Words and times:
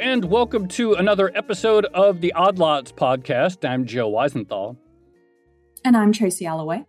and 0.00 0.24
welcome 0.26 0.68
to 0.68 0.94
another 0.94 1.32
episode 1.34 1.84
of 1.86 2.20
the 2.20 2.32
Odd 2.34 2.58
Lots 2.58 2.92
podcast. 2.92 3.68
I'm 3.68 3.84
Joe 3.84 4.10
Weisenthal. 4.10 4.76
And 5.84 5.96
I'm 5.96 6.12
Tracy 6.12 6.46
Alloway. 6.46 6.84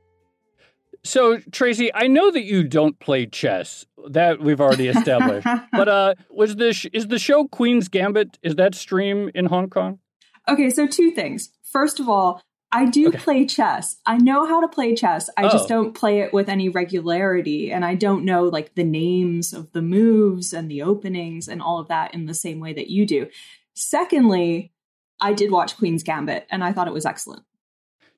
So, 1.04 1.40
Tracy, 1.52 1.91
I 1.94 2.08
know 2.08 2.30
that 2.30 2.44
you 2.44 2.64
don't 2.64 3.00
play 3.00 3.26
chess. 3.26 3.86
That 4.09 4.41
we've 4.41 4.62
already 4.62 4.88
established. 4.90 5.48
but 5.72 5.88
uh, 5.88 6.16
was 6.30 6.58
this 6.58 6.86
is 6.94 7.08
the 7.08 7.18
show 7.18 7.48
Queen's 7.48 7.88
Gambit? 7.88 8.38
Is 8.44 8.55
that 8.55 8.76
stream 8.76 9.32
in 9.34 9.46
Hong 9.46 9.70
Kong? 9.70 10.00
Okay, 10.48 10.70
so 10.70 10.86
two 10.86 11.10
things. 11.12 11.50
First 11.64 12.00
of 12.00 12.07
all, 12.07 12.41
I 12.72 12.86
do 12.86 13.08
okay. 13.08 13.18
play 13.18 13.46
chess. 13.46 13.98
I 14.05 14.18
know 14.18 14.46
how 14.46 14.62
to 14.62 14.68
play 14.68 14.94
chess. 14.96 15.30
I 15.38 15.46
oh. 15.46 15.50
just 15.50 15.68
don't 15.68 15.94
play 15.94 16.20
it 16.22 16.34
with 16.34 16.50
any 16.50 16.70
regularity. 16.70 17.72
And 17.72 17.84
I 17.84 17.96
don't 17.96 18.26
know 18.26 18.44
like 18.44 18.76
the 18.76 18.84
names 18.84 19.54
of 19.54 19.72
the 19.72 19.82
moves 19.82 20.54
and 20.54 20.70
the 20.70 20.84
openings 20.84 21.48
and 21.48 21.62
all 21.62 21.80
of 21.80 21.88
that 21.88 22.13
in 22.13 22.27
the 22.27 22.34
same 22.34 22.60
way 22.60 22.74
that 22.74 22.90
you 22.90 23.05
do. 23.05 23.27
Secondly, 23.74 24.72
I 25.20 25.34
did 25.34 25.52
watch 25.52 25.77
Queen's 25.77 26.04
Gambit 26.04 26.46
and 26.52 26.63
I 26.63 26.72
thought 26.72 26.88
it 26.88 26.94
was 26.94 27.05
excellent. 27.05 27.44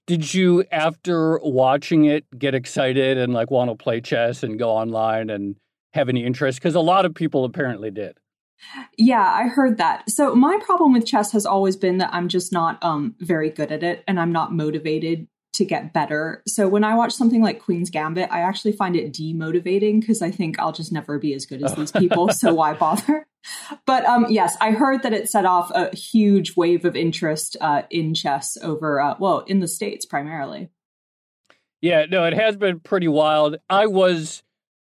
Did 0.07 0.33
you, 0.33 0.65
after 0.71 1.39
watching 1.39 2.05
it, 2.05 2.25
get 2.37 2.53
excited 2.53 3.17
and 3.17 3.33
like 3.33 3.51
want 3.51 3.69
to 3.69 3.81
play 3.81 4.01
chess 4.01 4.43
and 4.43 4.59
go 4.59 4.71
online 4.71 5.29
and 5.29 5.55
have 5.93 6.09
any 6.09 6.25
interest? 6.25 6.59
Because 6.59 6.75
a 6.75 6.81
lot 6.81 7.05
of 7.05 7.13
people 7.13 7.45
apparently 7.45 7.91
did. 7.91 8.17
Yeah, 8.97 9.23
I 9.23 9.47
heard 9.47 9.77
that. 9.77 10.09
So 10.09 10.35
my 10.35 10.59
problem 10.63 10.93
with 10.93 11.05
chess 11.05 11.31
has 11.31 11.45
always 11.45 11.75
been 11.75 11.97
that 11.97 12.13
I'm 12.13 12.27
just 12.27 12.51
not 12.51 12.83
um 12.83 13.15
very 13.19 13.49
good 13.49 13.71
at 13.71 13.83
it 13.83 14.03
and 14.07 14.19
I'm 14.19 14.31
not 14.31 14.53
motivated 14.53 15.27
to 15.53 15.65
get 15.65 15.93
better. 15.93 16.41
So 16.47 16.67
when 16.67 16.83
I 16.83 16.95
watch 16.95 17.11
something 17.11 17.41
like 17.41 17.61
Queen's 17.61 17.89
Gambit, 17.89 18.29
I 18.31 18.39
actually 18.39 18.71
find 18.71 18.95
it 18.95 19.11
demotivating 19.13 19.99
because 19.99 20.21
I 20.21 20.31
think 20.31 20.57
I'll 20.59 20.71
just 20.71 20.93
never 20.93 21.19
be 21.19 21.33
as 21.33 21.45
good 21.45 21.61
as 21.61 21.75
these 21.75 21.91
people, 21.91 22.31
so 22.31 22.53
why 22.55 22.73
bother? 22.73 23.27
But 23.85 24.05
um 24.05 24.27
yes, 24.29 24.55
I 24.61 24.71
heard 24.71 25.03
that 25.03 25.13
it 25.13 25.29
set 25.29 25.45
off 25.45 25.71
a 25.71 25.95
huge 25.95 26.55
wave 26.55 26.85
of 26.85 26.95
interest 26.95 27.57
uh 27.59 27.83
in 27.89 28.13
chess 28.13 28.57
over 28.61 29.01
uh 29.01 29.15
well, 29.19 29.39
in 29.39 29.59
the 29.59 29.67
states 29.67 30.05
primarily. 30.05 30.69
Yeah, 31.81 32.05
no, 32.05 32.25
it 32.25 32.33
has 32.33 32.55
been 32.55 32.79
pretty 32.79 33.07
wild. 33.07 33.57
I 33.67 33.87
was 33.87 34.43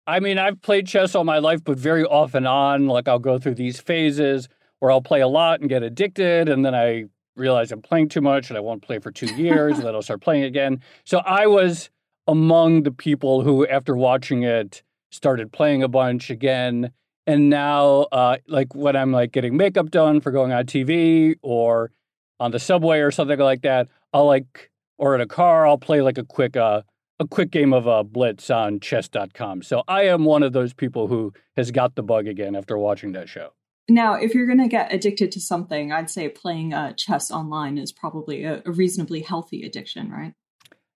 I 0.09 0.19
mean, 0.19 0.39
I've 0.39 0.59
played 0.63 0.87
chess 0.87 1.13
all 1.13 1.23
my 1.23 1.37
life, 1.37 1.63
but 1.63 1.77
very 1.77 2.03
off 2.03 2.33
and 2.33 2.47
on. 2.47 2.87
Like 2.87 3.07
I'll 3.07 3.19
go 3.19 3.37
through 3.37 3.53
these 3.55 3.79
phases 3.79 4.49
where 4.79 4.89
I'll 4.89 5.03
play 5.03 5.21
a 5.21 5.27
lot 5.27 5.59
and 5.59 5.69
get 5.69 5.83
addicted, 5.83 6.49
and 6.49 6.65
then 6.65 6.73
I 6.73 7.05
realize 7.35 7.71
I'm 7.71 7.83
playing 7.83 8.09
too 8.09 8.21
much 8.21 8.49
and 8.49 8.57
I 8.57 8.59
won't 8.59 8.81
play 8.81 8.97
for 8.97 9.11
two 9.11 9.27
years, 9.35 9.77
and 9.77 9.85
then 9.85 9.93
I'll 9.93 10.01
start 10.01 10.21
playing 10.21 10.45
again. 10.45 10.81
So 11.03 11.19
I 11.19 11.45
was 11.45 11.91
among 12.27 12.83
the 12.83 12.91
people 12.91 13.43
who, 13.43 13.67
after 13.67 13.95
watching 13.95 14.41
it, 14.41 14.81
started 15.11 15.51
playing 15.51 15.83
a 15.83 15.87
bunch 15.87 16.31
again. 16.31 16.91
And 17.27 17.51
now, 17.51 18.07
uh, 18.11 18.37
like 18.47 18.73
when 18.73 18.95
I'm 18.95 19.11
like 19.11 19.31
getting 19.31 19.57
makeup 19.57 19.91
done 19.91 20.21
for 20.21 20.31
going 20.31 20.51
on 20.51 20.65
TV 20.65 21.35
or 21.43 21.91
on 22.39 22.49
the 22.49 22.59
subway 22.59 22.99
or 23.01 23.11
something 23.11 23.37
like 23.37 23.61
that, 23.61 23.87
I'll 24.11 24.25
like, 24.25 24.71
or 24.97 25.13
in 25.13 25.21
a 25.21 25.27
car, 25.27 25.67
I'll 25.67 25.77
play 25.77 26.01
like 26.01 26.17
a 26.17 26.23
quick 26.23 26.57
uh, 26.57 26.81
a 27.19 27.27
quick 27.27 27.51
game 27.51 27.73
of 27.73 27.87
uh, 27.87 28.03
Blitz 28.03 28.49
on 28.49 28.79
chess.com. 28.79 29.61
So 29.61 29.83
I 29.87 30.03
am 30.03 30.23
one 30.25 30.43
of 30.43 30.53
those 30.53 30.73
people 30.73 31.07
who 31.07 31.33
has 31.57 31.71
got 31.71 31.95
the 31.95 32.03
bug 32.03 32.27
again 32.27 32.55
after 32.55 32.77
watching 32.77 33.11
that 33.13 33.27
show. 33.27 33.51
Now, 33.89 34.13
if 34.13 34.33
you're 34.33 34.45
going 34.45 34.59
to 34.59 34.67
get 34.67 34.93
addicted 34.93 35.31
to 35.33 35.41
something, 35.41 35.91
I'd 35.91 36.09
say 36.09 36.29
playing 36.29 36.73
uh, 36.73 36.93
chess 36.93 37.31
online 37.31 37.77
is 37.77 37.91
probably 37.91 38.43
a, 38.43 38.61
a, 38.65 38.71
reasonably 38.71 39.21
healthy 39.21 39.63
addiction, 39.63 40.11
right? 40.11 40.33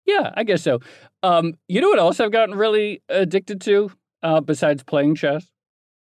Yeah, 0.06 0.32
I 0.36 0.44
guess 0.44 0.62
so. 0.62 0.80
Um, 1.24 1.56
you 1.68 1.82
know 1.82 1.90
what 1.90 2.00
else 2.00 2.20
I've 2.20 2.32
gotten 2.32 2.56
really 2.56 3.02
addicted 3.10 3.62
to 3.62 3.92
uh, 4.22 4.42
besides 4.42 4.84
playing 4.84 5.16
chess? 5.16 5.48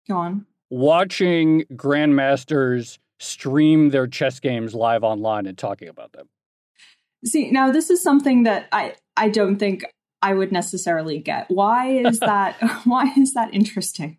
Go 0.07 0.17
on. 0.17 0.45
Watching 0.69 1.63
grandmasters 1.73 2.99
stream 3.19 3.89
their 3.89 4.05
chess 4.05 4.39
games 4.39 4.75
live 4.75 5.03
online 5.03 5.47
and 5.47 5.57
talking 5.57 5.87
about 5.87 6.11
them. 6.13 6.27
See, 7.25 7.49
now 7.51 7.71
this 7.71 7.89
is 7.89 8.03
something 8.03 8.43
that 8.43 8.67
I 8.71 8.95
I 9.15 9.29
don't 9.29 9.57
think 9.57 9.85
I 10.23 10.33
would 10.33 10.51
necessarily 10.51 11.19
get. 11.19 11.47
Why 11.49 11.89
is 11.89 12.19
that? 12.21 12.55
why 12.85 13.13
is 13.17 13.33
that 13.33 13.53
interesting? 13.53 14.17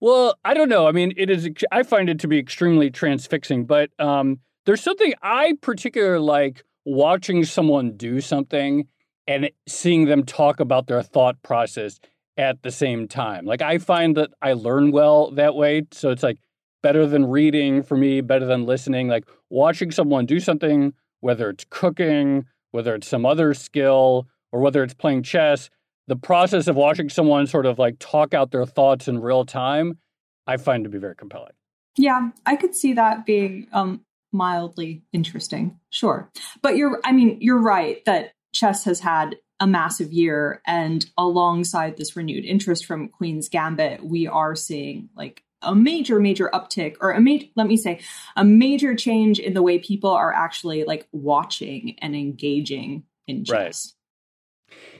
Well, 0.00 0.36
I 0.44 0.54
don't 0.54 0.68
know. 0.68 0.88
I 0.88 0.92
mean, 0.92 1.12
it 1.16 1.30
is. 1.30 1.48
I 1.70 1.82
find 1.82 2.08
it 2.08 2.18
to 2.20 2.28
be 2.28 2.38
extremely 2.38 2.90
transfixing, 2.90 3.66
but 3.66 3.90
um, 3.98 4.40
there's 4.64 4.82
something 4.82 5.14
I 5.22 5.54
particularly 5.60 6.24
like 6.24 6.64
watching 6.84 7.44
someone 7.44 7.96
do 7.96 8.20
something 8.20 8.88
and 9.26 9.50
seeing 9.66 10.06
them 10.06 10.24
talk 10.24 10.60
about 10.60 10.86
their 10.86 11.02
thought 11.02 11.42
process 11.42 11.98
at 12.36 12.62
the 12.62 12.70
same 12.70 13.08
time. 13.08 13.44
Like 13.44 13.62
I 13.62 13.78
find 13.78 14.16
that 14.16 14.30
I 14.40 14.52
learn 14.52 14.92
well 14.92 15.30
that 15.32 15.54
way. 15.54 15.86
So 15.92 16.10
it's 16.10 16.22
like 16.22 16.38
better 16.82 17.06
than 17.06 17.26
reading 17.26 17.82
for 17.82 17.96
me, 17.96 18.20
better 18.20 18.46
than 18.46 18.66
listening. 18.66 19.08
Like 19.08 19.26
watching 19.50 19.90
someone 19.90 20.26
do 20.26 20.38
something, 20.38 20.92
whether 21.20 21.50
it's 21.50 21.66
cooking, 21.68 22.44
whether 22.70 22.94
it's 22.94 23.08
some 23.08 23.26
other 23.26 23.54
skill, 23.54 24.28
or 24.52 24.60
whether 24.60 24.82
it's 24.82 24.94
playing 24.94 25.22
chess, 25.22 25.70
the 26.06 26.16
process 26.16 26.68
of 26.68 26.76
watching 26.76 27.08
someone 27.08 27.46
sort 27.46 27.66
of 27.66 27.78
like 27.78 27.98
talk 27.98 28.34
out 28.34 28.50
their 28.50 28.66
thoughts 28.66 29.08
in 29.08 29.20
real 29.20 29.44
time, 29.44 29.98
I 30.46 30.56
find 30.56 30.84
to 30.84 30.90
be 30.90 30.98
very 30.98 31.16
compelling. 31.16 31.52
Yeah, 31.96 32.30
I 32.44 32.56
could 32.56 32.74
see 32.74 32.92
that 32.92 33.26
being 33.26 33.68
um, 33.72 34.02
mildly 34.32 35.02
interesting. 35.12 35.80
Sure. 35.90 36.30
But 36.62 36.76
you're, 36.76 37.00
I 37.04 37.12
mean, 37.12 37.38
you're 37.40 37.60
right 37.60 38.04
that 38.04 38.34
chess 38.54 38.84
has 38.84 39.00
had 39.00 39.36
a 39.58 39.66
massive 39.66 40.12
year. 40.12 40.60
And 40.66 41.04
alongside 41.16 41.96
this 41.96 42.16
renewed 42.16 42.44
interest 42.44 42.84
from 42.84 43.08
Queen's 43.08 43.48
Gambit, 43.48 44.04
we 44.04 44.26
are 44.26 44.54
seeing 44.54 45.08
like 45.16 45.42
a 45.62 45.74
major, 45.74 46.20
major 46.20 46.50
uptick, 46.52 46.96
or 47.00 47.12
a 47.12 47.20
major, 47.20 47.46
let 47.56 47.66
me 47.66 47.76
say, 47.76 48.00
a 48.36 48.44
major 48.44 48.94
change 48.94 49.38
in 49.38 49.54
the 49.54 49.62
way 49.62 49.78
people 49.78 50.10
are 50.10 50.32
actually 50.32 50.84
like 50.84 51.08
watching 51.12 51.96
and 52.00 52.14
engaging 52.14 53.04
in 53.26 53.44
chess. 53.44 53.94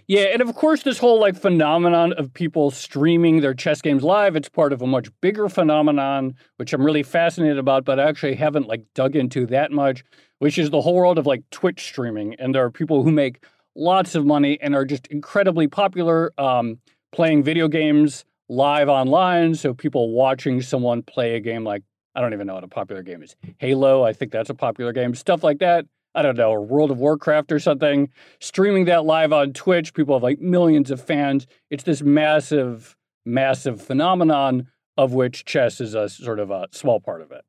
Yeah, 0.09 0.27
and 0.33 0.41
of 0.41 0.55
course, 0.55 0.84
this 0.84 0.99
whole 0.99 1.19
like 1.19 1.34
phenomenon 1.37 2.12
of 2.12 2.33
people 2.33 2.71
streaming 2.71 3.41
their 3.41 3.55
chess 3.55 3.83
games 3.83 4.05
live, 4.05 4.37
it's 4.37 4.49
part 4.49 4.72
of 4.72 4.81
a 4.81 4.87
much 4.87 5.09
bigger 5.21 5.49
phenomenon, 5.49 6.37
which 6.59 6.72
I'm 6.72 6.84
really 6.84 7.03
fascinated 7.03 7.59
about, 7.59 7.84
but 7.84 7.99
I 7.99 8.09
actually 8.09 8.37
haven't 8.37 8.69
like 8.69 8.84
dug 8.95 9.16
into 9.16 9.47
that 9.47 9.72
much, 9.72 10.05
which 10.39 10.59
is 10.59 10.71
the 10.71 10.81
whole 10.81 10.95
world 10.95 11.19
of 11.19 11.27
like 11.27 11.43
Twitch 11.50 11.83
streaming. 11.83 12.34
And 12.39 12.55
there 12.55 12.65
are 12.65 12.71
people 12.71 13.03
who 13.03 13.11
make 13.11 13.43
lots 13.75 14.15
of 14.15 14.25
money 14.25 14.61
and 14.61 14.77
are 14.77 14.84
just 14.84 15.09
incredibly 15.09 15.66
popular 15.66 16.33
um, 16.39 16.78
playing 17.11 17.43
video 17.43 17.66
games 17.66 18.25
live 18.49 18.89
online. 18.89 19.56
So 19.56 19.75
people 19.75 20.12
watching 20.12 20.62
someone 20.62 21.03
play 21.03 21.34
a 21.34 21.41
game 21.41 21.65
like, 21.65 21.83
I 22.15 22.21
don't 22.21 22.33
even 22.33 22.47
know 22.47 22.55
what 22.55 22.65
a 22.65 22.69
popular 22.69 23.03
game 23.03 23.25
is. 23.25 23.34
Halo, 23.59 24.05
I 24.05 24.12
think 24.12 24.31
that's 24.31 24.50
a 24.50 24.55
popular 24.55 24.93
game, 24.93 25.16
stuff 25.16 25.43
like 25.43 25.59
that. 25.59 25.84
I 26.16 26.22
don't 26.22 26.37
know, 26.37 26.60
World 26.60 26.91
of 26.91 26.99
Warcraft 26.99 27.53
or 27.53 27.59
something, 27.59 28.09
streaming 28.41 28.87
that 28.87 29.04
live 29.04 29.32
on 29.32 29.53
Twitch. 29.53 29.93
People 29.93 30.15
have 30.15 30.22
like 30.22 30.41
millions 30.41 30.91
of 30.91 31.00
fans. 31.00 31.47
It's 31.71 31.84
this 31.84 32.03
massive, 32.03 32.97
massive 33.27 33.82
phenomenon 33.82 34.69
of 34.97 35.12
which 35.12 35.44
chess 35.44 35.81
is 35.81 35.94
a 35.94 36.09
sort 36.09 36.41
of 36.41 36.50
a 36.50 36.69
small 36.71 37.00
part 37.00 37.21
of 37.21 37.31
it. 37.31 37.44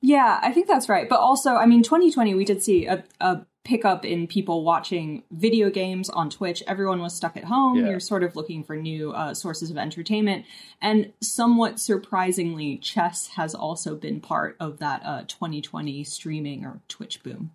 Yeah, 0.00 0.38
I 0.42 0.52
think 0.52 0.68
that's 0.68 0.88
right. 0.88 1.08
But 1.08 1.20
also, 1.20 1.56
I 1.56 1.66
mean, 1.66 1.82
2020, 1.82 2.34
we 2.34 2.44
did 2.44 2.62
see 2.62 2.86
a, 2.86 3.04
a 3.20 3.44
pickup 3.64 4.04
in 4.04 4.26
people 4.26 4.62
watching 4.62 5.24
video 5.30 5.68
games 5.70 6.08
on 6.08 6.30
Twitch. 6.30 6.62
Everyone 6.66 7.00
was 7.00 7.14
stuck 7.14 7.36
at 7.36 7.44
home. 7.44 7.78
Yeah. 7.78 7.90
You're 7.90 8.00
sort 8.00 8.22
of 8.22 8.36
looking 8.36 8.62
for 8.62 8.76
new 8.76 9.12
uh, 9.12 9.34
sources 9.34 9.70
of 9.70 9.76
entertainment. 9.76 10.44
And 10.80 11.12
somewhat 11.20 11.80
surprisingly, 11.80 12.78
chess 12.78 13.28
has 13.34 13.54
also 13.54 13.96
been 13.96 14.20
part 14.20 14.56
of 14.60 14.78
that 14.78 15.02
uh, 15.04 15.22
2020 15.26 16.04
streaming 16.04 16.64
or 16.64 16.80
Twitch 16.88 17.22
boom. 17.22 17.50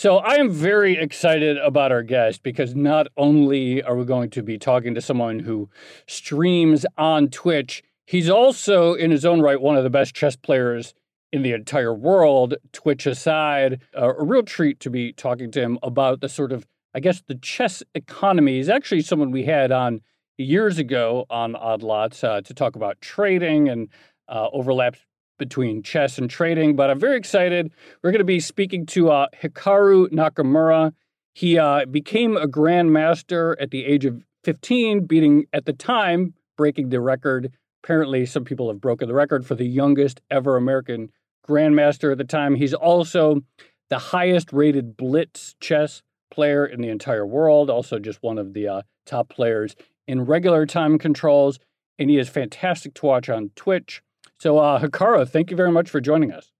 So 0.00 0.16
I 0.16 0.36
am 0.36 0.50
very 0.50 0.96
excited 0.96 1.58
about 1.58 1.92
our 1.92 2.02
guest 2.02 2.42
because 2.42 2.74
not 2.74 3.08
only 3.18 3.82
are 3.82 3.94
we 3.94 4.06
going 4.06 4.30
to 4.30 4.42
be 4.42 4.56
talking 4.56 4.94
to 4.94 5.02
someone 5.02 5.40
who 5.40 5.68
streams 6.06 6.86
on 6.96 7.28
Twitch, 7.28 7.82
he's 8.06 8.30
also 8.30 8.94
in 8.94 9.10
his 9.10 9.26
own 9.26 9.42
right 9.42 9.60
one 9.60 9.76
of 9.76 9.84
the 9.84 9.90
best 9.90 10.14
chess 10.14 10.36
players 10.36 10.94
in 11.34 11.42
the 11.42 11.52
entire 11.52 11.92
world, 11.92 12.54
Twitch 12.72 13.04
aside. 13.04 13.82
A 13.92 14.24
real 14.24 14.42
treat 14.42 14.80
to 14.80 14.88
be 14.88 15.12
talking 15.12 15.50
to 15.50 15.60
him 15.60 15.78
about 15.82 16.22
the 16.22 16.30
sort 16.30 16.52
of, 16.52 16.66
I 16.94 17.00
guess, 17.00 17.20
the 17.20 17.34
chess 17.34 17.82
economy. 17.94 18.56
He's 18.56 18.70
actually 18.70 19.02
someone 19.02 19.30
we 19.30 19.44
had 19.44 19.70
on 19.70 20.00
years 20.38 20.78
ago 20.78 21.26
on 21.28 21.54
Odd 21.54 21.82
Lots 21.82 22.24
uh, 22.24 22.40
to 22.40 22.54
talk 22.54 22.74
about 22.74 23.02
trading 23.02 23.68
and 23.68 23.90
uh, 24.30 24.48
overlaps 24.50 25.00
between 25.40 25.82
chess 25.82 26.18
and 26.18 26.30
trading, 26.30 26.76
but 26.76 26.90
I'm 26.90 27.00
very 27.00 27.16
excited. 27.16 27.72
We're 28.02 28.12
going 28.12 28.20
to 28.20 28.24
be 28.24 28.38
speaking 28.38 28.86
to 28.86 29.10
uh, 29.10 29.26
Hikaru 29.42 30.08
Nakamura. 30.12 30.92
He 31.32 31.58
uh, 31.58 31.86
became 31.86 32.36
a 32.36 32.46
grandmaster 32.46 33.56
at 33.58 33.72
the 33.72 33.84
age 33.86 34.04
of 34.04 34.22
15, 34.44 35.06
beating 35.06 35.46
at 35.52 35.64
the 35.64 35.72
time, 35.72 36.34
breaking 36.56 36.90
the 36.90 37.00
record. 37.00 37.52
Apparently, 37.82 38.26
some 38.26 38.44
people 38.44 38.68
have 38.68 38.80
broken 38.80 39.08
the 39.08 39.14
record 39.14 39.46
for 39.46 39.54
the 39.54 39.66
youngest 39.66 40.20
ever 40.30 40.56
American 40.56 41.10
grandmaster 41.48 42.12
at 42.12 42.18
the 42.18 42.24
time. 42.24 42.54
He's 42.54 42.74
also 42.74 43.40
the 43.88 43.98
highest 43.98 44.52
rated 44.52 44.96
blitz 44.96 45.56
chess 45.58 46.02
player 46.30 46.66
in 46.66 46.82
the 46.82 46.88
entire 46.88 47.26
world, 47.26 47.70
also 47.70 47.98
just 47.98 48.22
one 48.22 48.38
of 48.38 48.52
the 48.52 48.68
uh, 48.68 48.82
top 49.06 49.30
players 49.30 49.74
in 50.06 50.26
regular 50.26 50.66
time 50.66 50.98
controls. 50.98 51.58
And 51.98 52.10
he 52.10 52.18
is 52.18 52.28
fantastic 52.28 52.94
to 52.94 53.06
watch 53.06 53.28
on 53.28 53.50
Twitch. 53.56 54.02
So, 54.40 54.58
uh, 54.58 54.80
Hikaru, 54.80 55.28
thank 55.28 55.50
you 55.50 55.56
very 55.56 55.70
much 55.70 55.90
for 55.90 56.00
joining 56.00 56.32
us. 56.32 56.50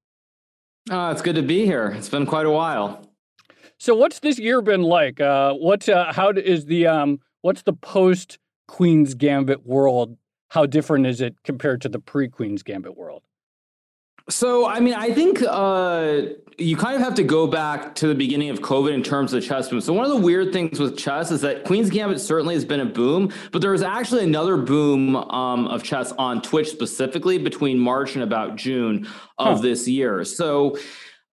Uh, 0.90 1.10
it's 1.12 1.22
good 1.22 1.36
to 1.36 1.42
be 1.42 1.64
here. 1.64 1.94
It's 1.96 2.10
been 2.10 2.26
quite 2.26 2.44
a 2.44 2.50
while. 2.50 3.06
So, 3.78 3.94
what's 3.94 4.20
this 4.20 4.38
year 4.38 4.60
been 4.60 4.82
like? 4.82 5.18
Uh, 5.18 5.54
what, 5.54 5.88
uh, 5.88 6.12
how 6.12 6.30
is 6.30 6.66
the, 6.66 6.86
um, 6.86 7.20
what's 7.40 7.62
the 7.62 7.72
post 7.72 8.38
Queen's 8.68 9.14
Gambit 9.14 9.64
world? 9.66 10.18
How 10.48 10.66
different 10.66 11.06
is 11.06 11.22
it 11.22 11.36
compared 11.42 11.80
to 11.82 11.88
the 11.88 12.00
pre 12.00 12.28
Queen's 12.28 12.62
Gambit 12.62 12.98
world? 12.98 13.22
So, 14.30 14.66
I 14.66 14.80
mean, 14.80 14.94
I 14.94 15.12
think 15.12 15.42
uh, 15.46 16.22
you 16.56 16.76
kind 16.76 16.94
of 16.94 17.02
have 17.02 17.14
to 17.16 17.22
go 17.22 17.46
back 17.46 17.94
to 17.96 18.06
the 18.06 18.14
beginning 18.14 18.50
of 18.50 18.60
COVID 18.60 18.92
in 18.92 19.02
terms 19.02 19.32
of 19.32 19.42
chess 19.44 19.68
boom. 19.68 19.80
So, 19.80 19.92
one 19.92 20.04
of 20.04 20.10
the 20.10 20.16
weird 20.16 20.52
things 20.52 20.78
with 20.78 20.96
chess 20.96 21.30
is 21.30 21.40
that 21.40 21.64
Queen's 21.64 21.90
Gambit 21.90 22.20
certainly 22.20 22.54
has 22.54 22.64
been 22.64 22.80
a 22.80 22.86
boom, 22.86 23.32
but 23.50 23.60
there 23.60 23.72
was 23.72 23.82
actually 23.82 24.24
another 24.24 24.56
boom 24.56 25.16
um, 25.16 25.66
of 25.66 25.82
chess 25.82 26.12
on 26.12 26.42
Twitch 26.42 26.68
specifically 26.68 27.38
between 27.38 27.78
March 27.78 28.14
and 28.14 28.22
about 28.22 28.56
June 28.56 29.06
of 29.38 29.56
huh. 29.56 29.62
this 29.62 29.88
year. 29.88 30.24
So, 30.24 30.76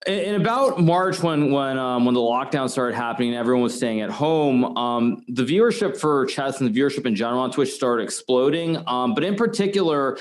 in 0.06 0.36
about 0.36 0.82
March, 0.82 1.22
when 1.22 1.52
when 1.52 1.78
um, 1.78 2.06
when 2.06 2.16
the 2.16 2.22
lockdown 2.22 2.70
started 2.70 2.96
happening, 2.96 3.30
and 3.30 3.38
everyone 3.38 3.64
was 3.64 3.76
staying 3.76 4.02
at 4.02 4.10
home. 4.10 4.78
Um, 4.78 5.24
the 5.28 5.44
viewership 5.44 5.98
for 5.98 6.26
chess 6.26 6.62
and 6.62 6.74
the 6.74 6.80
viewership 6.80 7.06
in 7.06 7.16
general 7.16 7.42
on 7.42 7.52
Twitch 7.52 7.74
started 7.74 8.04
exploding. 8.04 8.82
Um, 8.88 9.14
but 9.14 9.24
in 9.24 9.36
particular, 9.36 10.18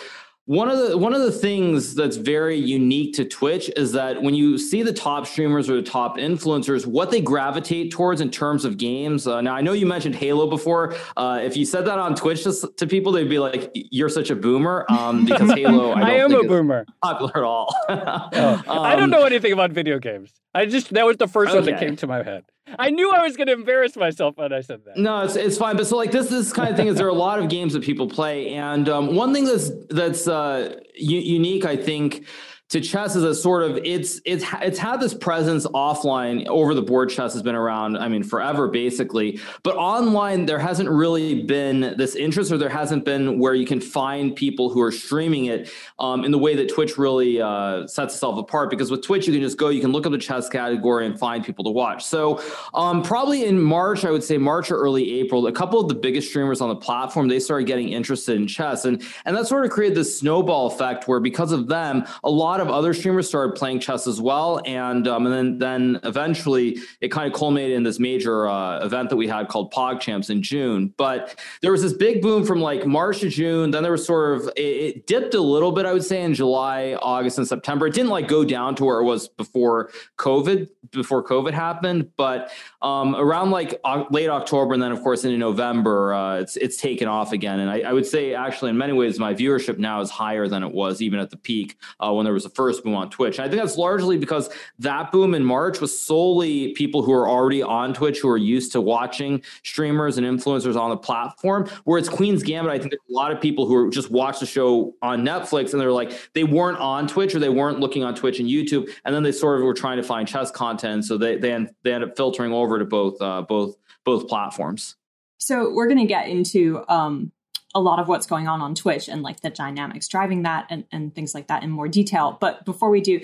one 0.46 0.68
of 0.68 0.78
the 0.78 0.96
one 0.96 1.12
of 1.12 1.22
the 1.22 1.32
things 1.32 1.96
that's 1.96 2.16
very 2.16 2.56
unique 2.56 3.14
to 3.14 3.24
Twitch 3.24 3.68
is 3.76 3.90
that 3.92 4.22
when 4.22 4.32
you 4.32 4.56
see 4.58 4.82
the 4.82 4.92
top 4.92 5.26
streamers 5.26 5.68
or 5.68 5.74
the 5.74 5.82
top 5.82 6.18
influencers, 6.18 6.86
what 6.86 7.10
they 7.10 7.20
gravitate 7.20 7.90
towards 7.90 8.20
in 8.20 8.30
terms 8.30 8.64
of 8.64 8.78
games. 8.78 9.26
Uh, 9.26 9.40
now, 9.40 9.56
I 9.56 9.60
know 9.60 9.72
you 9.72 9.86
mentioned 9.86 10.14
Halo 10.14 10.48
before. 10.48 10.94
Uh, 11.16 11.40
if 11.42 11.56
you 11.56 11.64
said 11.64 11.84
that 11.86 11.98
on 11.98 12.14
Twitch 12.14 12.44
to, 12.44 12.52
to, 12.76 12.86
people, 12.86 13.10
they'd 13.10 13.28
be 13.28 13.40
like, 13.40 13.72
"You're 13.74 14.08
such 14.08 14.30
a 14.30 14.36
boomer," 14.36 14.86
um, 14.88 15.24
because 15.24 15.50
Halo. 15.54 15.90
I, 15.90 16.00
I 16.02 16.10
am 16.12 16.32
a 16.32 16.44
boomer. 16.44 16.86
Popular 17.02 17.38
at 17.38 17.42
all. 17.42 17.74
oh, 17.88 18.62
I 18.68 18.94
don't 18.94 19.10
know 19.10 19.24
anything 19.24 19.52
about 19.52 19.72
video 19.72 19.98
games. 19.98 20.32
I 20.54 20.66
just 20.66 20.92
that 20.94 21.04
was 21.04 21.16
the 21.16 21.26
first 21.26 21.50
okay. 21.50 21.58
one 21.58 21.66
that 21.66 21.80
came 21.80 21.96
to 21.96 22.06
my 22.06 22.22
head. 22.22 22.44
I 22.78 22.90
knew 22.90 23.12
I 23.12 23.22
was 23.22 23.36
going 23.36 23.46
to 23.46 23.52
embarrass 23.52 23.96
myself 23.96 24.36
when 24.36 24.52
I 24.52 24.60
said 24.60 24.84
that. 24.86 24.96
No, 24.96 25.22
it's, 25.22 25.36
it's 25.36 25.56
fine. 25.56 25.76
But 25.76 25.86
so 25.86 25.96
like 25.96 26.10
this 26.10 26.28
this 26.28 26.52
kind 26.52 26.68
of 26.70 26.76
thing 26.76 26.88
is 26.88 26.96
there 26.96 27.06
are 27.06 27.10
a 27.10 27.14
lot 27.14 27.38
of 27.38 27.48
games 27.48 27.72
that 27.74 27.82
people 27.82 28.08
play, 28.08 28.54
and 28.54 28.88
um, 28.88 29.14
one 29.14 29.32
thing 29.32 29.44
that's 29.44 29.70
that's 29.88 30.26
uh, 30.26 30.80
u- 30.94 31.20
unique, 31.20 31.64
I 31.64 31.76
think 31.76 32.26
to 32.68 32.80
chess 32.80 33.16
is 33.16 33.22
a 33.24 33.34
sort 33.34 33.62
of 33.62 33.78
it's 33.78 34.20
it's 34.24 34.44
it's 34.60 34.78
had 34.78 35.00
this 35.00 35.14
presence 35.14 35.66
offline 35.68 36.46
over 36.46 36.74
the 36.74 36.82
board 36.82 37.08
chess 37.08 37.32
has 37.32 37.42
been 37.42 37.54
around 37.54 37.96
i 37.96 38.08
mean 38.08 38.22
forever 38.22 38.68
basically. 38.68 39.40
But 39.62 39.76
online 39.76 40.46
there 40.46 40.58
hasn't 40.58 40.88
really 40.88 41.42
been 41.42 41.94
this 41.96 42.14
interest 42.14 42.52
or 42.52 42.58
there 42.58 42.68
hasn't 42.68 43.04
been 43.04 43.38
where 43.38 43.54
you 43.54 43.66
can 43.66 43.80
find 43.80 44.34
people 44.34 44.68
who 44.68 44.82
are 44.82 44.92
streaming 44.92 45.46
it 45.46 45.70
um, 45.98 46.24
in 46.24 46.30
the 46.30 46.38
way 46.38 46.54
that 46.56 46.68
twitch 46.68 46.98
really 46.98 47.40
uh, 47.40 47.86
sets 47.86 48.14
itself 48.14 48.38
apart. 48.38 48.70
Because 48.70 48.90
with 48.90 49.02
twitch 49.02 49.26
you 49.26 49.32
can 49.32 49.42
just 49.42 49.56
go 49.56 49.68
you 49.68 49.80
can 49.80 49.92
look 49.92 50.06
up 50.06 50.12
the 50.12 50.18
chess 50.18 50.48
category 50.48 51.06
and 51.06 51.18
find 51.18 51.44
people 51.44 51.64
to 51.64 51.70
watch. 51.70 52.04
So 52.04 52.42
um, 52.74 53.02
probably 53.02 53.44
in 53.46 53.60
march 53.60 54.04
i 54.04 54.10
would 54.10 54.24
say 54.24 54.38
march 54.38 54.70
or 54.70 54.76
early 54.76 55.20
april 55.20 55.46
a 55.46 55.52
couple 55.52 55.80
of 55.80 55.88
the 55.88 55.94
biggest 55.94 56.28
streamers 56.28 56.60
on 56.60 56.68
the 56.68 56.76
platform 56.76 57.28
they 57.28 57.40
started 57.40 57.66
getting 57.66 57.90
interested 57.90 58.36
in 58.36 58.46
chess. 58.46 58.84
And 58.84 59.02
and 59.24 59.36
that 59.36 59.46
sort 59.46 59.64
of 59.64 59.70
created 59.70 59.96
this 59.96 60.18
snowball 60.18 60.66
effect 60.66 61.08
where 61.08 61.20
because 61.20 61.52
of 61.52 61.68
them 61.68 62.04
a 62.24 62.30
lot 62.30 62.55
lot 62.56 62.66
of 62.66 62.72
other 62.72 62.94
streamers 62.94 63.28
started 63.28 63.54
playing 63.54 63.80
chess 63.80 64.06
as 64.06 64.20
well, 64.20 64.60
and 64.64 65.06
um, 65.06 65.26
and 65.26 65.34
then 65.34 65.58
then 65.58 66.00
eventually 66.04 66.78
it 67.00 67.08
kind 67.08 67.30
of 67.30 67.38
culminated 67.38 67.76
in 67.76 67.82
this 67.82 67.98
major 67.98 68.48
uh, 68.48 68.84
event 68.84 69.10
that 69.10 69.16
we 69.16 69.28
had 69.28 69.48
called 69.48 69.72
PogChamps 69.72 70.30
in 70.30 70.42
June. 70.42 70.92
But 70.96 71.38
there 71.60 71.70
was 71.70 71.82
this 71.82 71.92
big 71.92 72.22
boom 72.22 72.44
from 72.44 72.60
like 72.60 72.86
March 72.86 73.20
to 73.20 73.28
June. 73.28 73.70
Then 73.70 73.82
there 73.82 73.92
was 73.92 74.06
sort 74.06 74.40
of 74.40 74.48
it, 74.56 74.60
it 74.60 75.06
dipped 75.06 75.34
a 75.34 75.40
little 75.40 75.72
bit, 75.72 75.84
I 75.84 75.92
would 75.92 76.04
say, 76.04 76.22
in 76.22 76.34
July, 76.34 76.96
August, 77.02 77.38
and 77.38 77.46
September. 77.46 77.86
It 77.86 77.94
didn't 77.94 78.10
like 78.10 78.28
go 78.28 78.44
down 78.44 78.74
to 78.76 78.84
where 78.84 79.00
it 79.00 79.04
was 79.04 79.28
before 79.28 79.90
COVID 80.18 80.68
before 80.92 81.22
COVID 81.22 81.52
happened, 81.52 82.10
but 82.16 82.50
um, 82.80 83.14
around 83.16 83.50
like 83.50 83.80
late 84.10 84.28
October 84.28 84.74
and 84.74 84.82
then 84.82 84.92
of 84.92 85.02
course 85.02 85.24
into 85.24 85.36
November, 85.36 86.14
uh, 86.14 86.38
it's 86.38 86.56
it's 86.56 86.76
taken 86.76 87.08
off 87.08 87.32
again. 87.32 87.60
And 87.60 87.70
I, 87.70 87.80
I, 87.80 87.92
would 87.92 88.06
say 88.06 88.34
actually 88.34 88.70
in 88.70 88.78
many 88.78 88.92
ways 88.92 89.18
my 89.18 89.34
viewership 89.34 89.78
now 89.78 90.00
is 90.00 90.10
higher 90.10 90.48
than 90.48 90.62
it 90.62 90.72
was 90.72 91.02
even 91.02 91.18
at 91.18 91.30
the 91.30 91.36
peak 91.36 91.76
uh, 92.00 92.12
when 92.12 92.24
there 92.24 92.32
was 92.32 92.45
the 92.46 92.54
first 92.54 92.84
boom 92.84 92.94
on 92.94 93.10
Twitch. 93.10 93.38
And 93.38 93.46
I 93.46 93.48
think 93.48 93.60
that's 93.60 93.76
largely 93.76 94.16
because 94.16 94.48
that 94.78 95.12
boom 95.12 95.34
in 95.34 95.44
March 95.44 95.80
was 95.80 95.98
solely 95.98 96.72
people 96.72 97.02
who 97.02 97.12
are 97.12 97.28
already 97.28 97.62
on 97.62 97.92
Twitch 97.92 98.20
who 98.20 98.28
are 98.28 98.36
used 98.36 98.72
to 98.72 98.80
watching 98.80 99.42
streamers 99.62 100.18
and 100.18 100.26
influencers 100.26 100.76
on 100.76 100.90
the 100.90 100.96
platform. 100.96 101.68
Whereas 101.84 102.08
Queen's 102.08 102.42
Gambit, 102.42 102.72
I 102.72 102.78
think 102.78 102.90
there's 102.90 103.10
a 103.10 103.12
lot 103.12 103.32
of 103.32 103.40
people 103.40 103.66
who 103.66 103.90
just 103.90 104.10
watch 104.10 104.40
the 104.40 104.46
show 104.46 104.94
on 105.02 105.24
Netflix 105.24 105.72
and 105.72 105.80
they're 105.80 105.92
like 105.92 106.30
they 106.34 106.44
weren't 106.44 106.78
on 106.78 107.08
Twitch 107.08 107.34
or 107.34 107.38
they 107.38 107.48
weren't 107.48 107.80
looking 107.80 108.04
on 108.04 108.14
Twitch 108.14 108.38
and 108.38 108.48
YouTube, 108.48 108.90
and 109.04 109.14
then 109.14 109.22
they 109.22 109.32
sort 109.32 109.58
of 109.58 109.64
were 109.64 109.74
trying 109.74 109.96
to 109.96 110.02
find 110.02 110.28
chess 110.28 110.50
content, 110.50 111.04
so 111.04 111.18
they 111.18 111.36
they 111.36 111.52
end, 111.52 111.70
they 111.82 111.92
end 111.92 112.04
up 112.04 112.16
filtering 112.16 112.52
over 112.52 112.78
to 112.78 112.84
both 112.84 113.20
uh, 113.20 113.42
both 113.42 113.76
both 114.04 114.28
platforms. 114.28 114.96
So 115.38 115.72
we're 115.72 115.86
going 115.86 115.98
to 115.98 116.06
get 116.06 116.28
into 116.28 116.82
um, 116.88 117.32
a 117.76 117.80
lot 117.80 117.98
of 117.98 118.08
what's 118.08 118.26
going 118.26 118.48
on 118.48 118.62
on 118.62 118.74
Twitch 118.74 119.06
and 119.06 119.22
like 119.22 119.40
the 119.40 119.50
dynamics 119.50 120.08
driving 120.08 120.42
that 120.44 120.66
and, 120.70 120.84
and 120.90 121.14
things 121.14 121.34
like 121.34 121.48
that 121.48 121.62
in 121.62 121.70
more 121.70 121.88
detail. 121.88 122.38
But 122.40 122.64
before 122.64 122.88
we 122.88 123.02
do, 123.02 123.20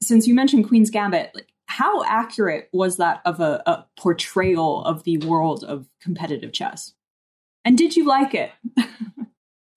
since 0.00 0.28
you 0.28 0.34
mentioned 0.34 0.68
Queen's 0.68 0.88
Gambit, 0.88 1.32
like, 1.34 1.48
how 1.66 2.04
accurate 2.04 2.68
was 2.72 2.96
that 2.98 3.20
of 3.24 3.40
a, 3.40 3.60
a 3.66 3.84
portrayal 3.98 4.84
of 4.84 5.02
the 5.02 5.18
world 5.18 5.64
of 5.64 5.88
competitive 6.00 6.52
chess? 6.52 6.94
And 7.64 7.76
did 7.76 7.96
you 7.96 8.06
like 8.06 8.34
it? 8.34 8.52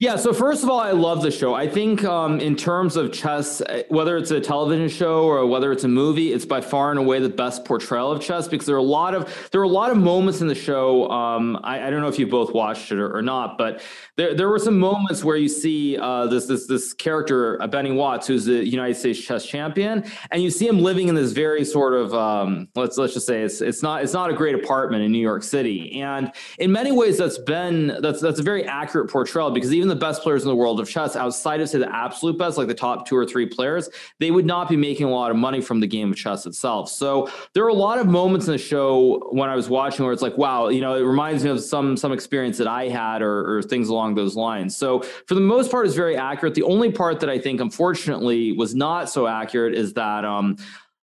Yeah, 0.01 0.15
so 0.15 0.31
first 0.31 0.63
of 0.63 0.69
all, 0.69 0.79
I 0.79 0.91
love 0.91 1.21
the 1.21 1.29
show. 1.29 1.53
I 1.53 1.67
think 1.67 2.05
um, 2.05 2.39
in 2.39 2.55
terms 2.55 2.95
of 2.95 3.11
chess, 3.11 3.61
eh, 3.67 3.83
whether 3.89 4.15
it's 4.15 4.31
a 4.31 4.39
television 4.39 4.87
show 4.87 5.25
or 5.25 5.45
whether 5.45 5.73
it's 5.73 5.83
a 5.83 5.89
movie, 5.89 6.31
it's 6.31 6.45
by 6.45 6.61
far 6.61 6.89
and 6.89 6.97
away 6.97 7.19
the 7.19 7.27
best 7.27 7.65
portrayal 7.65 8.09
of 8.09 8.21
chess 8.21 8.47
because 8.47 8.65
there 8.65 8.77
are 8.77 8.79
a 8.79 8.81
lot 8.81 9.13
of 9.13 9.49
there 9.51 9.59
are 9.59 9.65
a 9.65 9.67
lot 9.67 9.91
of 9.91 9.97
moments 9.97 10.39
in 10.39 10.47
the 10.47 10.55
show. 10.55 11.09
Um, 11.11 11.59
I, 11.65 11.85
I, 11.85 11.89
don't 11.89 11.99
know 11.99 12.07
if 12.07 12.17
you 12.17 12.27
both 12.27 12.53
watched 12.53 12.93
it 12.93 12.97
or, 12.97 13.13
or, 13.13 13.21
not, 13.21 13.57
but 13.57 13.81
there 14.19 14.33
there 14.33 14.49
were 14.49 14.59
some 14.59 14.77
moments 14.77 15.23
where 15.23 15.37
you 15.37 15.47
see 15.47 15.97
uh, 15.97 16.27
this 16.27 16.45
this 16.45 16.67
this 16.67 16.93
character 16.93 17.61
uh, 17.61 17.67
Benny 17.67 17.91
Watts, 17.91 18.27
who's 18.27 18.43
the 18.43 18.65
United 18.67 18.95
States 18.95 19.17
chess 19.17 19.45
champion, 19.45 20.03
and 20.31 20.43
you 20.43 20.49
see 20.49 20.67
him 20.67 20.79
living 20.79 21.07
in 21.07 21.15
this 21.15 21.31
very 21.31 21.63
sort 21.63 21.93
of 21.93 22.13
um, 22.13 22.67
let's 22.75 22.97
let's 22.97 23.13
just 23.13 23.25
say 23.25 23.43
it's 23.43 23.61
it's 23.61 23.81
not 23.81 24.03
it's 24.03 24.11
not 24.11 24.29
a 24.29 24.33
great 24.33 24.55
apartment 24.55 25.03
in 25.03 25.11
New 25.13 25.21
York 25.21 25.41
City, 25.41 26.01
and 26.01 26.33
in 26.57 26.69
many 26.69 26.91
ways 26.91 27.17
that's 27.17 27.37
been 27.37 27.97
that's 28.01 28.19
that's 28.19 28.41
a 28.41 28.43
very 28.43 28.65
accurate 28.65 29.09
portrayal 29.09 29.51
because 29.51 29.73
even 29.73 29.87
the 29.87 29.95
best 29.95 30.21
players 30.21 30.43
in 30.43 30.49
the 30.49 30.55
world 30.55 30.81
of 30.81 30.89
chess, 30.89 31.15
outside 31.15 31.61
of 31.61 31.69
say 31.69 31.77
the 31.77 31.95
absolute 31.95 32.37
best, 32.37 32.57
like 32.57 32.67
the 32.67 32.73
top 32.73 33.07
two 33.07 33.15
or 33.15 33.25
three 33.25 33.45
players, 33.45 33.87
they 34.19 34.31
would 34.31 34.45
not 34.45 34.67
be 34.67 34.75
making 34.75 35.07
a 35.07 35.09
lot 35.09 35.31
of 35.31 35.37
money 35.37 35.61
from 35.61 35.79
the 35.79 35.87
game 35.87 36.11
of 36.11 36.17
chess 36.17 36.45
itself. 36.45 36.89
So 36.89 37.31
there 37.53 37.63
are 37.63 37.69
a 37.69 37.73
lot 37.73 37.97
of 37.97 38.05
moments 38.05 38.47
in 38.47 38.51
the 38.51 38.57
show 38.57 39.29
when 39.31 39.49
I 39.49 39.55
was 39.55 39.69
watching 39.69 40.03
where 40.03 40.11
it's 40.11 40.21
like, 40.21 40.37
wow, 40.37 40.67
you 40.67 40.81
know, 40.81 40.95
it 40.95 41.03
reminds 41.03 41.45
me 41.45 41.51
of 41.51 41.61
some 41.61 41.95
some 41.95 42.11
experience 42.11 42.57
that 42.57 42.67
I 42.67 42.89
had 42.89 43.21
or, 43.21 43.59
or 43.59 43.61
things 43.61 43.87
along 43.87 44.08
those 44.15 44.35
lines. 44.35 44.75
So 44.75 45.01
for 45.27 45.35
the 45.35 45.41
most 45.41 45.71
part, 45.71 45.85
it's 45.85 45.95
very 45.95 46.17
accurate. 46.17 46.55
The 46.55 46.63
only 46.63 46.91
part 46.91 47.19
that 47.19 47.29
I 47.29 47.39
think, 47.39 47.61
unfortunately, 47.61 48.51
was 48.51 48.75
not 48.75 49.09
so 49.09 49.27
accurate 49.27 49.75
is 49.75 49.93
that 49.93 50.25
um, 50.25 50.57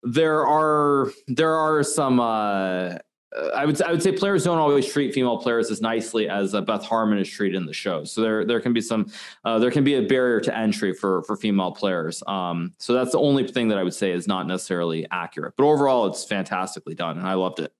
there 0.03 0.46
are 0.46 1.12
there 1.27 1.55
are 1.55 1.84
some. 1.84 2.20
Uh, 2.20 2.98
uh, 3.34 3.48
I 3.55 3.65
would 3.65 3.81
I 3.81 3.91
would 3.91 4.03
say 4.03 4.12
players 4.12 4.43
don't 4.43 4.58
always 4.58 4.91
treat 4.91 5.13
female 5.13 5.38
players 5.38 5.72
as 5.72 5.81
nicely 5.81 6.27
as 6.27 6.53
uh, 6.53 6.62
Beth 6.62 6.84
Harmon 6.84 7.17
is 7.17 7.29
treated 7.29 7.55
in 7.55 7.65
the 7.65 7.74
show. 7.74 8.03
So 8.03 8.22
there 8.22 8.46
there 8.46 8.60
can 8.60 8.74
be 8.74 8.81
some 8.81 9.12
uh, 9.46 9.60
there 9.60 9.72
can 9.72 9.84
be 9.84 9.96
a 9.96 10.01
barrier 10.01 10.41
to 10.41 10.58
entry 10.58 10.93
for 10.93 11.24
for 11.24 11.36
female 11.38 11.72
players. 11.72 12.22
Um, 12.27 12.74
so 12.77 12.93
that's 12.93 13.12
the 13.12 13.20
only 13.20 13.48
thing 13.48 13.70
that 13.70 13.77
I 13.77 13.84
would 13.84 13.93
say 13.93 14.12
is 14.12 14.27
not 14.27 14.48
necessarily 14.48 15.08
accurate. 15.12 15.53
But 15.55 15.65
overall, 15.65 16.08
it's 16.08 16.25
fantastically 16.25 16.96
done, 16.96 17.17
and 17.17 17.27
I 17.27 17.36
loved 17.36 17.60
it. 17.60 17.74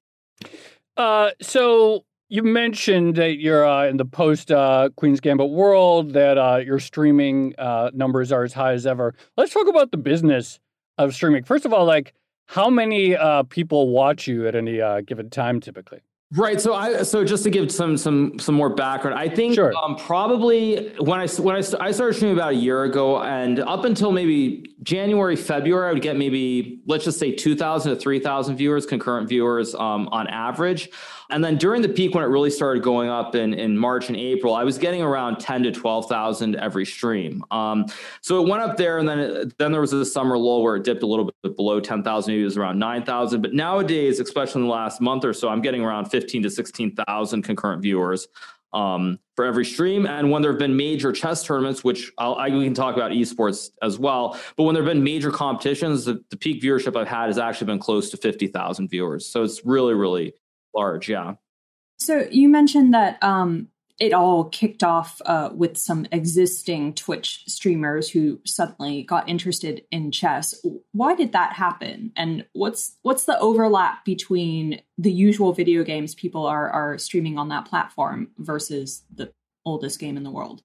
Uh, 0.96 1.32
so 1.42 2.06
you 2.32 2.44
mentioned 2.44 3.18
that 3.18 3.40
you're 3.40 3.68
uh, 3.68 3.88
in 3.88 3.98
the 3.98 4.06
post 4.06 4.52
uh, 4.54 4.88
Queen's 4.96 5.20
Gambit 5.20 5.50
world 5.50 6.14
that 6.14 6.38
uh, 6.38 6.62
your 6.66 6.80
streaming 6.80 7.54
uh, 7.58 7.92
numbers 7.94 8.32
are 8.32 8.44
as 8.44 8.54
high 8.54 8.72
as 8.72 8.88
ever. 8.88 9.14
Let's 9.36 9.54
talk 9.54 9.68
about 9.68 9.92
the 9.92 9.98
business 9.98 10.58
of 10.98 11.14
streaming. 11.14 11.44
First 11.44 11.66
of 11.66 11.74
all, 11.74 11.84
like 11.84 12.14
how 12.46 12.70
many 12.70 13.18
uh, 13.18 13.44
people 13.44 13.90
watch 13.90 14.28
you 14.28 14.48
at 14.48 14.56
any 14.56 14.80
uh, 14.80 15.02
given 15.02 15.30
time 15.30 15.60
typically? 15.60 16.00
Right. 16.34 16.62
So 16.62 16.74
I 16.74 17.04
so 17.04 17.26
just 17.26 17.44
to 17.44 17.50
give 17.50 17.70
some 17.70 17.98
some 17.98 18.40
some 18.40 18.56
more 18.56 18.70
background, 18.70 19.20
I 19.20 19.28
think 19.28 19.56
sure. 19.56 19.74
um, 19.76 19.98
probably 19.98 20.94
when 21.00 21.20
I 21.20 21.28
when 21.28 21.58
I, 21.58 21.60
I 21.82 21.92
started 21.92 22.14
streaming 22.14 22.38
about 22.38 22.54
a 22.54 22.56
year 22.56 22.86
ago, 22.86 23.22
and 23.22 23.60
up 23.60 23.84
until 23.84 24.14
maybe 24.14 24.74
January 24.82 25.36
February, 25.36 25.90
I 25.90 25.92
would 25.92 26.02
get 26.02 26.16
maybe 26.16 26.80
let's 26.88 27.04
just 27.04 27.20
say 27.20 27.34
two 27.34 27.54
thousand 27.54 27.94
to 27.94 28.00
three 28.00 28.22
thousand 28.22 28.56
viewers, 28.56 28.86
concurrent 28.86 29.28
viewers 29.28 29.76
um, 29.76 30.08
on 30.14 30.28
average. 30.28 30.90
And 31.32 31.44
then 31.44 31.58
during 31.58 31.82
the 31.82 31.90
peak 31.90 32.14
when 32.14 32.24
it 32.24 32.28
really 32.28 32.50
started 32.50 32.84
going 32.84 33.10
up 33.10 33.36
in, 33.36 33.54
in 33.54 33.78
March 33.78 34.10
and 34.10 34.18
April, 34.18 34.54
I 34.54 34.64
was 34.64 34.78
getting 34.78 35.02
around 35.02 35.40
10 35.40 35.64
to 35.64 35.72
12,000 35.72 36.56
every 36.58 36.86
stream. 36.86 37.44
Um, 37.52 37.86
so 38.22 38.44
it 38.44 38.50
went 38.50 38.62
up 38.62 38.78
there 38.78 38.98
and 39.00 39.08
then 39.08 39.20
it, 39.20 39.58
then 39.58 39.72
there 39.72 39.82
was 39.82 39.94
a 39.94 40.06
summer 40.06 40.38
lull 40.38 40.62
where 40.62 40.76
it 40.76 40.84
dipped 40.84 41.04
a 41.04 41.08
little 41.08 41.32
bit 41.44 41.56
below 41.56 41.80
10,000, 41.80 42.32
maybe 42.32 42.42
it 42.42 42.46
was 42.46 42.58
around 42.58 42.78
9,000. 42.78 43.42
But 43.42 43.54
nowadays, 43.54 44.20
especially 44.20 44.62
in 44.62 44.68
the 44.68 44.74
last 44.74 45.02
month 45.02 45.26
or 45.26 45.34
so, 45.34 45.50
I'm 45.50 45.62
getting 45.62 45.82
around 45.82 46.06
15 46.06 46.44
to 46.44 46.50
16,000 46.50 47.42
concurrent 47.42 47.82
viewers 47.82 48.28
um, 48.74 49.20
for 49.36 49.46
every 49.46 49.66
stream. 49.66 50.06
And 50.06 50.32
when 50.32 50.42
there 50.42 50.52
have 50.52 50.60
been 50.60 50.76
major 50.76 51.12
chess 51.12 51.44
tournaments, 51.44 51.84
which 51.84 52.12
I'll, 52.18 52.36
I, 52.36 52.50
we 52.50 52.64
can 52.64 52.74
talk 52.74 52.96
about 52.96 53.12
esports 53.12 53.72
as 53.82 54.00
well, 54.00 54.40
but 54.56 54.64
when 54.64 54.74
there 54.74 54.84
have 54.84 54.92
been 54.94 55.04
major 55.04 55.32
competitions, 55.32 56.06
the, 56.06 56.24
the 56.30 56.38
peak 56.38 56.62
viewership 56.62 56.96
I've 56.96 57.08
had 57.08 57.28
has 57.28 57.38
actually 57.38 57.68
been 57.68 57.80
close 57.80 58.10
to 58.12 58.18
50,000 58.18 58.90
viewers. 58.90 59.26
So 59.26 59.44
it's 59.44 59.66
really, 59.66 59.94
really 59.94 60.34
large. 60.74 61.10
Yeah. 61.10 61.36
So 61.98 62.28
you 62.32 62.50
mentioned 62.50 62.94
that 62.94 63.22
um, 63.24 63.68
it 64.01 64.13
all 64.13 64.46
kicked 64.46 64.84
off 64.84 65.22
uh, 65.28 65.51
with 65.54 65.78
some 65.78 66.08
existing 66.12 66.96
Twitch 66.96 67.44
streamers 67.48 68.10
who 68.10 68.40
suddenly 68.44 69.04
got 69.04 69.30
interested 69.30 69.84
in 69.92 70.12
chess. 70.12 70.56
Why 70.92 71.13
did 71.13 71.34
that 71.34 71.54
happen? 71.54 72.12
And 72.16 72.44
what's 72.54 72.98
what's 73.04 73.25
the 73.25 73.40
overlap 73.40 74.04
between 74.04 74.82
the 74.98 75.12
usual 75.12 75.54
video 75.54 75.84
games 75.84 76.16
people 76.16 76.48
are 76.48 76.68
are 76.72 76.98
streaming 76.98 77.38
on 77.38 77.50
that 77.50 77.66
platform 77.66 78.30
versus 78.40 79.04
the 79.13 79.32
oldest 79.66 80.00
game 80.00 80.18
in 80.18 80.24
the 80.24 80.32
world? 80.32 80.63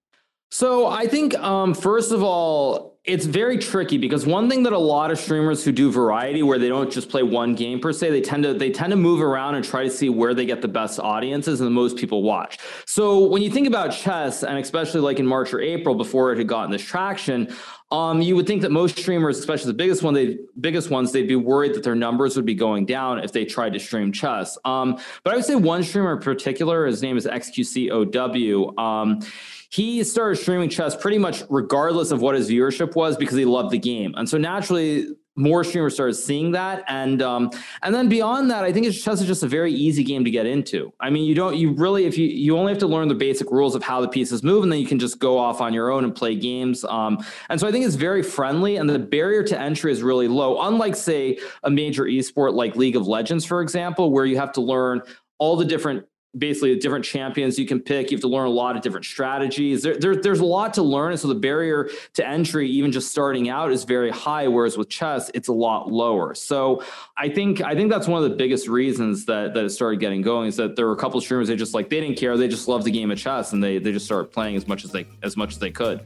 So 0.51 0.87
I 0.87 1.07
think 1.07 1.35
um, 1.35 1.75
first 1.75 2.13
of 2.13 2.23
all, 2.23 2.96
it's 3.07 3.25
very 3.25 3.57
tricky 3.57 3.99
because 3.99 4.27
one 4.27 4.51
thing 4.51 4.65
that 4.65 4.73
a 4.73 4.79
lot 4.79 5.13
of 5.13 5.19
streamers 5.19 5.65
who 5.65 5.71
do 5.71 5.93
variety, 5.93 6.43
where 6.43 6.59
they 6.59 6.69
don't 6.69 6.91
just 6.91 7.09
play 7.09 7.23
one 7.23 7.55
game 7.55 7.79
per 7.79 7.93
se, 7.93 8.11
they 8.11 8.21
tend 8.21 8.43
to 8.43 8.53
they 8.53 8.71
tend 8.71 8.91
to 8.91 8.97
move 8.97 9.21
around 9.21 9.55
and 9.55 9.65
try 9.65 9.85
to 9.85 9.91
see 9.91 10.09
where 10.09 10.35
they 10.35 10.45
get 10.45 10.61
the 10.61 10.69
best 10.69 10.99
audiences 10.99 11.61
and 11.61 11.67
the 11.69 11.71
most 11.73 11.97
people 11.97 12.25
watch. 12.25 12.59
So 12.85 13.25
when 13.27 13.43
you 13.43 13.51
think 13.51 13.69
about 13.69 13.93
chess, 13.93 14.43
and 14.43 14.59
especially 14.59 15.01
like 15.01 15.21
in 15.21 15.27
March 15.27 15.55
or 15.55 15.61
April 15.61 15.95
before 15.95 16.33
it 16.33 16.39
had 16.39 16.49
gotten 16.49 16.73
this 16.73 16.83
traction, 16.83 17.55
um, 17.93 18.21
you 18.21 18.35
would 18.35 18.49
think 18.49 18.63
that 18.63 18.73
most 18.73 18.99
streamers, 18.99 19.39
especially 19.39 19.69
the 19.69 19.75
biggest 19.75 20.03
one, 20.03 20.13
they 20.13 20.39
biggest 20.61 20.91
ones, 20.91 21.13
they'd 21.13 21.29
be 21.29 21.37
worried 21.37 21.75
that 21.75 21.85
their 21.85 21.95
numbers 21.95 22.35
would 22.35 22.47
be 22.47 22.55
going 22.55 22.87
down 22.87 23.21
if 23.21 23.31
they 23.31 23.45
tried 23.45 23.73
to 23.75 23.79
stream 23.79 24.11
chess. 24.11 24.59
Um, 24.65 24.99
but 25.23 25.33
I 25.33 25.37
would 25.37 25.45
say 25.45 25.55
one 25.55 25.85
streamer 25.85 26.15
in 26.15 26.19
particular, 26.21 26.87
his 26.87 27.03
name 27.03 27.17
is 27.17 27.27
XQCOW. 27.27 28.77
Um, 28.77 29.21
he 29.71 30.03
started 30.05 30.37
streaming 30.37 30.69
chess 30.69 30.97
pretty 30.97 31.19
much 31.19 31.43
regardless 31.49 32.11
of 32.11 32.21
what 32.21 32.35
his 32.35 32.49
viewership 32.51 32.95
was 32.95 33.17
because 33.17 33.37
he 33.37 33.45
loved 33.45 33.71
the 33.71 33.79
game. 33.79 34.15
And 34.17 34.29
so 34.29 34.39
naturally, 34.39 35.09
more 35.37 35.63
streamers 35.63 35.95
started 35.95 36.15
seeing 36.15 36.51
that. 36.53 36.83
And 36.89 37.21
um, 37.23 37.51
and 37.83 37.95
then 37.95 38.09
beyond 38.09 38.51
that 38.51 38.65
i 38.65 38.73
think 38.73 38.87
it's 38.87 39.01
chess 39.01 39.21
is 39.21 39.27
just 39.27 39.43
a 39.43 39.49
very 39.49 39.73
easy 39.73 40.03
game 40.03 40.25
to 40.25 40.31
get 40.31 40.47
into. 40.47 40.93
I 40.99 41.11
mean 41.11 41.25
you 41.25 41.35
don't 41.35 41.57
you 41.57 41.73
really 41.73 42.07
if 42.07 42.17
you 42.19 42.27
you 42.27 42.57
only 42.57 42.73
have 42.73 42.81
to 42.81 42.87
learn 42.87 43.09
the 43.09 43.15
basic 43.15 43.51
rules 43.51 43.75
of 43.75 43.83
how 43.83 44.01
the 44.01 44.09
pieces 44.09 44.43
move 44.43 44.63
and 44.63 44.73
then 44.73 44.81
you 44.81 44.87
can 44.87 44.99
just 44.99 45.19
go 45.19 45.39
off 45.39 45.61
on 45.61 45.75
your 45.75 45.91
own 45.91 46.05
and 46.05 46.15
play 46.15 46.35
games. 46.35 46.85
Um, 46.85 47.23
and 47.51 47.61
so 47.61 47.69
i 47.69 47.73
think 47.73 47.85
it's 47.85 47.95
very 47.95 48.23
friendly 48.23 48.77
and 48.77 48.89
the 48.89 48.99
barrier 48.99 49.43
to 49.45 49.61
entry 49.61 49.93
is 49.93 50.03
really 50.03 50.29
low. 50.29 50.63
Unlike 50.63 50.97
say 50.97 51.39
a 51.63 51.71
major 51.71 52.05
esport 52.05 52.55
like 52.55 52.75
league 52.75 52.97
of 52.97 53.07
legends 53.07 53.45
for 53.45 53.61
example 53.61 54.11
where 54.11 54.25
you 54.25 54.39
have 54.39 54.53
to 54.53 54.61
learn 54.63 55.03
all 55.39 55.57
the 55.57 55.65
different 55.65 56.07
basically 56.39 56.77
different 56.79 57.05
champions 57.05 57.59
you 57.59 57.67
can 57.67 57.81
pick. 57.81 58.11
You 58.11 58.17
have 58.17 58.23
to 58.23 58.29
learn 58.29 58.47
a 58.47 58.51
lot 58.51 58.77
of 58.77 58.83
different 58.83 59.07
strategies. 59.07 59.83
There, 59.83 59.97
there, 59.97 60.17
there's 60.17 60.41
a 60.41 60.45
lot 60.45 60.75
to 60.75 60.83
learn. 60.83 61.13
And 61.13 61.21
so 61.21 61.29
the 61.29 61.35
barrier 61.35 61.91
to 62.15 62.27
entry, 62.27 62.69
even 62.69 62.93
just 62.93 63.11
starting 63.11 63.49
out, 63.49 63.73
is 63.73 63.85
very 63.85 64.11
high. 64.11 64.49
Whereas 64.49 64.77
with 64.77 64.89
chess, 64.89 65.31
it's 65.35 65.49
a 65.49 65.53
lot 65.53 65.91
lower. 65.91 66.35
So 66.35 66.83
I 67.17 67.29
think 67.29 67.63
I 67.63 67.75
think 67.75 67.91
that's 67.91 68.09
one 68.09 68.23
of 68.23 68.29
the 68.29 68.37
biggest 68.37 68.69
reasons 68.69 69.25
that 69.27 69.55
that 69.55 69.65
it 69.65 69.71
started 69.71 70.01
getting 70.01 70.23
going 70.23 70.49
is 70.49 70.57
that 70.57 70.77
there 70.77 70.87
were 70.87 70.93
a 70.93 70.97
couple 70.97 71.19
of 71.19 71.25
streamers 71.25 71.49
they 71.49 71.57
just 71.57 71.75
like 71.75 71.89
they 71.89 72.01
didn't 72.01 72.19
care. 72.19 72.37
They 72.37 72.49
just 72.49 72.69
loved 72.69 72.85
the 72.85 72.91
game 72.91 73.11
of 73.11 73.19
chess 73.19 73.53
and 73.53 73.63
they 73.63 73.79
they 73.79 73.93
just 73.93 74.07
started 74.07 74.33
playing 74.33 74.57
as 74.57 74.67
much 74.67 74.85
as 74.85 74.93
they 74.93 75.07
as 75.23 75.37
much 75.37 75.53
as 75.53 75.59
they 75.59 75.71
could. 75.71 76.01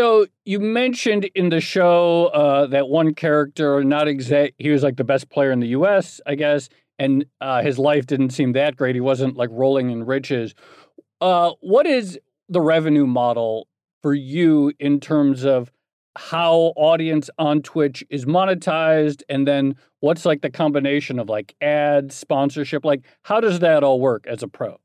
So 0.00 0.26
you 0.46 0.60
mentioned 0.60 1.28
in 1.34 1.50
the 1.50 1.60
show 1.60 2.28
uh, 2.28 2.68
that 2.68 2.88
one 2.88 3.12
character, 3.12 3.84
not 3.84 4.08
exact, 4.08 4.54
he 4.56 4.70
was 4.70 4.82
like 4.82 4.96
the 4.96 5.04
best 5.04 5.28
player 5.28 5.52
in 5.52 5.60
the 5.60 5.66
U.S., 5.68 6.22
I 6.24 6.36
guess, 6.36 6.70
and 6.98 7.26
uh, 7.42 7.60
his 7.60 7.78
life 7.78 8.06
didn't 8.06 8.30
seem 8.30 8.54
that 8.54 8.76
great. 8.76 8.94
He 8.94 9.02
wasn't 9.02 9.36
like 9.36 9.50
rolling 9.52 9.90
in 9.90 10.04
riches. 10.04 10.54
Uh, 11.20 11.50
what 11.60 11.86
is 11.86 12.18
the 12.48 12.62
revenue 12.62 13.06
model 13.06 13.68
for 14.00 14.14
you 14.14 14.72
in 14.80 15.00
terms 15.00 15.44
of 15.44 15.70
how 16.16 16.72
audience 16.76 17.28
on 17.38 17.60
Twitch 17.60 18.02
is 18.08 18.24
monetized, 18.24 19.22
and 19.28 19.46
then 19.46 19.76
what's 19.98 20.24
like 20.24 20.40
the 20.40 20.48
combination 20.48 21.18
of 21.18 21.28
like 21.28 21.54
ads, 21.60 22.14
sponsorship? 22.14 22.86
Like, 22.86 23.04
how 23.24 23.38
does 23.38 23.58
that 23.58 23.84
all 23.84 24.00
work 24.00 24.26
as 24.26 24.42
a 24.42 24.48
pro? 24.48 24.80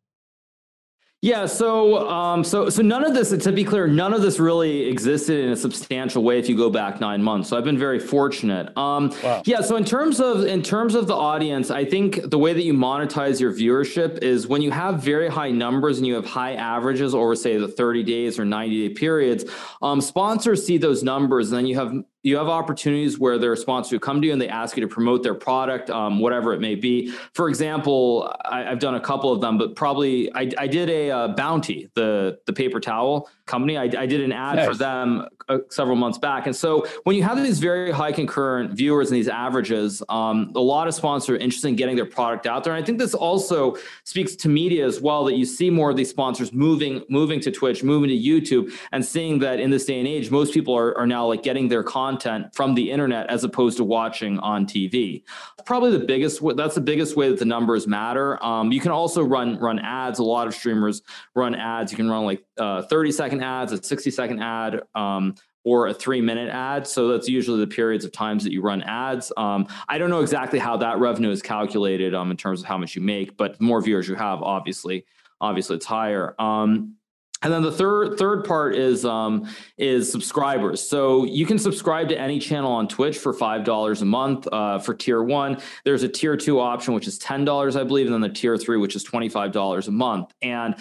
Yeah, 1.26 1.48
so 1.48 2.08
um, 2.08 2.44
so 2.44 2.70
so 2.70 2.84
none 2.84 3.04
of 3.04 3.16
this, 3.16 3.36
to 3.36 3.52
be 3.52 3.64
clear, 3.64 3.88
none 3.88 4.14
of 4.14 4.22
this 4.22 4.38
really 4.38 4.88
existed 4.88 5.44
in 5.44 5.50
a 5.50 5.56
substantial 5.56 6.22
way 6.22 6.38
if 6.38 6.48
you 6.48 6.56
go 6.56 6.70
back 6.70 7.02
nine 7.02 7.24
months. 7.24 7.50
So 7.50 7.58
I've 7.58 7.64
been 7.64 7.80
very 7.80 7.98
fortunate. 7.98 8.68
Um, 8.78 9.12
wow. 9.24 9.42
Yeah, 9.44 9.62
so 9.62 9.76
in 9.76 9.86
terms 9.86 10.20
of 10.20 10.46
in 10.46 10.62
terms 10.62 10.94
of 10.94 11.08
the 11.08 11.16
audience, 11.16 11.72
I 11.72 11.84
think 11.84 12.30
the 12.30 12.38
way 12.38 12.54
that 12.54 12.62
you 12.62 12.76
monetize 12.76 13.40
your 13.40 13.52
viewership 13.52 14.20
is 14.20 14.46
when 14.46 14.62
you 14.62 14.70
have 14.70 15.02
very 15.02 15.28
high 15.28 15.50
numbers 15.50 15.98
and 15.98 16.06
you 16.06 16.14
have 16.14 16.28
high 16.28 16.54
averages 16.54 17.16
over, 17.16 17.36
say, 17.36 17.58
the 17.58 17.70
30 17.70 18.04
days 18.04 18.38
or 18.38 18.46
90 18.46 18.88
day 18.88 18.94
periods. 18.94 19.46
Um, 19.82 20.02
sponsors 20.02 20.64
see 20.64 20.78
those 20.78 21.02
numbers, 21.02 21.52
and 21.52 21.58
then 21.58 21.66
you 21.66 21.76
have 21.80 21.92
you 22.26 22.38
have 22.38 22.48
opportunities 22.48 23.20
where 23.20 23.38
there 23.38 23.52
are 23.52 23.56
sponsors 23.56 23.92
who 23.92 24.00
come 24.00 24.20
to 24.20 24.26
you 24.26 24.34
and 24.34 24.42
they 24.42 24.50
ask 24.50 24.76
you 24.76 24.82
to 24.82 24.88
promote 24.88 25.22
their 25.22 25.36
product, 25.36 25.92
um, 25.92 26.20
whatever 26.20 26.54
it 26.54 26.60
may 26.60 26.74
be. 26.74 27.14
For 27.34 27.50
example, 27.50 28.36
I, 28.44 28.64
have 28.64 28.80
done 28.80 28.96
a 28.96 29.00
couple 29.00 29.32
of 29.32 29.42
them, 29.42 29.60
but 29.60 29.76
probably 29.76 30.34
I, 30.34 30.50
I 30.58 30.66
did 30.66 30.90
a 30.90 31.12
uh, 31.12 31.28
Bounty, 31.30 31.88
the 31.94 32.40
the 32.48 32.54
paper 32.54 32.80
towel 32.80 33.30
company. 33.46 33.78
I, 33.78 33.84
I 33.84 34.08
did 34.08 34.22
an 34.22 34.32
ad 34.32 34.56
nice. 34.56 34.68
for 34.68 34.74
them 34.74 35.28
uh, 35.50 35.60
several 35.70 35.96
months 35.96 36.18
back, 36.18 36.46
and 36.46 36.56
so 36.56 36.86
when 37.04 37.16
you 37.16 37.24
have 37.24 37.42
these 37.42 37.60
very 37.60 37.92
high 37.92 38.12
concurrent 38.12 38.74
viewers 38.74 39.10
and 39.10 39.18
these 39.18 39.28
averages, 39.28 40.02
um, 40.10 40.52
a 40.56 40.60
lot 40.60 40.88
of 40.88 40.94
sponsors 40.94 41.30
are 41.30 41.38
interested 41.38 41.68
in 41.68 41.76
getting 41.76 41.96
their 41.96 42.06
product 42.06 42.48
out 42.48 42.64
there. 42.64 42.74
And 42.74 42.82
I 42.82 42.86
think 42.86 43.00
this 43.00 43.14
also 43.14 43.76
speaks 44.04 44.36
to 44.38 44.50
media 44.50 44.86
as 44.86 45.02
well 45.02 45.24
that 45.26 45.36
you 45.36 45.46
see 45.46 45.70
more 45.70 45.90
of 45.90 45.98
these 45.98 46.10
sponsors 46.10 46.54
moving 46.54 47.04
moving 47.10 47.40
to 47.42 47.52
Twitch, 47.52 47.84
moving 47.84 48.10
to 48.10 48.18
YouTube, 48.18 48.72
and 48.92 49.06
seeing 49.06 49.40
that 49.40 49.60
in 49.60 49.70
this 49.70 49.86
day 49.86 50.00
and 50.00 50.08
age, 50.08 50.32
most 50.32 50.54
people 50.54 50.76
are, 50.76 50.98
are 50.98 51.08
now 51.08 51.26
like 51.28 51.44
getting 51.44 51.68
their 51.68 51.84
content 51.84 52.54
from 52.54 52.76
the 52.76 52.92
internet 52.92 53.30
as 53.30 53.44
opposed 53.44 53.78
to 53.78 53.84
watching 53.84 54.40
on 54.40 54.66
TV. 54.66 55.24
Probably 55.66 55.92
the 55.92 56.06
biggest 56.06 56.42
that's 56.56 56.76
the 56.76 56.82
biggest 56.82 57.16
way 57.16 57.30
that 57.30 57.40
the 57.40 57.46
numbers 57.46 57.88
matter. 57.88 58.44
Um, 58.44 58.72
you 58.72 58.80
can 58.80 58.92
also 58.92 59.24
run 59.24 59.60
run 59.60 59.80
ads. 59.80 60.20
A 60.20 60.24
lot 60.24 60.48
of 60.48 60.54
streamers 60.54 61.02
run 61.34 61.56
ads. 61.56 61.92
You 61.92 61.98
can 61.98 62.10
run 62.10 62.26
like 62.26 62.44
uh, 62.58 62.84
30 62.84 63.12
second 63.12 63.44
ads, 63.44 63.72
a 63.72 63.82
60 63.82 64.12
second 64.12 64.42
ad. 64.42 64.82
Um, 64.96 65.36
or 65.66 65.88
a 65.88 65.94
three 65.94 66.22
minute 66.22 66.50
ad. 66.50 66.88
So 66.88 67.10
that's 67.10 67.28
usually 67.28 67.60
the 67.60 67.68
periods 67.68 68.06
of 68.06 68.12
times 68.12 68.44
that 68.44 68.54
you 68.54 68.62
run 68.62 68.84
ads. 68.84 69.34
Um, 69.36 69.68
I 69.90 69.98
don't 69.98 70.12
know 70.12 70.22
exactly 70.22 70.60
how 70.60 70.78
that 70.78 71.00
revenue 71.00 71.32
is 71.32 71.42
calculated 71.42 72.14
um, 72.14 72.32
in 72.32 72.38
terms 72.38 72.62
of 72.62 72.68
how 72.68 72.78
much 72.78 72.96
you 72.96 73.02
make, 73.02 73.36
but 73.36 73.60
more 73.60 73.82
viewers 73.82 74.08
you 74.08 74.14
have, 74.16 74.42
obviously, 74.44 75.06
obviously 75.42 75.76
it's 75.76 75.86
higher. 75.86 76.36
Um, 76.40 76.96
and 77.42 77.54
then 77.54 77.62
the 77.62 77.72
third 77.72 78.18
third 78.18 78.46
part 78.46 78.76
is 78.76 79.06
um, 79.06 79.48
is 79.78 80.12
subscribers. 80.12 80.82
So 80.82 81.26
you 81.26 81.46
can 81.46 81.60
subscribe 81.60 82.10
to 82.10 82.20
any 82.20 82.40
channel 82.40 82.72
on 82.72 82.88
Twitch 82.88 83.18
for 83.18 83.34
five 83.34 83.64
dollars 83.64 84.02
a 84.02 84.06
month 84.06 84.48
uh, 84.52 84.80
for 84.80 84.94
tier 84.94 85.22
one. 85.22 85.60
There's 85.84 86.02
a 86.04 86.10
tier 86.10 86.38
two 86.38 86.60
option 86.60 86.94
which 86.94 87.08
is 87.08 87.20
ten 87.20 87.46
dollars, 87.46 87.76
I 87.76 87.84
believe, 87.84 88.08
and 88.08 88.14
then 88.14 88.22
the 88.22 88.30
tier 88.30 88.58
three 88.58 88.78
which 88.78 88.96
is 88.96 89.04
twenty 89.04 89.30
five 89.30 89.52
dollars 89.52 89.88
a 89.88 89.92
month. 89.92 90.34
And 90.42 90.76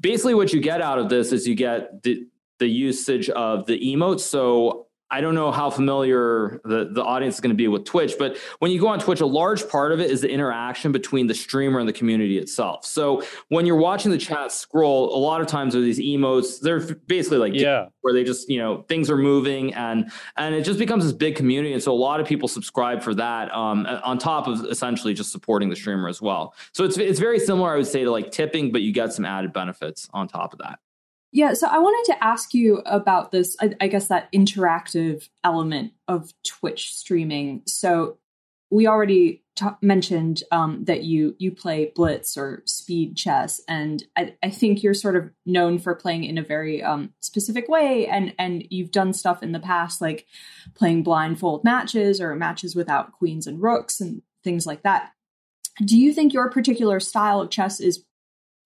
basically, 0.00 0.34
what 0.34 0.52
you 0.52 0.60
get 0.60 0.80
out 0.80 0.98
of 0.98 1.08
this 1.08 1.32
is 1.32 1.46
you 1.46 1.54
get 1.54 2.02
the 2.02 2.26
the 2.58 2.66
usage 2.66 3.30
of 3.30 3.66
the 3.66 3.78
emotes. 3.78 4.20
So 4.20 4.87
I 5.10 5.20
don't 5.20 5.34
know 5.34 5.50
how 5.50 5.70
familiar 5.70 6.60
the, 6.64 6.90
the 6.90 7.02
audience 7.02 7.36
is 7.36 7.40
going 7.40 7.50
to 7.50 7.56
be 7.56 7.66
with 7.66 7.84
Twitch, 7.84 8.14
but 8.18 8.36
when 8.58 8.70
you 8.70 8.80
go 8.80 8.88
on 8.88 9.00
Twitch, 9.00 9.20
a 9.20 9.26
large 9.26 9.66
part 9.68 9.92
of 9.92 10.00
it 10.00 10.10
is 10.10 10.20
the 10.20 10.30
interaction 10.30 10.92
between 10.92 11.26
the 11.26 11.34
streamer 11.34 11.80
and 11.80 11.88
the 11.88 11.92
community 11.92 12.38
itself. 12.38 12.84
So 12.84 13.22
when 13.48 13.64
you're 13.64 13.76
watching 13.76 14.10
the 14.10 14.18
chat 14.18 14.52
scroll, 14.52 15.16
a 15.16 15.18
lot 15.18 15.40
of 15.40 15.46
times 15.46 15.74
are 15.74 15.80
these 15.80 15.98
emotes. 15.98 16.60
They're 16.60 16.80
basically 16.80 17.38
like 17.38 17.54
yeah. 17.54 17.86
where 18.02 18.12
they 18.12 18.22
just 18.22 18.50
you 18.50 18.58
know 18.58 18.82
things 18.88 19.08
are 19.10 19.16
moving 19.16 19.72
and 19.74 20.10
and 20.36 20.54
it 20.54 20.62
just 20.62 20.78
becomes 20.78 21.04
this 21.04 21.12
big 21.14 21.36
community. 21.36 21.72
And 21.72 21.82
so 21.82 21.92
a 21.92 21.94
lot 21.94 22.20
of 22.20 22.26
people 22.26 22.48
subscribe 22.48 23.02
for 23.02 23.14
that 23.14 23.54
um, 23.54 23.86
on 23.86 24.18
top 24.18 24.46
of 24.46 24.64
essentially 24.66 25.14
just 25.14 25.32
supporting 25.32 25.70
the 25.70 25.76
streamer 25.76 26.08
as 26.08 26.20
well. 26.20 26.54
So 26.72 26.84
it's 26.84 26.98
it's 26.98 27.18
very 27.18 27.38
similar, 27.38 27.72
I 27.72 27.76
would 27.76 27.86
say, 27.86 28.04
to 28.04 28.10
like 28.10 28.30
tipping, 28.30 28.72
but 28.72 28.82
you 28.82 28.92
get 28.92 29.12
some 29.12 29.24
added 29.24 29.52
benefits 29.52 30.08
on 30.12 30.28
top 30.28 30.52
of 30.52 30.58
that. 30.58 30.80
Yeah, 31.30 31.52
so 31.52 31.66
I 31.66 31.78
wanted 31.78 32.12
to 32.12 32.24
ask 32.24 32.54
you 32.54 32.78
about 32.86 33.32
this, 33.32 33.56
I, 33.60 33.74
I 33.80 33.88
guess, 33.88 34.06
that 34.06 34.32
interactive 34.32 35.28
element 35.44 35.92
of 36.06 36.32
Twitch 36.42 36.94
streaming. 36.94 37.62
So 37.66 38.18
we 38.70 38.86
already 38.86 39.42
mentioned 39.80 40.42
um, 40.52 40.84
that 40.84 41.04
you 41.04 41.34
you 41.38 41.50
play 41.50 41.92
blitz 41.94 42.36
or 42.36 42.62
speed 42.64 43.16
chess, 43.16 43.60
and 43.68 44.04
I, 44.16 44.34
I, 44.42 44.50
think 44.50 44.82
you're 44.82 44.94
sort 44.94 45.16
of 45.16 45.30
known 45.46 45.78
for 45.78 45.94
playing 45.94 46.24
in 46.24 46.38
a 46.38 46.42
very 46.42 46.82
um, 46.82 47.12
specific 47.20 47.68
way, 47.68 48.06
and 48.06 48.34
and 48.38 48.64
you've 48.70 48.90
done 48.90 49.12
stuff 49.12 49.42
in 49.42 49.52
the 49.52 49.60
past 49.60 50.00
like 50.00 50.26
playing 50.74 51.02
blindfold 51.02 51.64
matches 51.64 52.20
or 52.20 52.34
matches 52.36 52.76
without 52.76 53.12
queens 53.12 53.46
and 53.46 53.60
rooks 53.60 54.00
and 54.00 54.22
things 54.44 54.66
like 54.66 54.82
that. 54.82 55.12
Do 55.84 55.98
you 55.98 56.12
think 56.12 56.32
your 56.32 56.50
particular 56.50 57.00
style 57.00 57.40
of 57.40 57.50
chess 57.50 57.80
is 57.80 58.04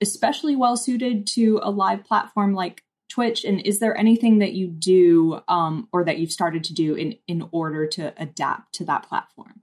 especially 0.02 0.56
well 0.56 0.76
suited 0.76 1.26
to 1.28 1.60
a 1.62 1.70
live 1.70 2.04
platform 2.04 2.52
like 2.52 2.82
Twitch? 3.08 3.44
And 3.44 3.60
is 3.60 3.78
there 3.78 3.96
anything 3.96 4.38
that 4.38 4.52
you 4.52 4.66
do 4.68 5.40
um, 5.48 5.88
or 5.92 6.04
that 6.04 6.18
you've 6.18 6.32
started 6.32 6.64
to 6.64 6.74
do 6.74 6.94
in 6.94 7.16
in 7.26 7.48
order 7.52 7.86
to 7.86 8.12
adapt 8.20 8.74
to 8.74 8.84
that 8.84 9.08
platform? 9.08 9.62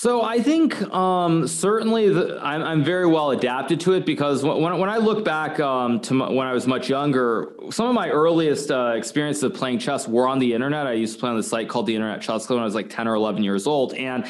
So 0.00 0.22
I 0.22 0.40
think 0.40 0.80
um, 0.94 1.46
certainly 1.46 2.08
the, 2.08 2.40
I'm, 2.42 2.62
I'm, 2.62 2.82
very 2.82 3.06
well 3.06 3.32
adapted 3.32 3.80
to 3.80 3.92
it 3.92 4.06
because 4.06 4.42
when, 4.42 4.78
when 4.78 4.88
I 4.88 4.96
look 4.96 5.26
back 5.26 5.60
um, 5.60 6.00
to 6.00 6.24
m- 6.24 6.34
when 6.34 6.46
I 6.46 6.54
was 6.54 6.66
much 6.66 6.88
younger, 6.88 7.52
some 7.70 7.86
of 7.86 7.94
my 7.94 8.08
earliest 8.08 8.70
uh, 8.70 8.94
experiences 8.96 9.42
of 9.42 9.52
playing 9.52 9.78
chess 9.78 10.08
were 10.08 10.26
on 10.26 10.38
the 10.38 10.54
internet. 10.54 10.86
I 10.86 10.94
used 10.94 11.16
to 11.16 11.20
play 11.20 11.28
on 11.28 11.36
the 11.36 11.42
site 11.42 11.68
called 11.68 11.84
the 11.84 11.94
Internet 11.94 12.22
Chess 12.22 12.46
Club 12.46 12.56
when 12.56 12.62
I 12.62 12.64
was 12.64 12.74
like 12.74 12.88
10 12.88 13.08
or 13.08 13.14
11 13.14 13.44
years 13.44 13.66
old. 13.66 13.92
And 13.92 14.26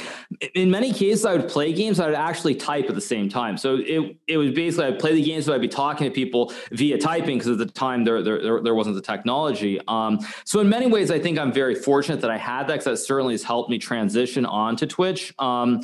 in 0.56 0.72
many 0.72 0.92
cases, 0.92 1.24
I 1.24 1.36
would 1.36 1.48
play 1.48 1.72
games, 1.72 2.00
I 2.00 2.06
would 2.06 2.16
actually 2.16 2.56
type 2.56 2.86
at 2.88 2.96
the 2.96 3.00
same 3.00 3.28
time. 3.28 3.56
So 3.56 3.76
it, 3.76 4.16
it 4.26 4.38
was 4.38 4.50
basically, 4.50 4.86
I'd 4.86 4.98
play 4.98 5.14
the 5.14 5.22
games, 5.22 5.46
but 5.46 5.54
I'd 5.54 5.60
be 5.60 5.68
talking 5.68 6.04
to 6.04 6.12
people 6.12 6.52
via 6.72 6.98
typing 6.98 7.38
because 7.38 7.52
at 7.52 7.58
the 7.58 7.66
time 7.66 8.02
there, 8.02 8.24
there, 8.24 8.42
there, 8.42 8.60
there 8.60 8.74
wasn't 8.74 8.96
the 8.96 9.02
technology. 9.02 9.78
Um, 9.86 10.18
so 10.44 10.58
in 10.58 10.68
many 10.68 10.88
ways, 10.88 11.12
I 11.12 11.20
think 11.20 11.38
I'm 11.38 11.52
very 11.52 11.76
fortunate 11.76 12.20
that 12.22 12.30
I 12.32 12.38
had 12.38 12.64
that 12.64 12.72
because 12.72 12.86
that 12.86 12.96
certainly 12.96 13.34
has 13.34 13.44
helped 13.44 13.70
me 13.70 13.78
transition 13.78 14.44
onto 14.44 14.84
Twitch. 14.84 15.32
Um, 15.38 15.59
um, 15.62 15.80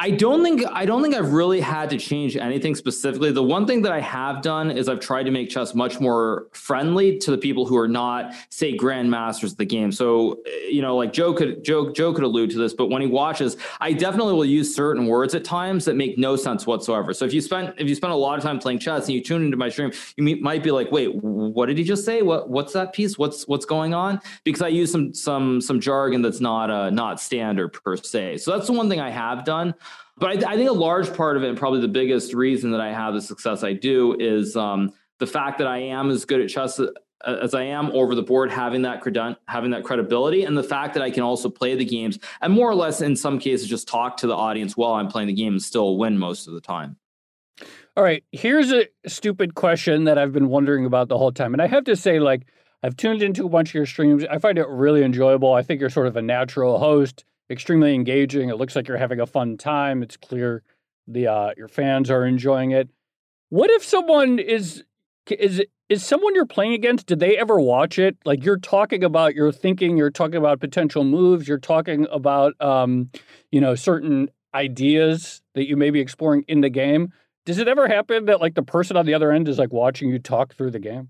I 0.00 0.12
don't 0.12 0.44
think 0.44 0.62
I 0.70 0.86
don't 0.86 1.02
think 1.02 1.16
I've 1.16 1.32
really 1.32 1.60
had 1.60 1.90
to 1.90 1.98
change 1.98 2.36
anything 2.36 2.76
specifically. 2.76 3.32
The 3.32 3.42
one 3.42 3.66
thing 3.66 3.82
that 3.82 3.90
I 3.90 3.98
have 3.98 4.42
done 4.42 4.70
is 4.70 4.88
I've 4.88 5.00
tried 5.00 5.24
to 5.24 5.32
make 5.32 5.50
chess 5.50 5.74
much 5.74 5.98
more 5.98 6.46
friendly 6.52 7.18
to 7.18 7.32
the 7.32 7.38
people 7.38 7.66
who 7.66 7.76
are 7.76 7.88
not, 7.88 8.32
say, 8.48 8.76
grandmasters 8.76 9.50
of 9.50 9.56
the 9.56 9.64
game. 9.64 9.90
So, 9.90 10.38
you 10.70 10.82
know, 10.82 10.96
like 10.96 11.12
Joe 11.12 11.34
could 11.34 11.64
Joe 11.64 11.92
Joe 11.92 12.12
could 12.12 12.22
allude 12.22 12.50
to 12.50 12.58
this, 12.58 12.74
but 12.74 12.90
when 12.90 13.02
he 13.02 13.08
watches, 13.08 13.56
I 13.80 13.92
definitely 13.92 14.34
will 14.34 14.44
use 14.44 14.72
certain 14.72 15.06
words 15.06 15.34
at 15.34 15.42
times 15.42 15.84
that 15.86 15.96
make 15.96 16.16
no 16.16 16.36
sense 16.36 16.64
whatsoever. 16.64 17.12
So 17.12 17.24
if 17.24 17.34
you 17.34 17.40
spend 17.40 17.74
if 17.76 17.88
you 17.88 17.96
spend 17.96 18.12
a 18.12 18.16
lot 18.16 18.38
of 18.38 18.44
time 18.44 18.60
playing 18.60 18.78
chess 18.78 19.06
and 19.06 19.14
you 19.16 19.20
tune 19.20 19.42
into 19.42 19.56
my 19.56 19.68
stream, 19.68 19.90
you 20.16 20.36
might 20.36 20.62
be 20.62 20.70
like, 20.70 20.92
wait, 20.92 21.12
what 21.16 21.66
did 21.66 21.76
he 21.76 21.82
just 21.82 22.04
say? 22.04 22.22
What 22.22 22.48
what's 22.48 22.72
that 22.74 22.92
piece? 22.92 23.18
What's 23.18 23.48
what's 23.48 23.66
going 23.66 23.94
on? 23.94 24.20
Because 24.44 24.62
I 24.62 24.68
use 24.68 24.92
some 24.92 25.12
some 25.12 25.60
some 25.60 25.80
jargon 25.80 26.22
that's 26.22 26.40
not 26.40 26.70
uh, 26.70 26.90
not 26.90 27.20
standard 27.20 27.72
per 27.72 27.96
se. 27.96 28.36
So 28.36 28.56
that's 28.56 28.68
the 28.68 28.74
one 28.74 28.88
thing 28.88 29.00
I 29.00 29.10
have 29.10 29.44
done. 29.44 29.74
But 30.18 30.30
I, 30.30 30.34
th- 30.34 30.46
I, 30.46 30.56
think 30.56 30.68
a 30.68 30.72
large 30.72 31.14
part 31.14 31.36
of 31.36 31.44
it, 31.44 31.48
and 31.48 31.56
probably 31.56 31.80
the 31.80 31.88
biggest 31.88 32.34
reason 32.34 32.72
that 32.72 32.80
I 32.80 32.92
have 32.92 33.14
the 33.14 33.22
success 33.22 33.62
I 33.62 33.72
do, 33.72 34.16
is 34.18 34.56
um, 34.56 34.92
the 35.18 35.26
fact 35.26 35.58
that 35.58 35.66
I 35.66 35.78
am 35.78 36.10
as 36.10 36.24
good 36.24 36.40
at 36.40 36.48
chess 36.48 36.80
as 37.26 37.54
I 37.54 37.64
am 37.64 37.90
over 37.92 38.14
the 38.14 38.22
board, 38.22 38.50
having 38.50 38.82
that 38.82 39.02
creden- 39.02 39.36
having 39.46 39.72
that 39.72 39.84
credibility, 39.84 40.44
and 40.44 40.56
the 40.56 40.62
fact 40.62 40.94
that 40.94 41.02
I 41.02 41.10
can 41.10 41.22
also 41.22 41.48
play 41.48 41.74
the 41.74 41.84
games 41.84 42.18
and 42.40 42.52
more 42.52 42.68
or 42.68 42.74
less, 42.74 43.00
in 43.00 43.16
some 43.16 43.38
cases, 43.38 43.68
just 43.68 43.88
talk 43.88 44.16
to 44.18 44.26
the 44.26 44.36
audience 44.36 44.76
while 44.76 44.94
I'm 44.94 45.08
playing 45.08 45.28
the 45.28 45.34
game 45.34 45.54
and 45.54 45.62
still 45.62 45.96
win 45.96 46.18
most 46.18 46.46
of 46.46 46.54
the 46.54 46.60
time. 46.60 46.96
All 47.96 48.04
right, 48.04 48.22
here's 48.30 48.72
a 48.72 48.86
stupid 49.06 49.56
question 49.56 50.04
that 50.04 50.18
I've 50.18 50.32
been 50.32 50.48
wondering 50.48 50.84
about 50.84 51.08
the 51.08 51.18
whole 51.18 51.32
time, 51.32 51.54
and 51.54 51.62
I 51.62 51.66
have 51.66 51.84
to 51.84 51.96
say, 51.96 52.18
like. 52.18 52.46
I've 52.80 52.96
tuned 52.96 53.24
into 53.24 53.44
a 53.44 53.48
bunch 53.48 53.70
of 53.70 53.74
your 53.74 53.86
streams. 53.86 54.24
I 54.30 54.38
find 54.38 54.56
it 54.56 54.68
really 54.68 55.02
enjoyable. 55.02 55.52
I 55.52 55.62
think 55.62 55.80
you're 55.80 55.90
sort 55.90 56.06
of 56.06 56.16
a 56.16 56.22
natural 56.22 56.78
host 56.78 57.24
extremely 57.50 57.94
engaging. 57.94 58.48
It 58.48 58.56
looks 58.56 58.76
like 58.76 58.88
you're 58.88 58.96
having 58.96 59.20
a 59.20 59.26
fun 59.26 59.56
time. 59.56 60.02
It's 60.02 60.16
clear 60.16 60.62
the 61.06 61.26
uh, 61.26 61.50
your 61.56 61.68
fans 61.68 62.10
are 62.10 62.24
enjoying 62.26 62.72
it. 62.72 62.88
What 63.48 63.70
if 63.70 63.84
someone 63.84 64.38
is 64.38 64.84
is 65.30 65.62
is 65.88 66.04
someone 66.04 66.34
you're 66.34 66.46
playing 66.46 66.74
against? 66.74 67.06
Did 67.06 67.20
they 67.20 67.36
ever 67.36 67.58
watch 67.58 67.98
it? 67.98 68.16
Like 68.24 68.44
you're 68.44 68.58
talking 68.58 69.02
about, 69.02 69.34
you're 69.34 69.52
thinking, 69.52 69.96
you're 69.96 70.10
talking 70.10 70.36
about 70.36 70.60
potential 70.60 71.02
moves. 71.02 71.48
You're 71.48 71.58
talking 71.58 72.06
about, 72.10 72.60
um, 72.60 73.10
you 73.50 73.60
know, 73.60 73.74
certain 73.74 74.28
ideas 74.54 75.40
that 75.54 75.66
you 75.66 75.76
may 75.76 75.90
be 75.90 76.00
exploring 76.00 76.44
in 76.46 76.60
the 76.60 76.68
game. 76.68 77.12
Does 77.46 77.58
it 77.58 77.68
ever 77.68 77.88
happen 77.88 78.26
that 78.26 78.40
like 78.40 78.54
the 78.54 78.62
person 78.62 78.96
on 78.96 79.06
the 79.06 79.14
other 79.14 79.32
end 79.32 79.48
is 79.48 79.58
like 79.58 79.72
watching 79.72 80.10
you 80.10 80.18
talk 80.18 80.54
through 80.54 80.72
the 80.72 80.78
game? 80.78 81.08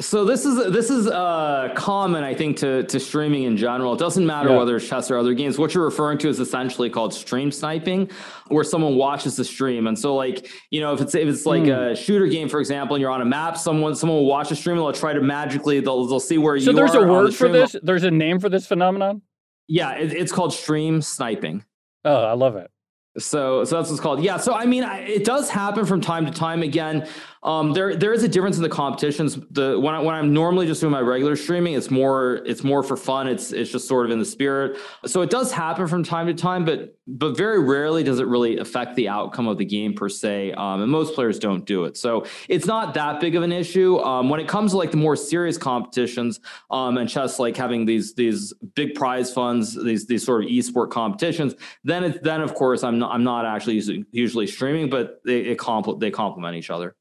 So 0.00 0.24
this 0.24 0.46
is 0.46 0.72
this 0.72 0.88
is 0.88 1.06
uh, 1.06 1.72
common, 1.76 2.24
I 2.24 2.34
think, 2.34 2.56
to 2.58 2.84
to 2.84 2.98
streaming 2.98 3.42
in 3.42 3.56
general. 3.56 3.92
It 3.92 3.98
doesn't 3.98 4.26
matter 4.26 4.48
yeah. 4.48 4.56
whether 4.56 4.76
it's 4.76 4.88
chess 4.88 5.10
or 5.10 5.18
other 5.18 5.34
games. 5.34 5.58
What 5.58 5.74
you're 5.74 5.84
referring 5.84 6.16
to 6.18 6.28
is 6.28 6.40
essentially 6.40 6.88
called 6.88 7.12
stream 7.12 7.52
sniping, 7.52 8.10
where 8.48 8.64
someone 8.64 8.96
watches 8.96 9.36
the 9.36 9.44
stream. 9.44 9.86
And 9.86 9.98
so, 9.98 10.14
like 10.14 10.50
you 10.70 10.80
know, 10.80 10.94
if 10.94 11.00
it's 11.00 11.14
if 11.14 11.28
it's 11.28 11.44
like 11.44 11.64
mm. 11.64 11.92
a 11.92 11.96
shooter 11.96 12.26
game, 12.26 12.48
for 12.48 12.60
example, 12.60 12.96
and 12.96 13.02
you're 13.02 13.10
on 13.10 13.20
a 13.20 13.26
map, 13.26 13.58
someone 13.58 13.94
someone 13.94 14.18
will 14.18 14.26
watch 14.26 14.48
the 14.48 14.56
stream 14.56 14.78
and 14.78 14.84
they'll 14.84 14.92
try 14.92 15.12
to 15.12 15.20
magically 15.20 15.80
they'll 15.80 16.06
they'll 16.06 16.18
see 16.18 16.38
where 16.38 16.58
so 16.58 16.60
you. 16.60 16.66
So 16.66 16.72
there's 16.72 16.94
a 16.94 17.06
word 17.06 17.28
the 17.28 17.32
for 17.32 17.48
this. 17.48 17.76
There's 17.82 18.04
a 18.04 18.10
name 18.10 18.40
for 18.40 18.48
this 18.48 18.66
phenomenon. 18.66 19.22
Yeah, 19.68 19.92
it, 19.92 20.12
it's 20.12 20.32
called 20.32 20.54
stream 20.54 21.02
sniping. 21.02 21.64
Oh, 22.04 22.24
I 22.24 22.32
love 22.32 22.56
it. 22.56 22.70
So, 23.18 23.64
so 23.64 23.76
that's 23.76 23.90
what's 23.90 24.00
called. 24.00 24.22
Yeah. 24.22 24.36
So, 24.36 24.54
I 24.54 24.66
mean, 24.66 24.84
it 24.84 25.24
does 25.24 25.50
happen 25.50 25.84
from 25.84 26.00
time 26.00 26.26
to 26.26 26.32
time. 26.32 26.62
Again, 26.62 27.08
um, 27.42 27.72
there 27.72 27.96
there 27.96 28.12
is 28.12 28.22
a 28.22 28.28
difference 28.28 28.58
in 28.58 28.62
the 28.62 28.68
competitions. 28.68 29.38
The 29.50 29.80
when 29.80 29.94
I, 29.94 30.00
when 30.00 30.14
I'm 30.14 30.34
normally 30.34 30.66
just 30.66 30.82
doing 30.82 30.92
my 30.92 31.00
regular 31.00 31.36
streaming, 31.36 31.72
it's 31.72 31.90
more 31.90 32.42
it's 32.44 32.62
more 32.62 32.82
for 32.82 32.98
fun. 32.98 33.28
It's 33.28 33.50
it's 33.52 33.70
just 33.70 33.88
sort 33.88 34.04
of 34.04 34.12
in 34.12 34.18
the 34.18 34.26
spirit. 34.26 34.78
So 35.06 35.22
it 35.22 35.30
does 35.30 35.50
happen 35.50 35.86
from 35.86 36.04
time 36.04 36.26
to 36.26 36.34
time, 36.34 36.66
but 36.66 36.96
but 37.06 37.38
very 37.38 37.58
rarely 37.58 38.04
does 38.04 38.20
it 38.20 38.26
really 38.26 38.58
affect 38.58 38.94
the 38.94 39.08
outcome 39.08 39.48
of 39.48 39.56
the 39.56 39.64
game 39.64 39.94
per 39.94 40.10
se. 40.10 40.52
Um, 40.52 40.82
and 40.82 40.92
most 40.92 41.14
players 41.14 41.38
don't 41.38 41.64
do 41.64 41.86
it, 41.86 41.96
so 41.96 42.26
it's 42.46 42.66
not 42.66 42.92
that 42.94 43.20
big 43.20 43.34
of 43.34 43.42
an 43.42 43.52
issue. 43.52 43.98
Um, 44.00 44.28
when 44.28 44.38
it 44.38 44.46
comes 44.46 44.72
to 44.72 44.76
like 44.76 44.90
the 44.90 44.98
more 44.98 45.16
serious 45.16 45.56
competitions 45.56 46.40
um, 46.70 46.98
and 46.98 47.08
chess, 47.08 47.38
like 47.38 47.56
having 47.56 47.86
these 47.86 48.12
these 48.14 48.52
big 48.74 48.94
prize 48.94 49.32
funds, 49.32 49.82
these 49.82 50.06
these 50.06 50.26
sort 50.26 50.44
of 50.44 50.50
esport 50.50 50.90
competitions, 50.90 51.54
then 51.84 52.04
it, 52.04 52.22
then 52.22 52.42
of 52.42 52.52
course 52.54 52.84
I'm 52.84 52.98
not 52.98 53.14
I'm 53.14 53.24
not 53.24 53.46
actually 53.46 53.76
usually, 53.76 54.04
usually 54.12 54.46
streaming, 54.46 54.90
but 54.90 55.22
they 55.24 55.54
compl- 55.56 55.98
they 55.98 56.10
complement 56.10 56.54
each 56.56 56.68
other. 56.68 56.96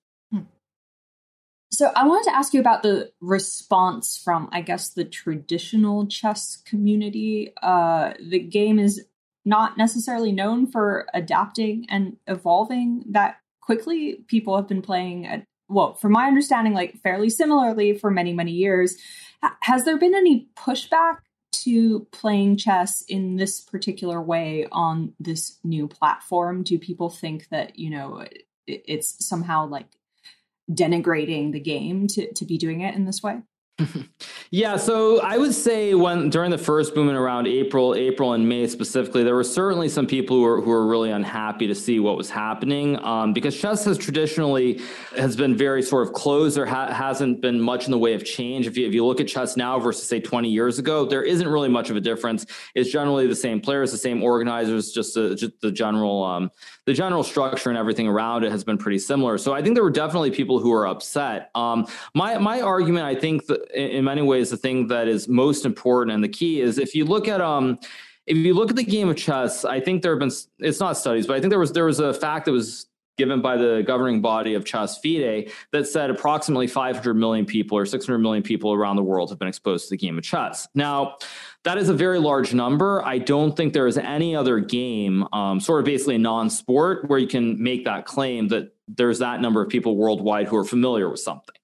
So 1.72 1.92
I 1.96 2.08
wanted 2.08 2.30
to 2.30 2.36
ask 2.36 2.54
you 2.54 2.60
about 2.60 2.82
the 2.82 3.12
response 3.22 4.18
from, 4.18 4.50
I 4.52 4.62
guess, 4.62 4.90
the 4.90 5.06
traditional 5.06 6.08
chess 6.08 6.58
community. 6.58 7.54
Uh, 7.62 8.14
the 8.20 8.40
game 8.40 8.80
is 8.80 9.06
not 9.46 9.78
necessarily 9.78 10.32
known 10.32 10.66
for 10.66 11.08
adapting 11.14 11.86
and 11.90 12.18
evolving 12.28 13.04
that 13.12 13.38
quickly. 13.62 14.24
People 14.28 14.56
have 14.56 14.68
been 14.68 14.82
playing 14.82 15.28
at, 15.28 15.44
well, 15.68 15.94
from 15.94 16.12
my 16.12 16.26
understanding, 16.26 16.74
like 16.74 17.00
fairly 17.04 17.30
similarly 17.30 17.98
for 17.98 18.10
many, 18.10 18.34
many 18.34 18.52
years. 18.52 18.98
Has 19.62 19.86
there 19.86 19.98
been 19.98 20.16
any 20.16 20.48
pushback 20.58 21.18
to 21.52 22.08
playing 22.12 22.58
chess 22.58 23.04
in 23.08 23.36
this 23.36 23.62
particular 23.62 24.20
way 24.20 24.68
on 24.72 25.14
this 25.20 25.60
new 25.64 25.88
platform? 25.88 26.64
Do 26.64 26.80
people 26.80 27.12
think 27.12 27.48
that, 27.50 27.78
you 27.78 27.92
know, 27.92 28.26
it's 28.66 29.26
somehow 29.26 29.68
like 29.68 29.88
denigrating 30.70 31.52
the 31.52 31.60
game 31.60 32.08
to 32.08 32.32
to 32.34 32.46
be 32.46 32.58
doing 32.58 32.82
it 32.82 32.96
in 32.96 33.06
this 33.06 33.22
way? 33.24 33.42
Yeah, 34.52 34.78
so 34.78 35.22
I 35.22 35.38
would 35.38 35.54
say 35.54 35.94
when 35.94 36.30
during 36.30 36.52
the 36.52 36.58
first 36.58 36.94
boom 36.94 37.10
around 37.10 37.48
April, 37.48 37.96
April 37.96 38.34
and 38.34 38.48
May 38.48 38.68
specifically, 38.68 39.24
there 39.24 39.36
were 39.36 39.44
certainly 39.44 39.90
some 39.90 40.08
people 40.08 40.38
who 40.38 40.44
were 40.44 40.62
who 40.62 40.70
were 40.70 40.88
really 40.88 41.12
unhappy 41.12 41.68
to 41.68 41.76
see 41.76 42.00
what 42.00 42.18
was 42.18 42.30
happening 42.30 43.04
um, 43.04 43.34
because 43.34 43.60
chess 43.60 43.86
has 43.86 43.98
traditionally 43.98 44.82
has 45.18 45.36
been 45.36 45.56
very 45.56 45.82
sort 45.82 46.08
of 46.08 46.14
closed. 46.14 46.58
There 46.58 46.66
ha- 46.66 46.92
hasn't 46.92 47.42
been 47.42 47.60
much 47.60 47.86
in 47.86 47.92
the 47.92 47.98
way 47.98 48.14
of 48.14 48.26
change. 48.26 48.68
If 48.68 48.78
you 48.78 48.88
if 48.88 48.94
you 48.94 49.06
look 49.06 49.22
at 49.22 49.28
chess 49.28 49.56
now 49.58 49.80
versus 49.80 50.08
say 50.08 50.20
20 50.20 50.50
years 50.50 50.80
ago, 50.80 51.06
there 51.06 51.24
isn't 51.24 51.48
really 51.48 51.70
much 51.70 51.90
of 51.90 51.96
a 51.96 52.02
difference. 52.02 52.46
It's 52.76 52.92
generally 52.92 53.28
the 53.28 53.36
same 53.36 53.62
players, 53.62 53.92
the 53.92 53.98
same 53.98 54.24
organizers, 54.24 54.92
just, 54.92 55.16
a, 55.18 55.36
just 55.36 55.60
the 55.62 55.72
general 55.72 56.24
um, 56.24 56.52
the 56.86 56.94
general 56.94 57.24
structure 57.24 57.70
and 57.70 57.78
everything 57.78 58.08
around 58.08 58.44
it 58.44 58.52
has 58.52 58.64
been 58.64 58.78
pretty 58.78 58.98
similar. 58.98 59.38
So 59.38 59.54
I 59.54 59.62
think 59.62 59.76
there 59.76 59.84
were 59.84 59.92
definitely 59.92 60.32
people 60.32 60.60
who 60.60 60.72
were 60.72 60.88
upset. 60.88 61.52
Um, 61.54 61.86
my 62.16 62.38
my 62.40 62.62
argument, 62.62 63.06
I 63.06 63.16
think 63.16 63.46
that 63.46 63.69
in 63.74 64.04
many 64.04 64.22
ways 64.22 64.50
the 64.50 64.58
thing 64.58 64.88
that 64.88 65.08
is 65.08 65.28
most 65.28 65.66
important 65.66 66.14
and 66.14 66.24
the 66.24 66.30
key 66.30 66.62
is 66.62 66.78
if 66.78 66.96
you 66.96 67.06
look 67.06 67.28
at 67.28 67.42
um 67.42 67.80
if 68.30 68.38
you 68.38 68.54
look 68.54 68.70
at 68.70 68.76
the 68.76 68.84
game 68.84 69.10
of 69.10 69.18
chess, 69.18 69.66
I 69.66 69.80
think 69.80 70.04
there 70.04 70.12
have 70.12 70.20
been 70.20 70.32
it's 70.60 70.80
not 70.80 70.98
studies, 70.98 71.26
but 71.26 71.36
I 71.36 71.40
think 71.40 71.50
there 71.50 71.60
was 71.60 71.72
there 71.72 71.86
was 71.86 72.00
a 72.00 72.14
fact 72.14 72.46
that 72.46 72.52
was 72.52 72.86
given 73.18 73.42
by 73.42 73.58
the 73.58 73.84
governing 73.86 74.22
body 74.22 74.54
of 74.54 74.64
Chess 74.64 74.98
FIDE 75.00 75.52
that 75.74 75.86
said 75.86 76.10
approximately 76.10 76.68
500 76.68 77.16
million 77.16 77.46
people 77.46 77.78
or 77.78 77.86
600 77.86 78.18
million 78.20 78.42
people 78.42 78.72
around 78.72 78.96
the 78.96 79.04
world 79.04 79.30
have 79.30 79.38
been 79.38 79.48
exposed 79.48 79.86
to 79.86 79.90
the 79.90 79.98
game 79.98 80.18
of 80.18 80.24
chess. 80.24 80.70
Now, 80.74 81.18
that 81.66 81.78
is 81.78 81.90
a 81.90 81.94
very 81.94 82.18
large 82.18 82.54
number. 82.54 83.04
I 83.06 83.18
don't 83.18 83.58
think 83.58 83.74
there 83.74 83.88
is 83.88 83.98
any 83.98 84.38
other 84.38 84.60
game, 84.60 85.28
um, 85.34 85.60
sort 85.60 85.80
of 85.80 85.86
basically 85.86 86.16
a 86.16 86.20
non 86.20 86.50
sport, 86.50 87.10
where 87.10 87.20
you 87.20 87.28
can 87.28 87.62
make 87.62 87.84
that 87.84 88.06
claim 88.06 88.48
that 88.48 88.74
there's 88.88 89.20
that 89.20 89.42
number 89.42 89.62
of 89.62 89.68
people 89.68 89.98
worldwide 89.98 90.48
who 90.48 90.56
are 90.56 90.64
familiar 90.64 91.10
with 91.10 91.20
something. 91.20 91.59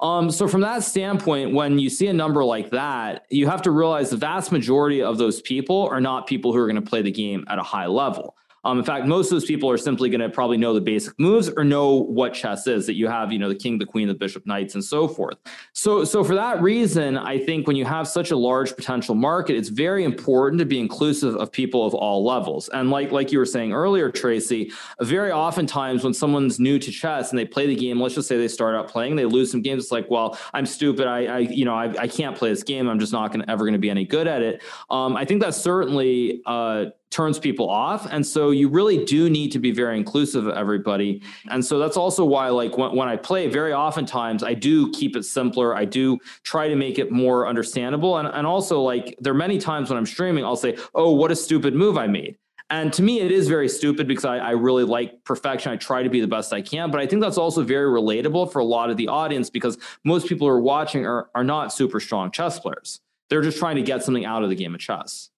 Um, 0.00 0.30
so 0.30 0.48
from 0.48 0.62
that 0.62 0.82
standpoint, 0.82 1.52
when 1.52 1.78
you 1.78 1.90
see 1.90 2.06
a 2.06 2.12
number 2.12 2.42
like 2.42 2.70
that, 2.70 3.26
you 3.28 3.46
have 3.46 3.62
to 3.62 3.70
realize 3.70 4.10
the 4.10 4.16
vast 4.16 4.50
majority 4.50 5.02
of 5.02 5.18
those 5.18 5.42
people 5.42 5.88
are 5.88 6.00
not 6.00 6.26
people 6.26 6.52
who 6.52 6.58
are 6.58 6.66
going 6.66 6.82
to 6.82 6.88
play 6.88 7.02
the 7.02 7.10
game 7.10 7.44
at 7.48 7.58
a 7.58 7.62
high 7.62 7.86
level. 7.86 8.34
Um, 8.64 8.78
in 8.78 8.84
fact, 8.84 9.06
most 9.06 9.26
of 9.26 9.32
those 9.32 9.44
people 9.44 9.70
are 9.70 9.78
simply 9.78 10.10
going 10.10 10.20
to 10.20 10.28
probably 10.28 10.56
know 10.56 10.74
the 10.74 10.80
basic 10.80 11.18
moves 11.18 11.48
or 11.48 11.64
know 11.64 11.94
what 11.94 12.34
chess 12.34 12.66
is. 12.66 12.86
That 12.86 12.94
you 12.94 13.08
have, 13.08 13.32
you 13.32 13.38
know, 13.38 13.48
the 13.48 13.54
king, 13.54 13.78
the 13.78 13.86
queen, 13.86 14.08
the 14.08 14.14
bishop, 14.14 14.46
knights, 14.46 14.74
and 14.74 14.84
so 14.84 15.08
forth. 15.08 15.36
So, 15.72 16.04
so 16.04 16.22
for 16.22 16.34
that 16.34 16.60
reason, 16.60 17.16
I 17.16 17.38
think 17.38 17.66
when 17.66 17.76
you 17.76 17.84
have 17.84 18.06
such 18.06 18.30
a 18.30 18.36
large 18.36 18.74
potential 18.76 19.14
market, 19.14 19.56
it's 19.56 19.68
very 19.68 20.04
important 20.04 20.58
to 20.60 20.66
be 20.66 20.78
inclusive 20.78 21.36
of 21.36 21.50
people 21.52 21.86
of 21.86 21.94
all 21.94 22.24
levels. 22.24 22.68
And 22.68 22.90
like 22.90 23.12
like 23.12 23.32
you 23.32 23.38
were 23.38 23.46
saying 23.46 23.72
earlier, 23.72 24.10
Tracy, 24.10 24.72
very 25.00 25.32
oftentimes 25.32 26.04
when 26.04 26.14
someone's 26.14 26.58
new 26.60 26.78
to 26.78 26.90
chess 26.90 27.30
and 27.30 27.38
they 27.38 27.46
play 27.46 27.66
the 27.66 27.76
game, 27.76 28.00
let's 28.00 28.14
just 28.14 28.28
say 28.28 28.36
they 28.36 28.48
start 28.48 28.74
out 28.74 28.88
playing, 28.88 29.16
they 29.16 29.24
lose 29.24 29.50
some 29.50 29.62
games. 29.62 29.84
It's 29.84 29.92
like, 29.92 30.10
well, 30.10 30.38
I'm 30.52 30.66
stupid. 30.66 31.06
I, 31.06 31.24
I 31.24 31.38
you 31.38 31.64
know, 31.64 31.74
I, 31.74 31.94
I 31.98 32.08
can't 32.08 32.36
play 32.36 32.50
this 32.50 32.62
game. 32.62 32.88
I'm 32.88 32.98
just 32.98 33.12
not 33.12 33.32
going 33.32 33.48
ever 33.48 33.64
going 33.64 33.72
to 33.72 33.78
be 33.78 33.90
any 33.90 34.04
good 34.04 34.26
at 34.26 34.42
it. 34.42 34.62
Um, 34.90 35.16
I 35.16 35.24
think 35.24 35.40
that's 35.40 35.56
certainly 35.56 36.42
uh, 36.46 36.86
turns 37.10 37.38
people 37.38 37.68
off. 37.68 38.10
And 38.10 38.24
so 38.24 38.50
you 38.50 38.68
really 38.68 39.04
do 39.04 39.28
need 39.28 39.50
to 39.52 39.58
be 39.58 39.72
very 39.72 39.96
inclusive 39.96 40.46
of 40.46 40.56
everybody. 40.56 41.22
And 41.50 41.64
so 41.64 41.78
that's 41.78 41.96
also 41.96 42.24
why, 42.24 42.48
like, 42.48 42.78
when, 42.78 42.94
when 42.94 43.08
I 43.08 43.16
play, 43.16 43.48
very 43.48 43.72
oftentimes 43.72 44.42
I 44.42 44.54
do 44.54 44.90
keep 44.92 45.16
it 45.16 45.24
simpler. 45.24 45.74
I 45.74 45.84
do 45.84 46.18
try 46.44 46.68
to 46.68 46.76
make 46.76 46.98
it 46.98 47.10
more 47.10 47.48
understandable. 47.48 48.18
And, 48.18 48.28
and 48.28 48.46
also, 48.46 48.80
like, 48.80 49.16
there 49.20 49.32
are 49.32 49.36
many 49.36 49.58
times 49.58 49.90
when 49.90 49.98
I'm 49.98 50.06
streaming, 50.06 50.44
I'll 50.44 50.56
say, 50.56 50.76
oh, 50.94 51.12
what 51.12 51.32
a 51.32 51.36
stupid 51.36 51.74
move 51.74 51.98
I 51.98 52.06
made. 52.06 52.38
And 52.70 52.92
to 52.92 53.02
me, 53.02 53.20
it 53.20 53.32
is 53.32 53.48
very 53.48 53.68
stupid 53.68 54.06
because 54.06 54.24
I, 54.24 54.38
I, 54.38 54.50
really 54.52 54.84
like 54.84 55.24
perfection. 55.24 55.72
I 55.72 55.76
try 55.76 56.04
to 56.04 56.08
be 56.08 56.20
the 56.20 56.28
best 56.28 56.52
I 56.52 56.62
can. 56.62 56.92
But 56.92 57.00
I 57.00 57.06
think 57.06 57.20
that's 57.20 57.36
also 57.36 57.64
very 57.64 57.90
relatable 57.90 58.52
for 58.52 58.60
a 58.60 58.64
lot 58.64 58.90
of 58.90 58.96
the 58.96 59.08
audience 59.08 59.50
because 59.50 59.76
most 60.04 60.28
people 60.28 60.46
who 60.46 60.52
are 60.52 60.60
watching 60.60 61.04
are, 61.04 61.30
are 61.34 61.42
not 61.42 61.72
super 61.72 61.98
strong 61.98 62.30
chess 62.30 62.60
players. 62.60 63.00
They're 63.28 63.42
just 63.42 63.58
trying 63.58 63.74
to 63.74 63.82
get 63.82 64.04
something 64.04 64.24
out 64.24 64.44
of 64.44 64.50
the 64.50 64.54
game 64.54 64.72
of 64.72 64.80
chess. 64.80 65.30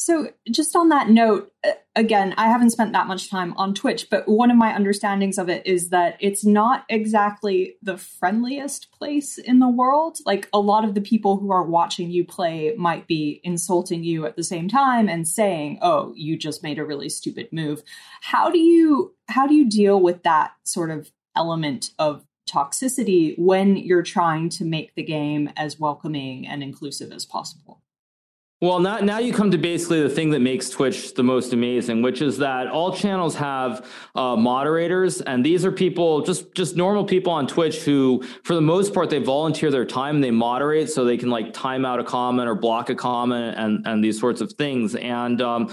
So, 0.00 0.28
just 0.48 0.76
on 0.76 0.90
that 0.90 1.10
note, 1.10 1.52
uh, 1.66 1.72
again, 1.96 2.32
I 2.36 2.46
haven't 2.46 2.70
spent 2.70 2.92
that 2.92 3.08
much 3.08 3.28
time 3.28 3.52
on 3.56 3.74
Twitch, 3.74 4.08
but 4.08 4.28
one 4.28 4.48
of 4.48 4.56
my 4.56 4.72
understandings 4.72 5.38
of 5.38 5.48
it 5.48 5.66
is 5.66 5.90
that 5.90 6.16
it's 6.20 6.44
not 6.44 6.84
exactly 6.88 7.74
the 7.82 7.98
friendliest 7.98 8.92
place 8.92 9.38
in 9.38 9.58
the 9.58 9.68
world. 9.68 10.18
Like, 10.24 10.48
a 10.52 10.60
lot 10.60 10.84
of 10.84 10.94
the 10.94 11.00
people 11.00 11.38
who 11.38 11.50
are 11.50 11.64
watching 11.64 12.12
you 12.12 12.24
play 12.24 12.76
might 12.78 13.08
be 13.08 13.40
insulting 13.42 14.04
you 14.04 14.24
at 14.24 14.36
the 14.36 14.44
same 14.44 14.68
time 14.68 15.08
and 15.08 15.26
saying, 15.26 15.80
"Oh, 15.82 16.12
you 16.14 16.38
just 16.38 16.62
made 16.62 16.78
a 16.78 16.84
really 16.84 17.08
stupid 17.08 17.48
move." 17.52 17.82
How 18.20 18.50
do 18.50 18.58
you 18.60 19.16
how 19.26 19.48
do 19.48 19.54
you 19.54 19.68
deal 19.68 20.00
with 20.00 20.22
that 20.22 20.52
sort 20.62 20.92
of 20.92 21.10
element 21.34 21.90
of 21.98 22.24
toxicity 22.48 23.36
when 23.36 23.76
you're 23.76 24.02
trying 24.02 24.48
to 24.50 24.64
make 24.64 24.94
the 24.94 25.02
game 25.02 25.50
as 25.56 25.80
welcoming 25.80 26.46
and 26.46 26.62
inclusive 26.62 27.10
as 27.10 27.26
possible? 27.26 27.82
Well, 28.60 28.80
now, 28.80 28.98
now 28.98 29.18
you 29.18 29.32
come 29.32 29.52
to 29.52 29.58
basically 29.58 30.02
the 30.02 30.08
thing 30.08 30.30
that 30.30 30.40
makes 30.40 30.68
Twitch 30.68 31.14
the 31.14 31.22
most 31.22 31.52
amazing, 31.52 32.02
which 32.02 32.20
is 32.20 32.38
that 32.38 32.66
all 32.66 32.92
channels 32.92 33.36
have 33.36 33.86
uh, 34.16 34.34
moderators, 34.34 35.20
and 35.20 35.46
these 35.46 35.64
are 35.64 35.70
people, 35.70 36.22
just 36.22 36.52
just 36.56 36.74
normal 36.74 37.04
people 37.04 37.32
on 37.32 37.46
Twitch 37.46 37.82
who, 37.82 38.24
for 38.42 38.54
the 38.54 38.60
most 38.60 38.92
part, 38.92 39.10
they 39.10 39.20
volunteer 39.20 39.70
their 39.70 39.84
time 39.84 40.16
and 40.16 40.24
they 40.24 40.32
moderate 40.32 40.90
so 40.90 41.04
they 41.04 41.16
can 41.16 41.30
like 41.30 41.52
time 41.52 41.84
out 41.84 42.00
a 42.00 42.04
comment 42.04 42.48
or 42.48 42.56
block 42.56 42.90
a 42.90 42.96
comment 42.96 43.56
and 43.56 43.86
and 43.86 44.02
these 44.02 44.18
sorts 44.18 44.40
of 44.40 44.52
things. 44.54 44.96
And 44.96 45.40
um, 45.40 45.72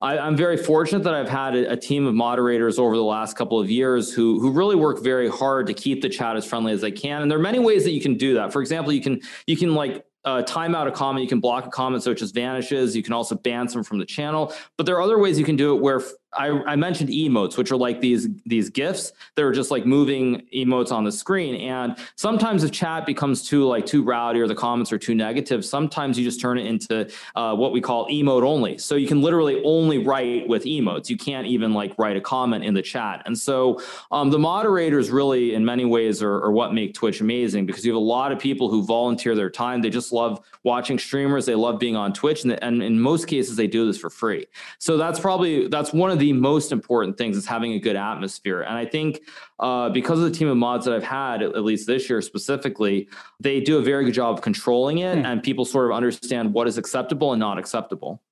I, 0.00 0.26
am 0.26 0.36
very 0.36 0.56
fortunate 0.56 1.04
that 1.04 1.14
I've 1.14 1.28
had 1.28 1.54
a, 1.54 1.74
a, 1.74 1.76
team 1.76 2.04
of 2.04 2.14
moderators 2.14 2.80
over 2.80 2.96
the 2.96 3.04
last 3.04 3.36
couple 3.36 3.60
of 3.60 3.70
years 3.70 4.12
who 4.12 4.40
who 4.40 4.50
really 4.50 4.74
work 4.74 5.04
very 5.04 5.28
hard 5.28 5.68
to 5.68 5.74
keep 5.74 6.02
the 6.02 6.08
chat 6.08 6.36
as 6.36 6.44
friendly 6.44 6.72
as 6.72 6.80
they 6.80 6.90
can. 6.90 7.22
And 7.22 7.30
there 7.30 7.38
are 7.38 7.42
many 7.42 7.60
ways 7.60 7.84
that 7.84 7.92
you 7.92 8.00
can 8.00 8.14
do 8.14 8.34
that. 8.34 8.52
For 8.52 8.60
example, 8.60 8.92
you 8.92 9.00
can 9.00 9.20
you 9.46 9.56
can 9.56 9.76
like 9.76 10.04
uh, 10.24 10.42
time 10.42 10.74
out 10.74 10.86
a 10.86 10.90
comment. 10.90 11.22
You 11.22 11.28
can 11.28 11.40
block 11.40 11.66
a 11.66 11.70
comment 11.70 12.02
so 12.02 12.10
it 12.10 12.18
just 12.18 12.34
vanishes. 12.34 12.96
You 12.96 13.02
can 13.02 13.12
also 13.12 13.34
ban 13.34 13.68
some 13.68 13.82
from 13.82 13.98
the 13.98 14.06
channel. 14.06 14.52
But 14.76 14.86
there 14.86 14.96
are 14.96 15.02
other 15.02 15.18
ways 15.18 15.38
you 15.38 15.44
can 15.44 15.56
do 15.56 15.76
it 15.76 15.82
where 15.82 16.02
I, 16.36 16.48
I, 16.72 16.76
mentioned 16.76 17.10
emotes, 17.10 17.56
which 17.56 17.70
are 17.70 17.76
like 17.76 18.00
these 18.00 18.28
these 18.46 18.70
gifs 18.70 19.12
that 19.34 19.44
are 19.44 19.52
just 19.52 19.70
like 19.70 19.86
moving 19.86 20.46
emotes 20.54 20.92
on 20.92 21.04
the 21.04 21.12
screen. 21.12 21.56
And 21.56 21.96
sometimes 22.16 22.64
if 22.64 22.72
chat 22.72 23.06
becomes 23.06 23.46
too 23.48 23.66
like 23.66 23.86
too 23.86 24.02
rowdy 24.02 24.40
or 24.40 24.46
the 24.46 24.54
comments 24.54 24.92
are 24.92 24.98
too 24.98 25.14
negative, 25.14 25.64
sometimes 25.64 26.18
you 26.18 26.24
just 26.24 26.40
turn 26.40 26.58
it 26.58 26.66
into 26.66 27.10
uh, 27.34 27.54
what 27.54 27.72
we 27.72 27.80
call 27.80 28.08
emote 28.08 28.42
only. 28.42 28.78
So 28.78 28.94
you 28.96 29.06
can 29.06 29.22
literally 29.22 29.62
only 29.64 29.98
write 29.98 30.48
with 30.48 30.64
emotes. 30.64 31.08
You 31.08 31.16
can't 31.16 31.46
even 31.46 31.72
like 31.72 31.98
write 31.98 32.16
a 32.16 32.20
comment 32.20 32.64
in 32.64 32.74
the 32.74 32.82
chat. 32.82 33.22
And 33.26 33.38
so 33.38 33.80
um, 34.10 34.30
the 34.30 34.38
moderators 34.38 35.10
really, 35.10 35.54
in 35.54 35.64
many 35.64 35.84
ways, 35.84 36.22
are, 36.22 36.42
are 36.44 36.52
what 36.52 36.74
make 36.74 36.94
Twitch 36.94 37.20
amazing 37.20 37.66
because 37.66 37.84
you 37.84 37.92
have 37.92 38.00
a 38.00 38.04
lot 38.04 38.32
of 38.32 38.38
people 38.38 38.68
who 38.68 38.82
volunteer 38.84 39.34
their 39.34 39.50
time. 39.50 39.82
They 39.82 39.90
just 39.90 40.12
love 40.12 40.44
watching 40.62 40.98
streamers. 40.98 41.46
They 41.46 41.54
love 41.54 41.78
being 41.78 41.96
on 41.96 42.12
Twitch, 42.12 42.44
and, 42.44 42.52
and 42.62 42.82
in 42.82 42.98
most 42.98 43.26
cases, 43.26 43.56
they 43.56 43.66
do 43.66 43.86
this 43.86 43.98
for 43.98 44.10
free. 44.10 44.46
So 44.78 44.96
that's 44.96 45.20
probably 45.20 45.68
that's 45.68 45.92
one 45.92 46.10
of 46.10 46.18
the 46.18 46.23
the 46.24 46.32
most 46.32 46.72
important 46.72 47.18
things 47.18 47.36
is 47.36 47.44
having 47.44 47.74
a 47.74 47.78
good 47.78 47.96
atmosphere. 47.96 48.62
And 48.62 48.78
I 48.78 48.86
think 48.86 49.20
uh, 49.58 49.90
because 49.90 50.18
of 50.20 50.24
the 50.24 50.30
team 50.30 50.48
of 50.48 50.56
mods 50.56 50.86
that 50.86 50.94
I've 50.94 51.04
had, 51.04 51.42
at, 51.42 51.62
least 51.62 51.86
this 51.86 52.08
year 52.08 52.22
specifically, 52.22 53.10
they 53.40 53.60
do 53.60 53.76
a 53.76 53.82
very 53.82 54.06
good 54.06 54.14
job 54.14 54.38
of 54.38 54.42
controlling 54.42 54.98
it, 54.98 55.18
hmm. 55.18 55.26
and 55.26 55.42
people 55.42 55.66
sort 55.66 55.90
of 55.90 55.96
understand 55.96 56.54
what 56.54 56.66
is 56.66 56.78
acceptable 56.78 57.32
and 57.34 57.40
not 57.40 57.58
acceptable. 57.58 58.22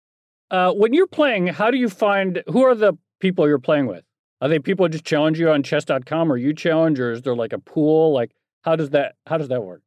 Uh, 0.51 0.73
when 0.73 0.95
you're 0.95 1.07
playing, 1.07 1.49
how 1.49 1.71
do 1.71 1.77
you 1.77 1.91
find 1.91 2.43
who 2.47 2.63
are 2.63 2.75
the 2.75 2.95
people 3.21 3.47
you're 3.47 3.59
playing 3.59 3.87
with? 3.87 4.05
Are 4.41 4.49
they 4.49 4.59
people 4.59 4.89
just 4.89 5.05
challenge 5.05 5.39
you 5.39 5.51
on 5.51 5.63
chess.com 5.63 6.33
or 6.33 6.39
you 6.39 6.55
challenge, 6.55 6.99
or 6.99 7.13
is 7.13 7.21
there 7.21 7.37
like 7.37 7.53
a 7.53 7.59
pool? 7.59 8.13
Like 8.13 8.33
how 8.63 8.75
does 8.75 8.91
that 8.91 9.17
how 9.27 9.37
does 9.37 9.49
that 9.49 9.63
work? 9.63 9.83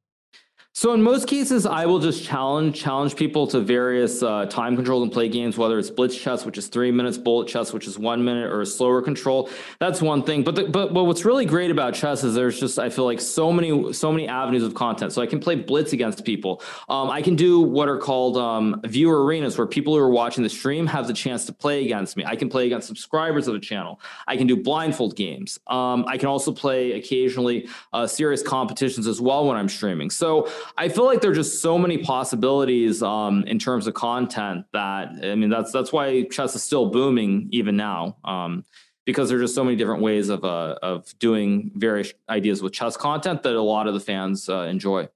So 0.78 0.94
in 0.94 1.02
most 1.02 1.30
cases, 1.30 1.66
I 1.66 1.86
will 1.86 2.00
just 2.00 2.22
challenge 2.26 2.76
challenge 2.78 3.16
people 3.16 3.48
to 3.48 3.62
various 3.62 4.22
uh, 4.22 4.46
time 4.48 4.76
controls 4.76 5.04
and 5.04 5.12
play 5.12 5.30
games, 5.30 5.58
whether 5.58 5.80
it's 5.80 5.90
blitz 5.90 6.18
chess, 6.18 6.46
which 6.46 6.58
is 6.58 6.68
three 6.68 6.92
minutes, 6.92 7.18
bullet 7.18 7.48
chess, 7.48 7.72
which 7.72 7.88
is 7.88 7.98
one 7.98 8.26
minute, 8.26 8.52
or 8.52 8.60
a 8.60 8.66
slower 8.66 9.02
control. 9.02 9.50
That's 9.80 10.02
one 10.02 10.24
thing. 10.24 10.44
But 10.44 10.56
the, 10.56 10.66
but 10.66 10.94
but 10.94 11.06
what's 11.06 11.24
really 11.24 11.46
great 11.46 11.72
about 11.72 11.94
chess 11.94 12.26
is 12.26 12.36
there's 12.36 12.60
just 12.60 12.78
I 12.78 12.90
feel 12.90 13.06
like 13.06 13.22
so 13.22 13.54
many 13.54 13.94
so 13.94 14.12
many 14.12 14.28
avenues 14.28 14.64
of 14.64 14.74
content. 14.74 15.14
So 15.14 15.22
I 15.22 15.28
can 15.28 15.40
play 15.40 15.56
blitz 15.56 15.94
against 15.94 16.26
people. 16.26 16.62
Um, 16.90 17.10
I 17.10 17.22
can 17.22 17.38
do 17.38 17.62
what 17.62 17.88
are 17.88 17.98
called 17.98 18.36
um, 18.36 18.82
viewer 18.84 19.24
arenas, 19.24 19.58
where 19.58 19.68
people 19.68 19.94
who 19.94 20.02
are 20.02 20.10
watching 20.10 20.44
the 20.44 20.50
stream 20.50 20.88
have 20.88 21.08
the 21.08 21.14
chance 21.14 21.46
to 21.46 21.54
play 21.54 21.86
against 21.86 22.18
me. 22.18 22.26
I 22.26 22.36
can 22.36 22.50
play 22.50 22.66
against 22.66 22.86
subscribers 22.88 23.48
of 23.48 23.54
the 23.54 23.62
channel. 23.62 24.02
I 24.28 24.36
can 24.36 24.46
do 24.46 24.58
blindfold 24.58 25.16
games. 25.16 25.58
Um, 25.68 26.04
I 26.06 26.18
can 26.18 26.28
also 26.28 26.52
play 26.52 26.92
occasionally 26.92 27.70
uh, 27.94 28.08
serious 28.08 28.44
competitions 28.44 29.08
as 29.08 29.22
well 29.22 29.48
when 29.48 29.56
I'm 29.56 29.70
streaming. 29.70 30.10
So 30.10 30.50
I 30.78 30.90
feel 30.90 31.06
like 31.06 31.22
there 31.22 31.32
are 31.32 31.36
just 31.36 31.62
so 31.62 31.78
many 31.78 31.98
possibilities 31.98 33.02
um, 33.04 33.44
in 33.44 33.60
terms 33.60 33.88
of 33.88 33.94
content 33.94 34.66
that 34.74 35.10
I 35.24 35.36
mean 35.36 35.50
that's 35.50 35.72
that's 35.72 35.92
why 35.92 36.24
chess 36.24 36.56
is 36.56 36.64
still 36.64 36.88
booming 36.90 37.50
even 37.52 37.76
now 37.78 38.18
um, 38.24 38.66
because 39.06 39.30
there's 39.30 39.42
just 39.42 39.56
so 39.56 39.64
many 39.64 39.76
different 39.76 40.02
ways 40.02 40.30
of 40.30 40.44
uh, 40.44 40.76
of 40.82 41.18
doing 41.20 41.72
various 41.76 42.14
ideas 42.30 42.62
with 42.62 42.74
chess 42.74 42.98
content 42.98 43.44
that 43.44 43.56
a 43.56 43.62
lot 43.62 43.88
of 43.88 43.94
the 43.94 44.00
fans 44.00 44.50
uh, 44.50 44.62
enjoy. 44.62 45.08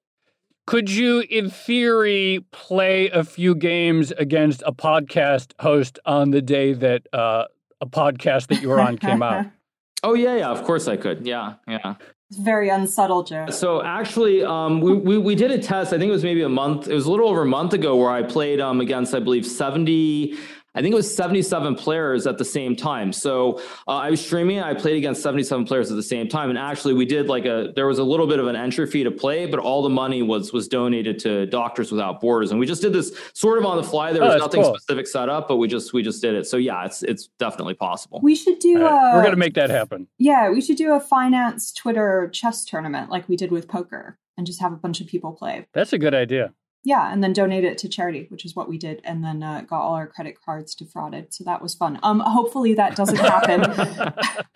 Could 0.68 0.92
you, 0.92 1.22
in 1.22 1.50
theory, 1.50 2.46
play 2.52 3.10
a 3.10 3.24
few 3.24 3.56
games 3.56 4.12
against 4.12 4.62
a 4.68 4.72
podcast 4.72 5.54
host 5.60 5.98
on 6.06 6.30
the 6.30 6.44
day 6.44 6.74
that 6.74 7.08
uh, 7.12 7.46
a 7.82 7.88
podcast 7.88 8.48
that 8.48 8.62
you 8.62 8.70
were 8.70 8.80
on 8.80 8.98
came 8.98 9.24
out? 9.24 9.48
Oh 10.02 10.14
yeah, 10.14 10.38
yeah. 10.38 10.50
Of 10.50 10.64
course 10.64 10.88
I 10.88 10.96
could. 10.96 11.28
Yeah, 11.28 11.56
yeah. 11.68 11.96
Very 12.32 12.70
unsubtle, 12.70 13.24
Joe. 13.24 13.48
So 13.50 13.84
actually, 13.84 14.44
um, 14.44 14.82
we, 14.82 14.94
we, 14.94 15.18
we 15.18 15.34
did 15.36 15.50
a 15.50 15.58
test. 15.58 15.94
I 15.94 15.98
think 15.98 16.10
it 16.10 16.12
was 16.12 16.24
maybe 16.24 16.44
a 16.44 16.50
month. 16.50 16.88
It 16.88 16.94
was 16.94 17.08
a 17.08 17.12
little 17.12 17.28
over 17.28 17.42
a 17.42 17.46
month 17.48 17.74
ago 17.74 17.96
where 17.96 18.12
I 18.12 18.22
played 18.22 18.62
um, 18.62 18.82
against, 18.82 19.16
I 19.16 19.20
believe, 19.20 19.48
seventy 19.48 20.36
I 20.76 20.82
think 20.82 20.94
it 20.94 20.96
was 20.96 21.14
77 21.14 21.76
players 21.76 22.28
at 22.28 22.38
the 22.38 22.46
same 22.46 22.76
time. 22.76 23.12
So 23.12 23.60
uh, 23.88 23.92
I 23.92 24.12
was 24.12 24.24
streaming. 24.24 24.60
I 24.60 24.76
played 24.76 24.98
against 24.98 25.24
77 25.24 25.66
players 25.66 25.90
at 25.90 25.96
the 25.96 26.04
same 26.04 26.28
time, 26.28 26.50
and 26.50 26.60
actually 26.60 26.94
we 26.94 27.06
did 27.06 27.28
like 27.28 27.46
a. 27.46 27.72
There 27.76 27.88
was 27.88 27.98
a 27.98 28.04
little 28.04 28.28
bit 28.28 28.40
of 28.40 28.48
an 28.48 28.56
entry 28.56 28.86
fee 28.86 29.04
to 29.04 29.12
play, 29.12 29.48
but 29.48 29.60
all 29.60 29.82
the 29.82 29.90
money 29.90 30.22
was 30.22 30.54
was 30.54 30.68
donated 30.68 31.18
to 31.20 31.48
Doctors 31.48 31.92
Without 31.92 32.22
Borders, 32.22 32.52
and 32.52 32.60
we 32.60 32.68
just 32.68 32.82
did 32.82 32.94
this 32.94 33.18
sort 33.34 33.58
of 33.58 33.66
on 33.66 33.78
the 33.78 33.84
fly. 33.84 34.14
There 34.14 34.22
was 34.22 34.36
oh, 34.36 34.38
nothing 34.38 34.62
cool. 34.62 34.76
specific 34.76 35.08
set 35.08 35.28
up, 35.28 35.48
but 35.48 35.58
we 35.58 35.68
just 35.68 35.92
we 35.94 36.04
just 36.04 36.22
did 36.22 36.36
it. 36.36 36.46
So 36.46 36.58
yeah, 36.58 36.86
it's 36.86 37.02
it's 37.02 37.28
definitely 37.40 37.74
possible. 37.74 38.20
We 38.22 38.36
should 38.36 38.60
do. 38.60 38.84
Right. 38.84 39.14
A, 39.14 39.16
We're 39.16 39.24
gonna 39.24 39.38
make 39.38 39.56
that 39.56 39.72
happen. 39.72 40.08
Yeah, 40.20 40.52
we 40.52 40.62
should 40.62 40.78
do 40.78 40.94
a 40.94 41.00
finance 41.00 41.74
Twitter 41.74 42.30
chess 42.32 42.64
tournament 42.64 43.10
like 43.10 43.28
we 43.28 43.36
did 43.36 43.52
with 43.52 43.68
poker, 43.68 44.20
and 44.38 44.46
just 44.46 44.62
have 44.62 44.72
a 44.72 44.78
bunch 44.78 45.02
of 45.02 45.08
people 45.08 45.32
play. 45.32 45.66
That's 45.74 45.94
a 45.94 45.98
good 45.98 46.14
idea 46.14 46.54
yeah 46.84 47.12
and 47.12 47.24
then 47.24 47.34
donate 47.34 47.64
it 47.64 47.78
to 47.78 47.90
charity 47.90 48.26
which 48.30 48.46
is 48.46 48.56
what 48.56 48.70
we 48.70 48.78
did 48.78 49.02
and 49.04 49.24
then 49.24 49.44
uh, 49.44 49.62
got 49.62 49.82
all 49.82 49.96
our 49.96 50.08
credit 50.08 50.36
cards 50.44 50.76
defrauded. 50.76 51.34
So 51.34 51.44
that 51.44 51.62
was 51.62 51.76
fun. 51.76 52.00
Um 52.04 52.20
hopefully 52.20 52.74
that 52.76 52.96
doesn't 52.96 53.18
happen 53.18 53.64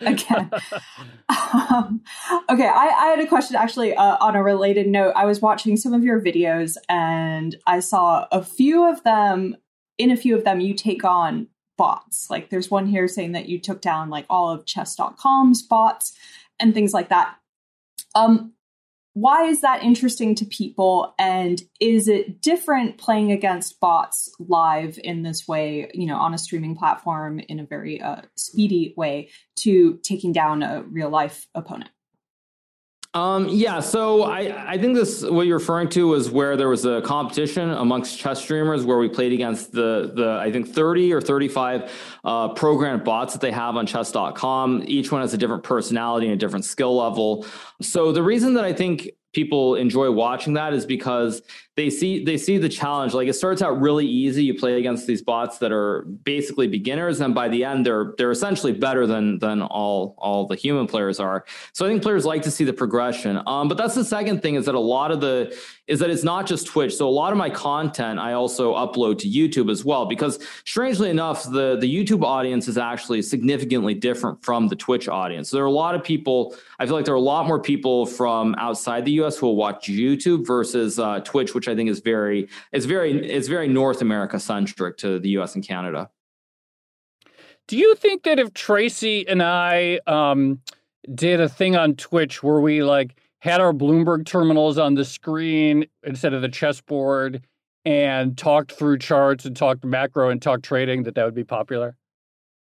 again. 0.00 0.50
Um, 1.28 2.00
okay 2.50 2.68
I, 2.68 2.86
I 2.86 3.06
had 3.08 3.20
a 3.20 3.26
question 3.26 3.56
actually 3.56 3.94
uh, 3.94 4.16
on 4.20 4.36
a 4.36 4.42
related 4.42 4.86
note. 4.86 5.12
I 5.16 5.26
was 5.26 5.40
watching 5.40 5.76
some 5.76 5.92
of 5.92 6.02
your 6.02 6.20
videos 6.20 6.76
and 6.88 7.56
i 7.66 7.80
saw 7.80 8.26
a 8.32 8.42
few 8.42 8.88
of 8.88 9.02
them 9.04 9.56
in 9.98 10.10
a 10.10 10.16
few 10.16 10.36
of 10.36 10.44
them 10.44 10.60
you 10.60 10.74
take 10.74 11.04
on 11.04 11.48
bots. 11.76 12.28
Like 12.30 12.50
there's 12.50 12.70
one 12.70 12.86
here 12.86 13.08
saying 13.08 13.32
that 13.32 13.48
you 13.48 13.58
took 13.60 13.80
down 13.80 14.10
like 14.10 14.26
all 14.30 14.50
of 14.50 14.66
chess.com's 14.66 15.62
bots 15.62 16.16
and 16.60 16.72
things 16.72 16.92
like 16.92 17.08
that. 17.08 17.36
Um 18.14 18.52
why 19.14 19.44
is 19.44 19.60
that 19.60 19.82
interesting 19.82 20.34
to 20.34 20.44
people? 20.44 21.14
And 21.18 21.62
is 21.80 22.08
it 22.08 22.40
different 22.40 22.98
playing 22.98 23.32
against 23.32 23.80
bots 23.80 24.30
live 24.38 24.98
in 25.02 25.22
this 25.22 25.46
way 25.48 25.90
you 25.94 26.06
know 26.06 26.16
on 26.16 26.34
a 26.34 26.38
streaming 26.38 26.76
platform 26.76 27.40
in 27.40 27.60
a 27.60 27.64
very 27.64 28.00
uh, 28.00 28.22
speedy 28.34 28.92
way 28.96 29.30
to 29.56 29.98
taking 30.02 30.32
down 30.32 30.62
a 30.62 30.82
real 30.82 31.08
life 31.08 31.46
opponent 31.54 31.90
um, 33.14 33.48
yeah, 33.48 33.78
so 33.78 34.24
I, 34.24 34.72
I 34.72 34.78
think 34.78 34.96
this 34.96 35.22
what 35.22 35.46
you're 35.46 35.58
referring 35.58 35.88
to 35.90 36.08
was 36.08 36.30
where 36.30 36.56
there 36.56 36.68
was 36.68 36.84
a 36.84 37.00
competition 37.02 37.70
amongst 37.70 38.18
chess 38.18 38.42
streamers 38.42 38.84
where 38.84 38.98
we 38.98 39.08
played 39.08 39.32
against 39.32 39.70
the 39.70 40.10
the 40.12 40.38
I 40.42 40.50
think 40.50 40.68
30 40.68 41.12
or 41.12 41.20
35 41.20 41.92
uh, 42.24 42.48
programmed 42.54 43.04
bots 43.04 43.32
that 43.32 43.40
they 43.40 43.52
have 43.52 43.76
on 43.76 43.86
chess.com. 43.86 44.82
Each 44.86 45.12
one 45.12 45.20
has 45.20 45.32
a 45.32 45.38
different 45.38 45.62
personality 45.62 46.26
and 46.26 46.34
a 46.34 46.36
different 46.36 46.64
skill 46.64 46.96
level. 46.96 47.46
So 47.80 48.10
the 48.10 48.22
reason 48.22 48.54
that 48.54 48.64
I 48.64 48.72
think 48.72 49.10
people 49.34 49.74
enjoy 49.74 50.10
watching 50.10 50.54
that 50.54 50.72
is 50.72 50.86
because 50.86 51.42
they 51.76 51.90
see 51.90 52.24
they 52.24 52.38
see 52.38 52.56
the 52.56 52.68
challenge. 52.68 53.14
Like 53.14 53.28
it 53.28 53.34
starts 53.34 53.60
out 53.60 53.80
really 53.80 54.06
easy. 54.06 54.44
You 54.44 54.54
play 54.54 54.78
against 54.78 55.06
these 55.06 55.22
bots 55.22 55.58
that 55.58 55.72
are 55.72 56.02
basically 56.02 56.68
beginners 56.68 57.20
and 57.20 57.34
by 57.34 57.48
the 57.48 57.64
end 57.64 57.84
they're 57.84 58.14
they're 58.16 58.30
essentially 58.30 58.72
better 58.72 59.06
than 59.06 59.38
than 59.40 59.60
all 59.60 60.14
all 60.18 60.46
the 60.46 60.54
human 60.54 60.86
players 60.86 61.18
are. 61.18 61.44
So 61.72 61.84
i 61.84 61.88
think 61.88 62.02
players 62.02 62.24
like 62.24 62.42
to 62.42 62.50
see 62.50 62.64
the 62.64 62.72
progression. 62.72 63.42
Um, 63.46 63.68
but 63.68 63.76
that's 63.76 63.94
the 63.94 64.04
second 64.04 64.40
thing 64.40 64.54
is 64.54 64.66
that 64.66 64.74
a 64.74 64.80
lot 64.80 65.10
of 65.10 65.20
the 65.20 65.56
is 65.86 66.00
that 66.00 66.10
it's 66.10 66.24
not 66.24 66.46
just 66.46 66.66
twitch 66.66 66.94
so 66.94 67.08
a 67.08 67.10
lot 67.10 67.32
of 67.32 67.38
my 67.38 67.48
content 67.48 68.18
i 68.18 68.32
also 68.32 68.74
upload 68.74 69.18
to 69.18 69.28
youtube 69.28 69.70
as 69.70 69.84
well 69.84 70.06
because 70.06 70.38
strangely 70.64 71.10
enough 71.10 71.44
the 71.44 71.76
the 71.80 71.92
youtube 71.92 72.22
audience 72.22 72.68
is 72.68 72.76
actually 72.76 73.22
significantly 73.22 73.94
different 73.94 74.42
from 74.44 74.68
the 74.68 74.76
twitch 74.76 75.08
audience 75.08 75.50
so 75.50 75.56
there 75.56 75.64
are 75.64 75.68
a 75.68 75.70
lot 75.70 75.94
of 75.94 76.02
people 76.02 76.54
i 76.78 76.86
feel 76.86 76.94
like 76.94 77.04
there 77.04 77.14
are 77.14 77.16
a 77.16 77.20
lot 77.20 77.46
more 77.46 77.60
people 77.60 78.06
from 78.06 78.54
outside 78.58 79.04
the 79.04 79.12
us 79.12 79.38
who 79.38 79.46
will 79.46 79.56
watch 79.56 79.86
youtube 79.88 80.46
versus 80.46 80.98
uh, 80.98 81.20
twitch 81.20 81.54
which 81.54 81.68
I 81.68 81.74
think 81.74 81.88
is 81.88 82.00
very 82.00 82.48
it's 82.72 82.84
very 82.84 83.12
it's 83.26 83.48
very 83.48 83.68
North 83.68 84.02
America 84.02 84.38
centric 84.38 84.96
to 84.98 85.18
the 85.18 85.30
U.S. 85.30 85.54
and 85.54 85.66
Canada. 85.66 86.10
Do 87.66 87.78
you 87.78 87.94
think 87.94 88.24
that 88.24 88.38
if 88.38 88.52
Tracy 88.52 89.26
and 89.26 89.42
I 89.42 90.00
um, 90.06 90.60
did 91.14 91.40
a 91.40 91.48
thing 91.48 91.76
on 91.76 91.94
Twitch 91.94 92.42
where 92.42 92.60
we 92.60 92.82
like 92.82 93.16
had 93.44 93.60
our 93.60 93.74
Bloomberg 93.74 94.24
terminals 94.24 94.78
on 94.78 94.94
the 94.94 95.04
screen 95.04 95.84
instead 96.02 96.32
of 96.32 96.40
the 96.40 96.48
chessboard 96.48 97.44
and 97.84 98.38
talked 98.38 98.72
through 98.72 98.98
charts 98.98 99.44
and 99.44 99.54
talked 99.54 99.84
macro 99.84 100.30
and 100.30 100.40
talked 100.40 100.64
trading, 100.64 101.02
that 101.02 101.14
that 101.14 101.26
would 101.26 101.34
be 101.34 101.44
popular? 101.44 101.94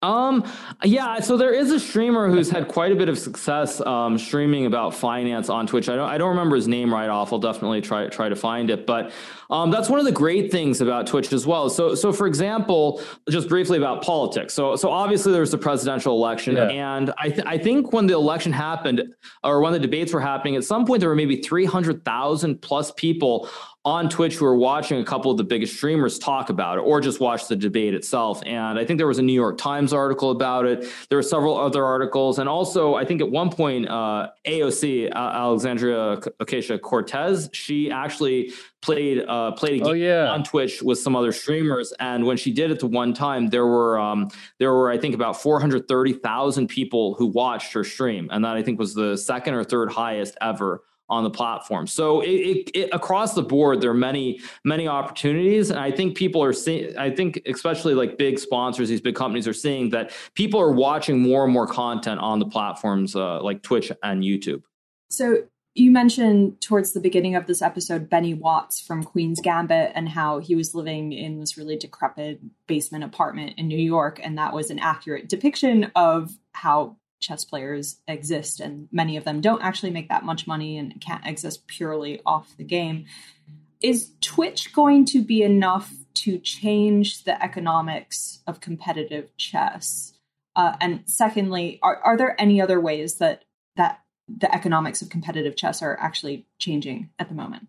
Um, 0.02 0.50
yeah, 0.82 1.20
so 1.20 1.36
there 1.36 1.52
is 1.52 1.70
a 1.70 1.78
streamer 1.78 2.30
who's 2.30 2.48
had 2.48 2.68
quite 2.68 2.90
a 2.90 2.96
bit 2.96 3.10
of 3.10 3.18
success 3.18 3.82
um, 3.82 4.16
streaming 4.16 4.64
about 4.64 4.94
finance 4.94 5.50
on 5.50 5.66
Twitch. 5.66 5.90
I 5.90 5.96
don't 5.96 6.08
I 6.08 6.16
don't 6.16 6.30
remember 6.30 6.56
his 6.56 6.66
name 6.66 6.92
right 6.92 7.10
off. 7.10 7.34
I'll 7.34 7.38
definitely 7.38 7.82
try 7.82 8.06
try 8.06 8.30
to 8.30 8.36
find 8.36 8.70
it. 8.70 8.86
But 8.86 9.12
um, 9.50 9.70
that's 9.70 9.90
one 9.90 9.98
of 9.98 10.06
the 10.06 10.12
great 10.12 10.50
things 10.50 10.80
about 10.80 11.06
Twitch 11.06 11.30
as 11.34 11.46
well. 11.46 11.68
So 11.68 11.94
so 11.94 12.14
for 12.14 12.26
example, 12.26 13.02
just 13.28 13.46
briefly 13.50 13.76
about 13.76 14.02
politics. 14.02 14.54
So 14.54 14.74
so 14.74 14.88
obviously 14.88 15.32
there's 15.32 15.50
the 15.50 15.58
presidential 15.58 16.16
election, 16.16 16.56
yeah. 16.56 16.68
and 16.68 17.12
I 17.18 17.28
th- 17.28 17.46
I 17.46 17.58
think 17.58 17.92
when 17.92 18.06
the 18.06 18.14
election 18.14 18.52
happened 18.52 19.02
or 19.44 19.60
when 19.60 19.74
the 19.74 19.78
debates 19.78 20.14
were 20.14 20.20
happening, 20.20 20.56
at 20.56 20.64
some 20.64 20.86
point 20.86 21.00
there 21.00 21.10
were 21.10 21.14
maybe 21.14 21.42
three 21.42 21.66
hundred 21.66 22.06
thousand 22.06 22.62
plus 22.62 22.90
people 22.92 23.50
on 23.84 24.10
Twitch 24.10 24.36
who 24.36 24.44
are 24.44 24.56
watching 24.56 25.00
a 25.00 25.04
couple 25.04 25.30
of 25.30 25.38
the 25.38 25.44
biggest 25.44 25.74
streamers 25.74 26.18
talk 26.18 26.50
about 26.50 26.76
it 26.76 26.82
or 26.82 27.00
just 27.00 27.18
watch 27.18 27.48
the 27.48 27.56
debate 27.56 27.94
itself. 27.94 28.42
And 28.44 28.78
I 28.78 28.84
think 28.84 28.98
there 28.98 29.06
was 29.06 29.18
a 29.18 29.22
New 29.22 29.32
York 29.32 29.56
Times 29.56 29.94
article 29.94 30.30
about 30.30 30.66
it. 30.66 30.86
There 31.08 31.16
were 31.16 31.22
several 31.22 31.58
other 31.58 31.84
articles. 31.84 32.38
And 32.38 32.46
also, 32.46 32.94
I 32.94 33.06
think 33.06 33.22
at 33.22 33.30
one 33.30 33.50
point, 33.50 33.88
uh, 33.88 34.28
AOC, 34.46 35.10
uh, 35.10 35.18
Alexandria 35.18 36.18
Ocasio 36.42 36.78
Cortez, 36.78 37.48
she 37.54 37.90
actually 37.90 38.52
played 38.82 39.24
uh, 39.26 39.52
played 39.52 39.80
a 39.80 39.84
oh, 39.84 39.92
game 39.92 40.02
oh, 40.02 40.24
yeah. 40.24 40.30
on 40.30 40.44
Twitch 40.44 40.82
with 40.82 40.98
some 40.98 41.16
other 41.16 41.32
streamers. 41.32 41.94
And 42.00 42.26
when 42.26 42.36
she 42.36 42.52
did 42.52 42.70
it 42.70 42.80
the 42.80 42.86
one 42.86 43.14
time, 43.14 43.46
there 43.48 43.66
were 43.66 43.98
um, 43.98 44.28
there 44.58 44.74
were 44.74 44.90
I 44.90 44.98
think 44.98 45.14
about 45.14 45.40
four 45.40 45.58
hundred 45.58 45.88
thirty 45.88 46.12
thousand 46.12 46.68
people 46.68 47.14
who 47.14 47.26
watched 47.26 47.72
her 47.72 47.84
stream, 47.84 48.28
and 48.30 48.44
that 48.44 48.56
I 48.56 48.62
think 48.62 48.78
was 48.78 48.94
the 48.94 49.16
second 49.16 49.54
or 49.54 49.64
third 49.64 49.90
highest 49.90 50.36
ever 50.40 50.82
on 51.10 51.24
the 51.24 51.30
platform. 51.30 51.86
So 51.86 52.20
it, 52.20 52.28
it, 52.28 52.70
it, 52.74 52.88
across 52.92 53.34
the 53.34 53.42
board, 53.42 53.80
there 53.80 53.90
are 53.90 53.94
many 53.94 54.40
many 54.64 54.88
opportunities, 54.88 55.70
and 55.70 55.78
I 55.78 55.90
think 55.90 56.16
people 56.16 56.42
are 56.42 56.52
seeing. 56.52 56.96
I 56.96 57.10
think 57.10 57.42
especially 57.46 57.94
like 57.94 58.16
big 58.16 58.38
sponsors, 58.38 58.88
these 58.88 59.00
big 59.00 59.16
companies 59.16 59.46
are 59.46 59.52
seeing 59.52 59.90
that 59.90 60.12
people 60.34 60.60
are 60.60 60.72
watching 60.72 61.20
more 61.20 61.44
and 61.44 61.52
more 61.52 61.66
content 61.66 62.20
on 62.20 62.38
the 62.38 62.46
platforms 62.46 63.14
uh, 63.14 63.42
like 63.42 63.62
Twitch 63.62 63.92
and 64.02 64.22
YouTube. 64.22 64.62
So 65.10 65.42
you 65.74 65.90
mentioned 65.90 66.60
towards 66.60 66.92
the 66.92 67.00
beginning 67.00 67.36
of 67.36 67.46
this 67.46 67.62
episode 67.62 68.08
Benny 68.08 68.34
Watts 68.34 68.80
from 68.80 69.04
Queen's 69.04 69.40
Gambit 69.40 69.92
and 69.94 70.08
how 70.08 70.38
he 70.38 70.54
was 70.54 70.74
living 70.74 71.12
in 71.12 71.38
this 71.38 71.56
really 71.56 71.76
decrepit 71.76 72.40
basement 72.66 73.04
apartment 73.04 73.54
in 73.56 73.68
New 73.68 73.78
York, 73.78 74.20
and 74.22 74.38
that 74.38 74.52
was 74.52 74.70
an 74.70 74.78
accurate 74.78 75.28
depiction 75.28 75.90
of 75.94 76.32
how 76.52 76.96
chess 77.20 77.44
players 77.44 78.00
exist, 78.08 78.60
and 78.60 78.88
many 78.90 79.16
of 79.16 79.24
them 79.24 79.40
don't 79.40 79.62
actually 79.62 79.90
make 79.90 80.08
that 80.08 80.24
much 80.24 80.46
money 80.46 80.78
and 80.78 81.00
can't 81.00 81.26
exist 81.26 81.66
purely 81.66 82.20
off 82.26 82.56
the 82.56 82.64
game. 82.64 83.06
Is 83.80 84.10
Twitch 84.20 84.72
going 84.72 85.04
to 85.06 85.22
be 85.22 85.42
enough 85.42 85.94
to 86.14 86.38
change 86.38 87.24
the 87.24 87.42
economics 87.42 88.40
of 88.46 88.60
competitive 88.60 89.34
chess? 89.36 90.14
Uh, 90.56 90.76
and 90.80 91.02
secondly, 91.06 91.78
are, 91.82 91.96
are 92.04 92.16
there 92.16 92.38
any 92.40 92.60
other 92.60 92.80
ways 92.80 93.14
that 93.14 93.44
that 93.76 94.00
the 94.28 94.52
economics 94.54 95.02
of 95.02 95.08
competitive 95.08 95.56
chess 95.56 95.82
are 95.82 95.98
actually 95.98 96.46
changing 96.58 97.10
at 97.18 97.28
the 97.28 97.34
moment? 97.34 97.68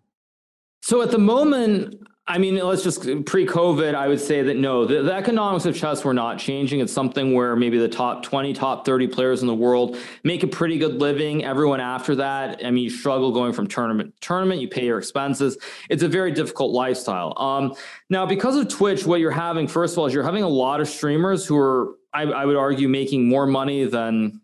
So 0.82 1.00
at 1.00 1.10
the 1.10 1.18
moment, 1.18 2.06
I 2.32 2.38
mean, 2.38 2.56
let's 2.56 2.82
just 2.82 3.02
pre-COVID, 3.26 3.94
I 3.94 4.08
would 4.08 4.18
say 4.18 4.40
that 4.40 4.56
no, 4.56 4.86
the, 4.86 5.02
the, 5.02 5.12
economics 5.12 5.66
of 5.66 5.76
chess 5.76 6.02
were 6.02 6.14
not 6.14 6.38
changing. 6.38 6.80
It's 6.80 6.90
something 6.90 7.34
where 7.34 7.54
maybe 7.56 7.76
the 7.76 7.90
top 7.90 8.22
20, 8.22 8.54
top 8.54 8.86
30 8.86 9.08
players 9.08 9.42
in 9.42 9.48
the 9.48 9.54
world 9.54 9.98
make 10.24 10.42
a 10.42 10.46
pretty 10.46 10.78
good 10.78 10.94
living. 10.94 11.44
Everyone 11.44 11.78
after 11.78 12.14
that, 12.14 12.64
I 12.64 12.70
mean, 12.70 12.84
you 12.84 12.88
struggle 12.88 13.32
going 13.32 13.52
from 13.52 13.66
tournament 13.66 14.14
to 14.14 14.20
tournament, 14.26 14.62
you 14.62 14.68
pay 14.68 14.86
your 14.86 14.96
expenses. 14.96 15.58
It's 15.90 16.02
a 16.02 16.08
very 16.08 16.32
difficult 16.32 16.72
lifestyle. 16.72 17.34
Um, 17.36 17.74
now, 18.08 18.24
because 18.24 18.56
of 18.56 18.66
Twitch, 18.68 19.04
what 19.04 19.20
you're 19.20 19.30
having, 19.30 19.68
first 19.68 19.92
of 19.92 19.98
all, 19.98 20.06
is 20.06 20.14
you're 20.14 20.24
having 20.24 20.42
a 20.42 20.48
lot 20.48 20.80
of 20.80 20.88
streamers 20.88 21.44
who 21.44 21.58
are, 21.58 21.96
I, 22.14 22.22
I 22.22 22.46
would 22.46 22.56
argue, 22.56 22.88
making 22.88 23.28
more 23.28 23.46
money 23.46 23.84
than 23.84 24.40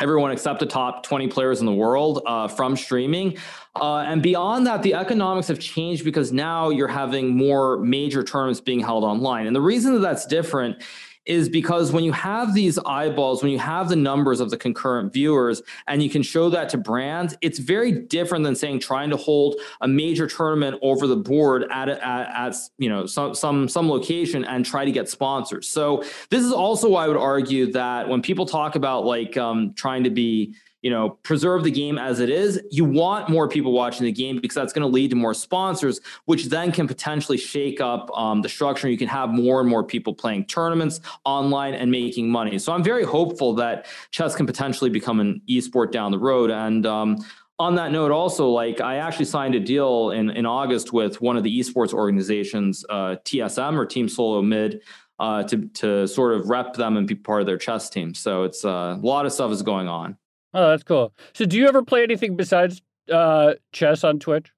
everyone 0.00 0.30
except 0.30 0.60
the 0.60 0.66
top 0.66 1.02
20 1.02 1.28
players 1.28 1.60
in 1.60 1.66
the 1.66 1.72
world 1.72 2.22
uh, 2.26 2.48
from 2.48 2.76
streaming. 2.76 3.36
Uh, 3.74 3.98
and 3.98 4.22
beyond 4.22 4.66
that, 4.66 4.82
the 4.82 4.94
economics 4.94 5.48
have 5.48 5.58
changed 5.58 6.04
because 6.04 6.32
now 6.32 6.70
you're 6.70 6.88
having 6.88 7.36
more 7.36 7.78
major 7.78 8.22
tournaments 8.22 8.60
being 8.60 8.80
held 8.80 9.04
online. 9.04 9.46
And 9.46 9.54
the 9.54 9.60
reason 9.60 9.94
that 9.94 10.00
that's 10.00 10.26
different 10.26 10.82
is 11.28 11.48
because 11.48 11.92
when 11.92 12.02
you 12.02 12.12
have 12.12 12.54
these 12.54 12.78
eyeballs, 12.78 13.42
when 13.42 13.52
you 13.52 13.58
have 13.58 13.88
the 13.88 13.96
numbers 13.96 14.40
of 14.40 14.50
the 14.50 14.56
concurrent 14.56 15.12
viewers, 15.12 15.62
and 15.86 16.02
you 16.02 16.08
can 16.08 16.22
show 16.22 16.48
that 16.48 16.70
to 16.70 16.78
brands, 16.78 17.36
it's 17.42 17.58
very 17.58 17.92
different 17.92 18.44
than 18.44 18.56
saying 18.56 18.80
trying 18.80 19.10
to 19.10 19.16
hold 19.16 19.56
a 19.82 19.86
major 19.86 20.26
tournament 20.26 20.78
over 20.82 21.06
the 21.06 21.16
board 21.16 21.64
at 21.70 21.88
at, 21.88 22.00
at 22.00 22.54
you 22.78 22.88
know 22.88 23.06
some 23.06 23.34
some 23.34 23.68
some 23.68 23.88
location 23.88 24.44
and 24.44 24.64
try 24.64 24.84
to 24.84 24.90
get 24.90 25.08
sponsors. 25.08 25.68
So 25.68 26.02
this 26.30 26.42
is 26.42 26.52
also 26.52 26.88
why 26.88 27.04
I 27.04 27.08
would 27.08 27.16
argue 27.16 27.70
that 27.72 28.08
when 28.08 28.22
people 28.22 28.46
talk 28.46 28.74
about 28.74 29.04
like 29.04 29.36
um, 29.36 29.74
trying 29.74 30.04
to 30.04 30.10
be 30.10 30.54
you 30.82 30.90
know, 30.90 31.10
preserve 31.10 31.64
the 31.64 31.70
game 31.70 31.98
as 31.98 32.20
it 32.20 32.30
is. 32.30 32.60
You 32.70 32.84
want 32.84 33.28
more 33.28 33.48
people 33.48 33.72
watching 33.72 34.04
the 34.04 34.12
game 34.12 34.38
because 34.40 34.54
that's 34.54 34.72
going 34.72 34.82
to 34.82 34.88
lead 34.88 35.10
to 35.10 35.16
more 35.16 35.34
sponsors, 35.34 36.00
which 36.26 36.46
then 36.46 36.70
can 36.70 36.86
potentially 36.86 37.36
shake 37.36 37.80
up 37.80 38.10
um, 38.16 38.42
the 38.42 38.48
structure. 38.48 38.88
You 38.88 38.98
can 38.98 39.08
have 39.08 39.30
more 39.30 39.60
and 39.60 39.68
more 39.68 39.82
people 39.82 40.14
playing 40.14 40.46
tournaments 40.46 41.00
online 41.24 41.74
and 41.74 41.90
making 41.90 42.30
money. 42.30 42.58
So 42.58 42.72
I'm 42.72 42.84
very 42.84 43.04
hopeful 43.04 43.54
that 43.54 43.86
chess 44.12 44.36
can 44.36 44.46
potentially 44.46 44.90
become 44.90 45.18
an 45.18 45.42
esport 45.48 45.90
down 45.90 46.12
the 46.12 46.18
road. 46.18 46.50
And 46.50 46.86
um, 46.86 47.18
on 47.58 47.74
that 47.74 47.90
note, 47.90 48.12
also, 48.12 48.48
like 48.48 48.80
I 48.80 48.96
actually 48.96 49.24
signed 49.24 49.56
a 49.56 49.60
deal 49.60 50.12
in, 50.12 50.30
in 50.30 50.46
August 50.46 50.92
with 50.92 51.20
one 51.20 51.36
of 51.36 51.42
the 51.42 51.58
esports 51.58 51.92
organizations, 51.92 52.84
uh, 52.88 53.16
TSM 53.24 53.76
or 53.76 53.84
Team 53.84 54.08
Solo 54.08 54.42
Mid. 54.42 54.80
Uh, 55.20 55.42
to 55.42 55.66
to 55.74 56.06
sort 56.06 56.32
of 56.32 56.48
rep 56.48 56.74
them 56.74 56.96
and 56.96 57.08
be 57.08 57.14
part 57.16 57.40
of 57.40 57.46
their 57.48 57.58
chess 57.58 57.90
team, 57.90 58.14
so 58.14 58.44
it's 58.44 58.64
uh, 58.64 58.96
a 58.96 59.04
lot 59.04 59.26
of 59.26 59.32
stuff 59.32 59.50
is 59.50 59.62
going 59.62 59.88
on. 59.88 60.16
Oh, 60.54 60.70
that's 60.70 60.82
cool. 60.82 61.12
So, 61.34 61.44
do 61.44 61.56
you 61.56 61.68
ever 61.68 61.82
play 61.82 62.02
anything 62.02 62.36
besides 62.36 62.80
uh, 63.12 63.54
chess 63.72 64.04
on 64.04 64.18
Twitch? 64.18 64.50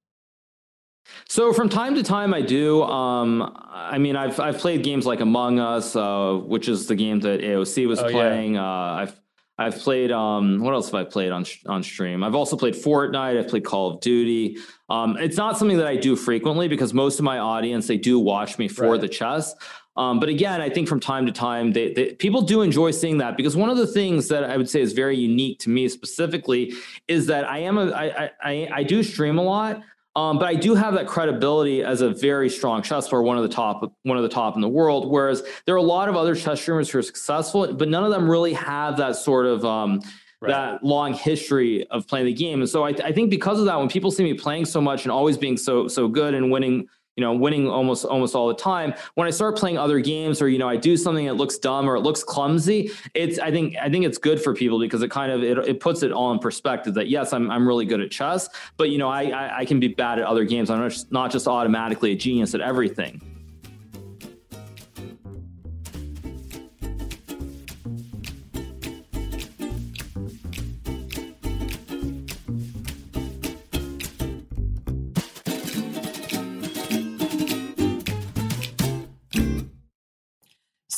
So 1.29 1.53
from 1.53 1.69
time 1.69 1.95
to 1.95 2.03
time, 2.03 2.35
I 2.35 2.41
do. 2.41 2.83
Um, 2.83 3.57
I 3.69 3.99
mean, 3.99 4.17
I've 4.17 4.39
I've 4.41 4.59
played 4.59 4.83
games 4.83 5.07
like 5.07 5.21
Among 5.21 5.59
Us, 5.59 5.97
uh, 5.97 6.35
which 6.35 6.69
is 6.69 6.87
the 6.87 6.95
game 6.95 7.21
that 7.21 7.41
AOC 7.41 7.89
was 7.89 8.01
oh, 8.01 8.09
playing. 8.09 8.55
Yeah. 8.55 8.65
Uh, 8.65 8.95
I've 8.95 9.21
I've 9.59 9.79
played. 9.79 10.11
Um, 10.11 10.61
what 10.61 10.73
else 10.73 10.87
have 10.87 10.95
I 10.95 11.05
played 11.05 11.33
on 11.33 11.45
on 11.67 11.83
stream? 11.83 12.25
I've 12.25 12.35
also 12.35 12.57
played 12.57 12.75
Fortnite. 12.75 13.39
I've 13.39 13.49
played 13.49 13.65
Call 13.65 13.91
of 13.91 14.01
Duty. 14.01 14.57
Um, 14.89 15.17
it's 15.19 15.37
not 15.37 15.59
something 15.59 15.77
that 15.79 15.87
I 15.87 15.97
do 15.97 16.17
frequently 16.17 16.67
because 16.67 16.95
most 16.95 17.19
of 17.19 17.25
my 17.25 17.39
audience 17.39 17.87
they 17.87 17.99
do 17.99 18.19
watch 18.19 18.59
me 18.59 18.69
for 18.69 18.93
right. 18.93 19.01
the 19.01 19.09
chess. 19.09 19.55
Um, 19.97 20.21
but 20.21 20.29
again, 20.29 20.61
I 20.61 20.71
think 20.71 20.89
from 20.89 21.01
time 21.01 21.27
to 21.27 21.33
time, 21.33 21.73
they, 21.73 21.93
they, 21.93 22.15
people 22.15 22.43
do 22.43 22.63
enjoy 22.63 22.93
seeing 22.93 23.19
that 23.19 23.37
because 23.37 23.57
one 23.57 23.71
of 23.71 23.77
the 23.77 23.87
things 23.87 24.29
that 24.29 24.45
I 24.45 24.57
would 24.57 24.69
say 24.69 24.81
is 24.81 24.93
very 24.93 25.17
unique 25.17 25.59
to 25.61 25.71
me 25.71 25.89
specifically 25.89 26.73
is 27.09 27.27
that 27.27 27.45
I 27.45 27.59
am 27.59 27.77
a 27.77 27.91
I 27.91 28.31
I, 28.43 28.69
I 28.73 28.83
do 28.83 29.03
stream 29.03 29.39
a 29.39 29.43
lot. 29.43 29.83
Um, 30.17 30.41
but 30.41 30.49
I 30.49 30.55
do 30.55 30.75
have 30.75 30.95
that 30.95 31.07
credibility 31.07 31.85
as 31.85 32.01
a 32.01 32.11
very 32.11 32.51
strong 32.51 32.83
chess 32.83 33.09
player, 33.09 33.23
one 33.23 33.37
of 33.37 33.45
the 33.45 33.49
top, 33.49 33.93
one 34.03 34.17
of 34.17 34.25
the 34.25 34.29
top 34.29 34.57
in 34.57 34.61
the 34.61 34.69
world. 34.69 35.09
Whereas 35.09 35.45
there 35.67 35.75
are 35.77 35.79
a 35.79 35.83
lot 35.83 36.09
of 36.09 36.17
other 36.17 36.35
chess 36.35 36.61
streamers 36.61 36.91
who 36.91 36.99
are 36.99 37.03
successful, 37.03 37.73
but 37.73 37.89
none 37.89 38.03
of 38.03 38.11
them 38.11 38.29
really 38.29 38.53
have 38.55 38.97
that 38.97 39.15
sort 39.15 39.47
of 39.47 39.65
um, 39.65 40.01
right. 40.41 40.51
that 40.51 40.85
long 40.85 41.15
history 41.15 41.87
of 41.91 42.09
playing 42.09 42.27
the 42.27 42.33
game. 42.33 42.61
And 42.61 42.69
so 42.69 42.85
I, 42.85 42.89
I 42.89 43.13
think 43.13 43.31
because 43.31 43.61
of 43.61 43.67
that, 43.67 43.79
when 43.79 43.89
people 43.89 44.11
see 44.11 44.25
me 44.25 44.35
playing 44.35 44.65
so 44.65 44.81
much 44.81 45.05
and 45.05 45.13
always 45.13 45.39
being 45.39 45.57
so 45.57 45.87
so 45.87 46.09
good 46.09 46.35
and 46.35 46.51
winning 46.51 46.89
you 47.17 47.25
know, 47.25 47.35
winning 47.35 47.69
almost 47.69 48.05
almost 48.05 48.35
all 48.35 48.49
the 48.49 48.55
time. 48.55 48.95
When 49.15 49.27
I 49.27 49.31
start 49.31 49.57
playing 49.57 49.79
other 49.79 50.01
games, 50.01 50.41
or 50.41 50.49
you 50.49 50.59
know, 50.59 50.69
I 50.69 50.77
do 50.77 50.97
something 50.97 51.27
that 51.27 51.35
looks 51.35 51.59
dumb 51.59 51.89
or 51.89 51.97
it 51.97 52.01
looks 52.01 52.23
clumsy, 52.23 52.91
it's 53.15 53.39
I 53.39 53.51
think 53.51 53.77
I 53.77 53.91
think 53.91 54.05
it's 54.05 54.19
good 54.19 54.41
for 54.41 54.55
people 54.55 54.79
because 54.79 55.03
it 55.03 55.11
kind 55.11 55.33
of 55.33 55.43
it, 55.43 55.59
it 55.59 55.81
puts 55.81 56.03
it 56.03 56.13
all 56.13 56.33
in 56.33 56.39
perspective. 56.39 56.95
That 56.95 57.09
yes, 57.09 57.33
I'm 57.33 57.51
I'm 57.51 57.67
really 57.67 57.85
good 57.85 58.01
at 58.01 58.11
chess, 58.11 58.49
but 58.77 58.91
you 58.91 58.99
know, 58.99 59.09
I 59.09 59.25
I, 59.25 59.59
I 59.59 59.65
can 59.65 59.81
be 59.81 59.89
bad 59.89 60.19
at 60.19 60.25
other 60.25 60.45
games. 60.45 60.71
I'm 60.71 60.91
not 61.11 61.31
just 61.31 61.47
automatically 61.47 62.13
a 62.13 62.17
genius 62.17 62.55
at 62.55 62.61
everything. 62.61 63.30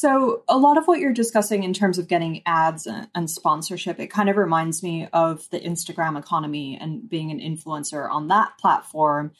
So, 0.02 0.42
a 0.48 0.58
lot 0.58 0.78
of 0.78 0.88
what 0.88 0.98
you're 0.98 1.12
discussing 1.12 1.62
in 1.62 1.72
terms 1.72 1.96
of 1.96 2.08
getting 2.08 2.42
ads 2.44 2.88
and, 2.88 3.30
sponsorship, 3.30 4.00
it 4.00 4.08
kind 4.08 4.28
of 4.28 4.36
reminds 4.36 4.82
me 4.82 5.06
of 5.12 5.48
the 5.50 5.60
Instagram 5.60 6.18
economy 6.18 6.76
and 6.76 7.08
being 7.08 7.30
an 7.30 7.38
influencer 7.38 8.10
on 8.10 8.26
that 8.26 8.58
platform. 8.58 9.30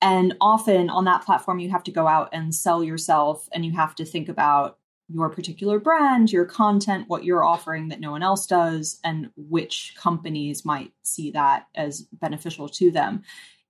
And 0.00 0.36
often 0.40 0.90
on 0.90 1.06
that 1.06 1.24
platform, 1.24 1.58
you 1.58 1.70
have 1.70 1.82
to 1.82 1.90
go 1.90 2.06
out 2.06 2.28
and 2.32 2.54
sell 2.54 2.84
yourself 2.84 3.48
and 3.52 3.66
you 3.66 3.72
have 3.72 3.96
to 3.96 4.04
think 4.04 4.28
about 4.28 4.78
your 5.08 5.28
particular 5.28 5.80
brand, 5.80 6.30
your 6.30 6.44
content, 6.44 7.08
what 7.08 7.24
you're 7.24 7.44
offering 7.44 7.88
that 7.88 7.98
no 7.98 8.12
one 8.12 8.22
else 8.22 8.46
does, 8.46 9.00
and 9.02 9.28
which 9.34 9.92
companies 9.98 10.64
might 10.64 10.92
see 11.02 11.32
that 11.32 11.66
as 11.74 12.02
beneficial 12.12 12.68
to 12.68 12.92
them. 12.92 13.24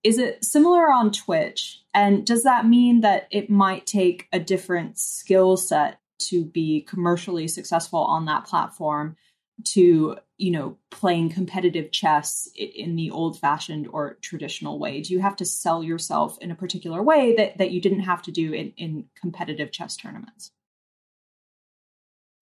Is 0.05 0.19
it 0.19 0.45
similar 0.45 0.93
on 0.93 1.13
Twitch? 1.13 1.81
And 1.95 2.27
does 2.27 2.43
that 2.43 2.67
mean 2.67 3.01
that 3.01 3.27
it 3.31 3.49
might 3.49 3.87
take 3.87 4.29
a 4.35 4.39
different 4.39 4.99
skill 4.99 5.57
set 5.57 5.99
to 6.29 6.45
be 6.45 6.83
commercially 6.83 7.49
successful 7.49 8.01
on 8.01 8.25
that 8.27 8.45
platform 8.45 9.17
to 9.65 10.17
you 10.39 10.51
know 10.51 10.77
playing 10.91 11.31
competitive 11.31 11.93
chess 11.93 12.49
in 12.57 12.97
the 12.97 13.11
old 13.11 13.39
fashioned 13.39 13.87
or 13.93 14.19
traditional 14.23 14.79
way 14.79 15.01
do 15.01 15.13
you 15.13 15.21
have 15.21 15.37
to 15.37 15.45
sell 15.45 15.83
yourself 15.83 16.39
in 16.41 16.51
a 16.51 16.55
particular 16.55 17.03
way 17.03 17.35
that 17.37 17.59
that 17.59 17.71
you 17.71 17.81
didn't 17.81 18.01
have 18.01 18.23
to 18.23 18.33
do 18.33 18.53
in, 18.53 18.73
in 18.77 19.05
competitive 19.21 19.71
chess 19.71 19.97
tournaments 19.97 20.51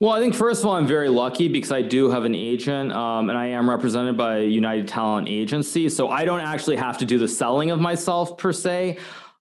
well, 0.02 0.12
I 0.12 0.20
think 0.20 0.34
first 0.34 0.62
of 0.62 0.66
all, 0.66 0.76
I'm 0.76 0.86
very 0.86 1.10
lucky 1.10 1.48
because 1.48 1.70
I 1.70 1.82
do 1.82 2.10
have 2.10 2.24
an 2.24 2.34
agent, 2.34 2.90
um, 2.90 3.28
and 3.28 3.36
I 3.38 3.48
am 3.48 3.68
represented 3.68 4.16
by 4.16 4.38
United 4.38 4.88
Talent 4.88 5.28
Agency. 5.28 5.90
So 5.90 6.08
I 6.08 6.24
don't 6.24 6.40
actually 6.40 6.76
have 6.76 6.96
to 6.98 7.04
do 7.04 7.18
the 7.18 7.28
selling 7.28 7.70
of 7.70 7.80
myself 7.80 8.38
per 8.38 8.50
se. 8.50 8.96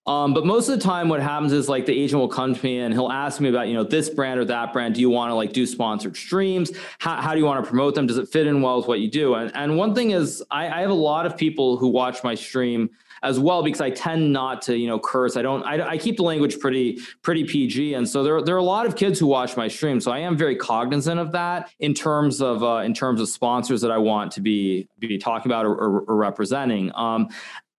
Um, 0.09 0.33
but 0.33 0.43
most 0.43 0.67
of 0.69 0.75
the 0.75 0.83
time, 0.83 1.07
what 1.07 1.21
happens 1.21 1.53
is 1.53 1.69
like 1.69 1.85
the 1.85 1.93
agent 1.93 2.19
will 2.19 2.27
come 2.27 2.55
to 2.55 2.65
me 2.65 2.79
and 2.79 2.91
he'll 2.91 3.11
ask 3.11 3.39
me 3.39 3.47
about, 3.47 3.67
you 3.67 3.75
know, 3.75 3.83
this 3.83 4.09
brand 4.09 4.39
or 4.39 4.45
that 4.45 4.73
brand. 4.73 4.95
Do 4.95 5.01
you 5.01 5.09
want 5.11 5.29
to 5.29 5.35
like 5.35 5.53
do 5.53 5.67
sponsored 5.67 6.17
streams? 6.17 6.71
How, 6.97 7.21
how 7.21 7.33
do 7.33 7.39
you 7.39 7.45
want 7.45 7.63
to 7.63 7.69
promote 7.69 7.93
them? 7.93 8.07
Does 8.07 8.17
it 8.17 8.27
fit 8.27 8.47
in 8.47 8.63
well 8.63 8.77
with 8.77 8.87
what 8.87 9.01
you 9.01 9.07
do? 9.07 9.35
And, 9.35 9.55
and 9.55 9.77
one 9.77 9.93
thing 9.93 10.09
is, 10.09 10.43
I, 10.49 10.67
I 10.67 10.81
have 10.81 10.89
a 10.89 10.95
lot 10.95 11.27
of 11.27 11.37
people 11.37 11.77
who 11.77 11.89
watch 11.89 12.23
my 12.23 12.33
stream 12.33 12.89
as 13.21 13.39
well 13.39 13.61
because 13.61 13.81
I 13.81 13.91
tend 13.91 14.33
not 14.33 14.63
to, 14.63 14.75
you 14.75 14.87
know, 14.87 14.97
curse. 14.97 15.37
I 15.37 15.43
don't. 15.43 15.61
I, 15.63 15.89
I, 15.89 15.97
keep 15.97 16.17
the 16.17 16.23
language 16.23 16.59
pretty 16.59 16.99
pretty 17.21 17.43
PG, 17.43 17.93
and 17.93 18.07
so 18.07 18.23
there 18.23 18.41
there 18.41 18.55
are 18.55 18.59
a 18.59 18.63
lot 18.63 18.85
of 18.85 18.95
kids 18.95 19.19
who 19.19 19.27
watch 19.27 19.57
my 19.57 19.67
stream. 19.67 19.99
So 19.99 20.11
I 20.11 20.19
am 20.19 20.37
very 20.37 20.55
cognizant 20.55 21.19
of 21.19 21.33
that 21.33 21.69
in 21.79 21.93
terms 21.93 22.41
of 22.41 22.63
uh, 22.63 22.77
in 22.77 22.93
terms 22.93 23.19
of 23.19 23.27
sponsors 23.27 23.81
that 23.81 23.91
I 23.91 23.97
want 23.97 24.31
to 24.33 24.41
be 24.41 24.87
be 24.99 25.17
talking 25.17 25.51
about 25.51 25.65
or, 25.65 25.75
or, 25.75 26.01
or 26.01 26.15
representing. 26.15 26.93
Um, 26.95 27.27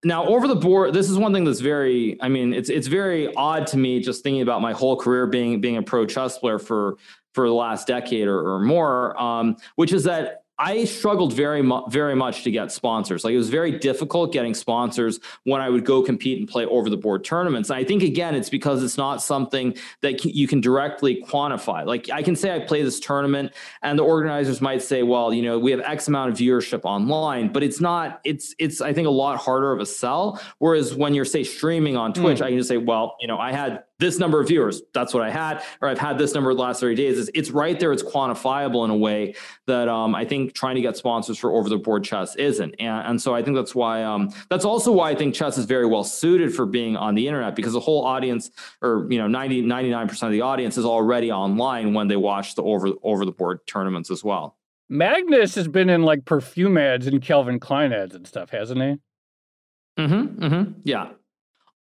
now 0.05 0.25
over 0.27 0.49
the 0.49 0.57
board 0.57 0.95
this 0.95 1.11
is 1.11 1.19
one 1.19 1.33
thing 1.33 1.45
that's 1.45 1.61
very 1.61 2.17
i 2.23 2.29
mean 2.29 2.53
it's 2.55 2.71
it's 2.71 2.87
very 2.87 3.35
odd 3.35 3.67
to 3.67 3.77
me 3.77 4.01
just 4.01 4.23
thinking 4.23 4.43
about 4.43 4.61
my 4.63 4.73
whole 4.73 4.97
career 4.97 5.27
being 5.27 5.61
being 5.61 5.77
a 5.77 5.83
pro 5.83 6.07
chess 6.07 6.39
player 6.39 6.59
for 6.59 6.97
for 7.35 7.47
the 7.47 7.55
last 7.55 7.87
decade 7.87 8.27
or, 8.27 8.55
or 8.55 8.61
more 8.61 9.21
um, 9.21 9.57
which 9.77 9.93
is 9.93 10.05
that 10.05 10.45
I 10.63 10.85
struggled 10.85 11.33
very 11.33 11.63
mu- 11.63 11.89
very 11.89 12.15
much 12.15 12.45
to 12.45 12.51
get 12.51 12.71
sponsors. 12.71 13.25
Like 13.25 13.33
it 13.33 13.39
was 13.39 13.49
very 13.49 13.79
difficult 13.79 14.31
getting 14.31 14.53
sponsors 14.53 15.19
when 15.45 15.63
I 15.63 15.71
would 15.71 15.87
go 15.87 16.03
compete 16.03 16.39
and 16.39 16.47
play 16.47 16.67
over 16.67 16.91
the 16.91 16.99
board 16.99 17.25
tournaments. 17.25 17.71
And 17.71 17.79
I 17.79 17.85
think 17.85 18.03
again, 18.03 18.35
it's 18.35 18.51
because 18.51 18.85
it's 18.85 18.99
not 18.99 19.23
something 19.23 19.75
that 20.03 20.23
you 20.23 20.47
can 20.47 20.61
directly 20.61 21.25
quantify. 21.27 21.87
Like 21.87 22.11
I 22.11 22.23
can 22.23 22.37
say 22.37 22.55
I 22.55 22.59
play 22.59 22.83
this 22.83 23.01
tournament, 23.01 23.53
and 23.81 23.99
the 23.99 24.03
organizers 24.03 24.61
might 24.61 24.83
say, 24.83 25.03
"Well, 25.03 25.33
you 25.33 25.41
know, 25.41 25.59
we 25.59 25.71
have 25.71 25.81
X 25.81 26.09
amount 26.09 26.31
of 26.31 26.37
viewership 26.37 26.83
online," 26.85 27.51
but 27.51 27.63
it's 27.63 27.81
not. 27.81 28.21
It's 28.25 28.55
it's 28.59 28.83
I 28.83 28.93
think 28.93 29.09
a 29.09 29.11
lot 29.11 29.39
harder 29.39 29.73
of 29.73 29.81
a 29.81 29.87
sell. 29.87 30.43
Whereas 30.59 30.95
when 30.95 31.15
you're 31.15 31.25
say 31.25 31.43
streaming 31.43 31.97
on 31.97 32.13
Twitch, 32.13 32.39
mm. 32.39 32.45
I 32.45 32.49
can 32.51 32.59
just 32.59 32.69
say, 32.69 32.77
"Well, 32.77 33.17
you 33.19 33.29
know, 33.29 33.39
I 33.39 33.53
had 33.53 33.85
this 34.01 34.19
number 34.19 34.41
of 34.41 34.49
viewers. 34.49 34.83
That's 34.95 35.13
what 35.13 35.23
I 35.23 35.31
had, 35.31 35.63
or 35.81 35.89
I've 35.89 35.99
had 35.99 36.19
this 36.19 36.35
number 36.35 36.53
the 36.53 36.61
last 36.61 36.81
30 36.81 36.97
days. 36.97 37.19
It's, 37.19 37.31
it's 37.35 37.51
right 37.51 37.79
there. 37.79 37.93
It's 37.93 38.03
quantifiable 38.03 38.85
in 38.85 38.91
a 38.91 38.97
way 38.97 39.35
that 39.67 39.89
um, 39.89 40.15
I 40.15 40.25
think 40.25 40.55
trying 40.55 40.75
to 40.77 40.81
get 40.81 40.97
sponsors 40.97 41.39
for 41.39 41.53
over 41.53 41.69
the 41.69 41.77
board 41.77 42.03
chess 42.03 42.35
isn't. 42.37 42.75
And, 42.81 43.07
and 43.07 43.23
so 43.23 43.35
I 43.35 43.43
think 43.43 43.57
that's 43.57 43.75
why, 43.75 44.03
um, 44.03 44.33
that's 44.49 44.65
also 44.65 44.91
why 44.91 45.11
I 45.11 45.15
think 45.15 45.35
chess 45.35 45.59
is 45.59 45.67
very 45.67 45.87
well 45.87 46.03
suited 46.03 46.55
for 46.55 46.67
being 46.67 46.97
on 46.97 47.15
the 47.15 47.29
internet 47.29 47.55
because 47.55 47.75
the 47.75 47.81
whole 47.81 48.05
audience 48.05 48.51
or, 48.81 49.07
you 49.11 49.19
know, 49.19 49.29
90, 49.29 49.63
99% 49.65 50.23
of 50.23 50.33
the 50.33 50.41
audience 50.41 50.79
is 50.79 50.85
already 50.85 51.31
online 51.31 51.93
when 51.93 52.09
they 52.09 52.17
watch 52.17 52.55
the 52.55 52.63
over, 52.63 52.89
over 53.03 53.25
the 53.25 53.33
board 53.33 53.61
tournaments 53.67 54.11
as 54.11 54.25
well. 54.25 54.57
Magnus 54.89 55.55
has 55.55 55.69
been 55.69 55.91
in 55.91 56.03
like 56.03 56.25
perfume 56.25 56.77
ads 56.77 57.07
and 57.07 57.23
Calvin 57.23 57.61
Klein 57.61 57.93
ads 57.93 58.15
and 58.15 58.27
stuff, 58.27 58.51
hasn't 58.51 58.81
he? 58.81 60.03
Mm-hmm. 60.03 60.45
Mm-hmm. 60.45 60.73
Yeah. 60.85 61.11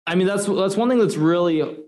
I 0.07 0.15
mean, 0.15 0.27
that's 0.27 0.47
that's 0.47 0.77
one 0.77 0.89
thing 0.89 0.99
that's 0.99 1.17
really 1.17 1.79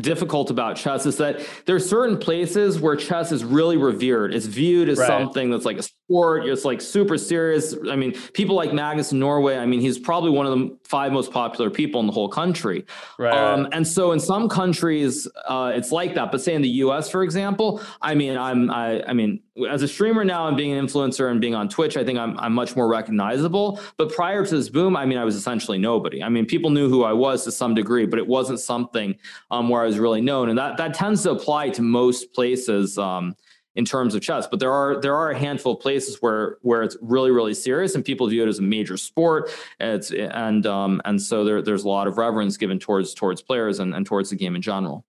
difficult 0.00 0.50
about 0.50 0.76
chess 0.76 1.06
is 1.06 1.16
that 1.18 1.46
there 1.66 1.76
are 1.76 1.80
certain 1.80 2.18
places 2.18 2.80
where 2.80 2.96
chess 2.96 3.32
is 3.32 3.44
really 3.44 3.76
revered. 3.76 4.34
It's 4.34 4.46
viewed 4.46 4.88
as 4.88 4.98
right. 4.98 5.06
something 5.06 5.50
that's 5.50 5.64
like 5.64 5.78
a 5.78 5.82
sport. 6.06 6.46
It's 6.46 6.64
like 6.64 6.80
super 6.80 7.18
serious. 7.18 7.74
I 7.90 7.96
mean, 7.96 8.12
people 8.32 8.54
like 8.54 8.72
Magnus 8.72 9.10
in 9.10 9.18
Norway. 9.18 9.56
I 9.56 9.66
mean, 9.66 9.80
he's 9.80 9.98
probably 9.98 10.30
one 10.30 10.46
of 10.46 10.56
the 10.56 10.76
five 10.84 11.12
most 11.12 11.32
popular 11.32 11.68
people 11.68 12.00
in 12.00 12.06
the 12.06 12.12
whole 12.12 12.28
country. 12.28 12.86
Right. 13.18 13.34
Um, 13.34 13.68
and 13.72 13.86
so 13.86 14.12
in 14.12 14.20
some 14.20 14.48
countries, 14.48 15.26
uh, 15.48 15.72
it's 15.74 15.90
like 15.90 16.14
that. 16.14 16.30
But 16.30 16.40
say 16.40 16.54
in 16.54 16.62
the 16.62 16.68
U.S., 16.68 17.10
for 17.10 17.24
example, 17.24 17.82
I 18.00 18.14
mean, 18.14 18.36
I'm, 18.38 18.70
I, 18.70 19.02
I 19.02 19.12
mean, 19.14 19.40
as 19.68 19.82
a 19.82 19.88
streamer 19.88 20.24
now 20.24 20.46
and 20.46 20.56
being 20.56 20.72
an 20.72 20.86
influencer 20.86 21.30
and 21.30 21.40
being 21.40 21.56
on 21.56 21.68
Twitch, 21.68 21.96
I 21.96 22.04
think 22.04 22.18
I'm, 22.18 22.38
I'm 22.38 22.52
much 22.52 22.76
more 22.76 22.88
recognizable. 22.88 23.80
But 23.96 24.12
prior 24.12 24.46
to 24.46 24.56
this 24.56 24.68
boom, 24.68 24.96
I 24.96 25.06
mean, 25.06 25.18
I 25.18 25.24
was 25.24 25.34
essentially 25.34 25.78
nobody. 25.78 26.22
I 26.22 26.28
mean, 26.28 26.46
people 26.46 26.70
knew 26.70 26.88
who 26.88 27.02
I 27.02 27.14
was 27.14 27.42
to 27.44 27.52
some 27.52 27.74
degree, 27.74 28.06
but 28.06 28.20
it 28.20 28.26
wasn't 28.26 28.60
something 28.60 29.16
um, 29.50 29.68
where 29.68 29.82
I 29.82 29.86
was 29.86 29.98
really 29.98 30.20
known. 30.20 30.50
And 30.50 30.58
that 30.58 30.76
that 30.76 30.94
tends 30.94 31.24
to 31.24 31.32
apply 31.32 31.70
to 31.70 31.82
most 31.82 32.32
places. 32.32 32.96
Um, 32.96 33.34
in 33.76 33.84
terms 33.84 34.14
of 34.14 34.22
chess. 34.22 34.46
But 34.46 34.58
there 34.58 34.72
are 34.72 35.00
there 35.00 35.14
are 35.14 35.30
a 35.30 35.38
handful 35.38 35.74
of 35.74 35.80
places 35.80 36.16
where 36.20 36.56
where 36.62 36.82
it's 36.82 36.96
really 37.00 37.30
really 37.30 37.54
serious 37.54 37.94
and 37.94 38.04
people 38.04 38.26
view 38.26 38.42
it 38.42 38.48
as 38.48 38.58
a 38.58 38.62
major 38.62 38.96
sport. 38.96 39.50
And 39.78 39.92
it's 39.92 40.10
and 40.10 40.66
um, 40.66 41.00
and 41.04 41.22
so 41.22 41.44
there, 41.44 41.62
there's 41.62 41.84
a 41.84 41.88
lot 41.88 42.08
of 42.08 42.18
reverence 42.18 42.56
given 42.56 42.78
towards 42.78 43.14
towards 43.14 43.42
players 43.42 43.78
and, 43.78 43.94
and 43.94 44.04
towards 44.04 44.30
the 44.30 44.36
game 44.36 44.56
in 44.56 44.62
general. 44.62 45.04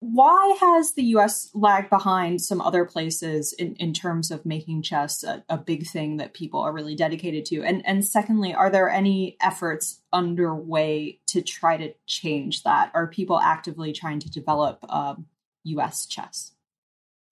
Why 0.00 0.54
has 0.60 0.92
the 0.92 1.02
U.S. 1.04 1.50
lagged 1.54 1.88
behind 1.88 2.42
some 2.42 2.60
other 2.60 2.84
places 2.84 3.54
in, 3.54 3.74
in 3.76 3.94
terms 3.94 4.30
of 4.30 4.44
making 4.44 4.82
chess 4.82 5.24
a, 5.24 5.42
a 5.48 5.56
big 5.56 5.86
thing 5.86 6.18
that 6.18 6.34
people 6.34 6.60
are 6.60 6.74
really 6.74 6.94
dedicated 6.94 7.46
to? 7.46 7.62
And 7.62 7.84
and 7.86 8.04
secondly, 8.04 8.54
are 8.54 8.70
there 8.70 8.90
any 8.90 9.38
efforts 9.40 10.02
underway 10.12 11.20
to 11.28 11.40
try 11.40 11.78
to 11.78 11.94
change 12.06 12.64
that? 12.64 12.90
Are 12.94 13.06
people 13.06 13.40
actively 13.40 13.92
trying 13.92 14.20
to 14.20 14.30
develop 14.30 14.78
um, 14.90 15.26
U.S. 15.64 16.06
chess? 16.06 16.53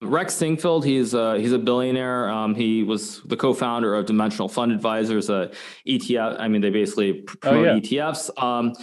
Rex 0.03 0.35
Sinquefield, 0.35 0.83
he's 0.83 1.13
a, 1.13 1.39
he's 1.39 1.51
a 1.51 1.59
billionaire. 1.59 2.29
Um, 2.29 2.55
he 2.55 2.83
was 2.83 3.21
the 3.21 3.37
co-founder 3.37 3.95
of 3.95 4.05
Dimensional 4.05 4.49
Fund 4.49 4.71
Advisors, 4.71 5.29
a 5.29 5.51
ETF. 5.87 6.39
I 6.39 6.47
mean, 6.47 6.61
they 6.61 6.69
basically 6.69 7.13
promote 7.13 7.67
oh, 7.67 7.75
yeah. 7.75 7.79
ETFs. 7.79 8.41
Um, 8.41 8.73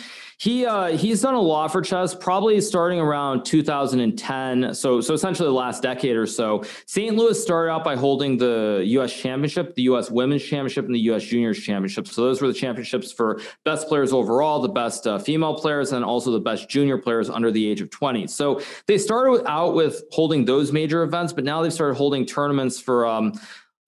He 0.40 0.64
uh, 0.64 0.96
he's 0.96 1.20
done 1.20 1.34
a 1.34 1.40
lot 1.40 1.70
for 1.70 1.82
chess, 1.82 2.14
probably 2.14 2.58
starting 2.62 2.98
around 2.98 3.44
2010. 3.44 4.72
So 4.72 5.02
so 5.02 5.12
essentially 5.12 5.46
the 5.46 5.52
last 5.52 5.82
decade 5.82 6.16
or 6.16 6.26
so. 6.26 6.64
St. 6.86 7.14
Louis 7.14 7.40
started 7.40 7.70
out 7.70 7.84
by 7.84 7.94
holding 7.94 8.38
the 8.38 8.82
U.S. 8.86 9.12
Championship, 9.12 9.74
the 9.74 9.82
U.S. 9.82 10.10
Women's 10.10 10.42
Championship, 10.42 10.86
and 10.86 10.94
the 10.94 11.00
U.S. 11.00 11.24
Juniors 11.24 11.58
Championship. 11.58 12.08
So 12.08 12.22
those 12.22 12.40
were 12.40 12.48
the 12.48 12.54
championships 12.54 13.12
for 13.12 13.38
best 13.66 13.86
players 13.86 14.14
overall, 14.14 14.62
the 14.62 14.70
best 14.70 15.06
uh, 15.06 15.18
female 15.18 15.56
players, 15.56 15.92
and 15.92 16.02
also 16.02 16.30
the 16.30 16.40
best 16.40 16.70
junior 16.70 16.96
players 16.96 17.28
under 17.28 17.50
the 17.50 17.68
age 17.68 17.82
of 17.82 17.90
20. 17.90 18.26
So 18.28 18.62
they 18.86 18.96
started 18.96 19.46
out 19.46 19.74
with 19.74 20.04
holding 20.10 20.46
those 20.46 20.72
major 20.72 21.02
events, 21.02 21.34
but 21.34 21.44
now 21.44 21.60
they've 21.60 21.70
started 21.70 21.96
holding 21.96 22.24
tournaments 22.24 22.80
for. 22.80 23.06
Um, 23.06 23.38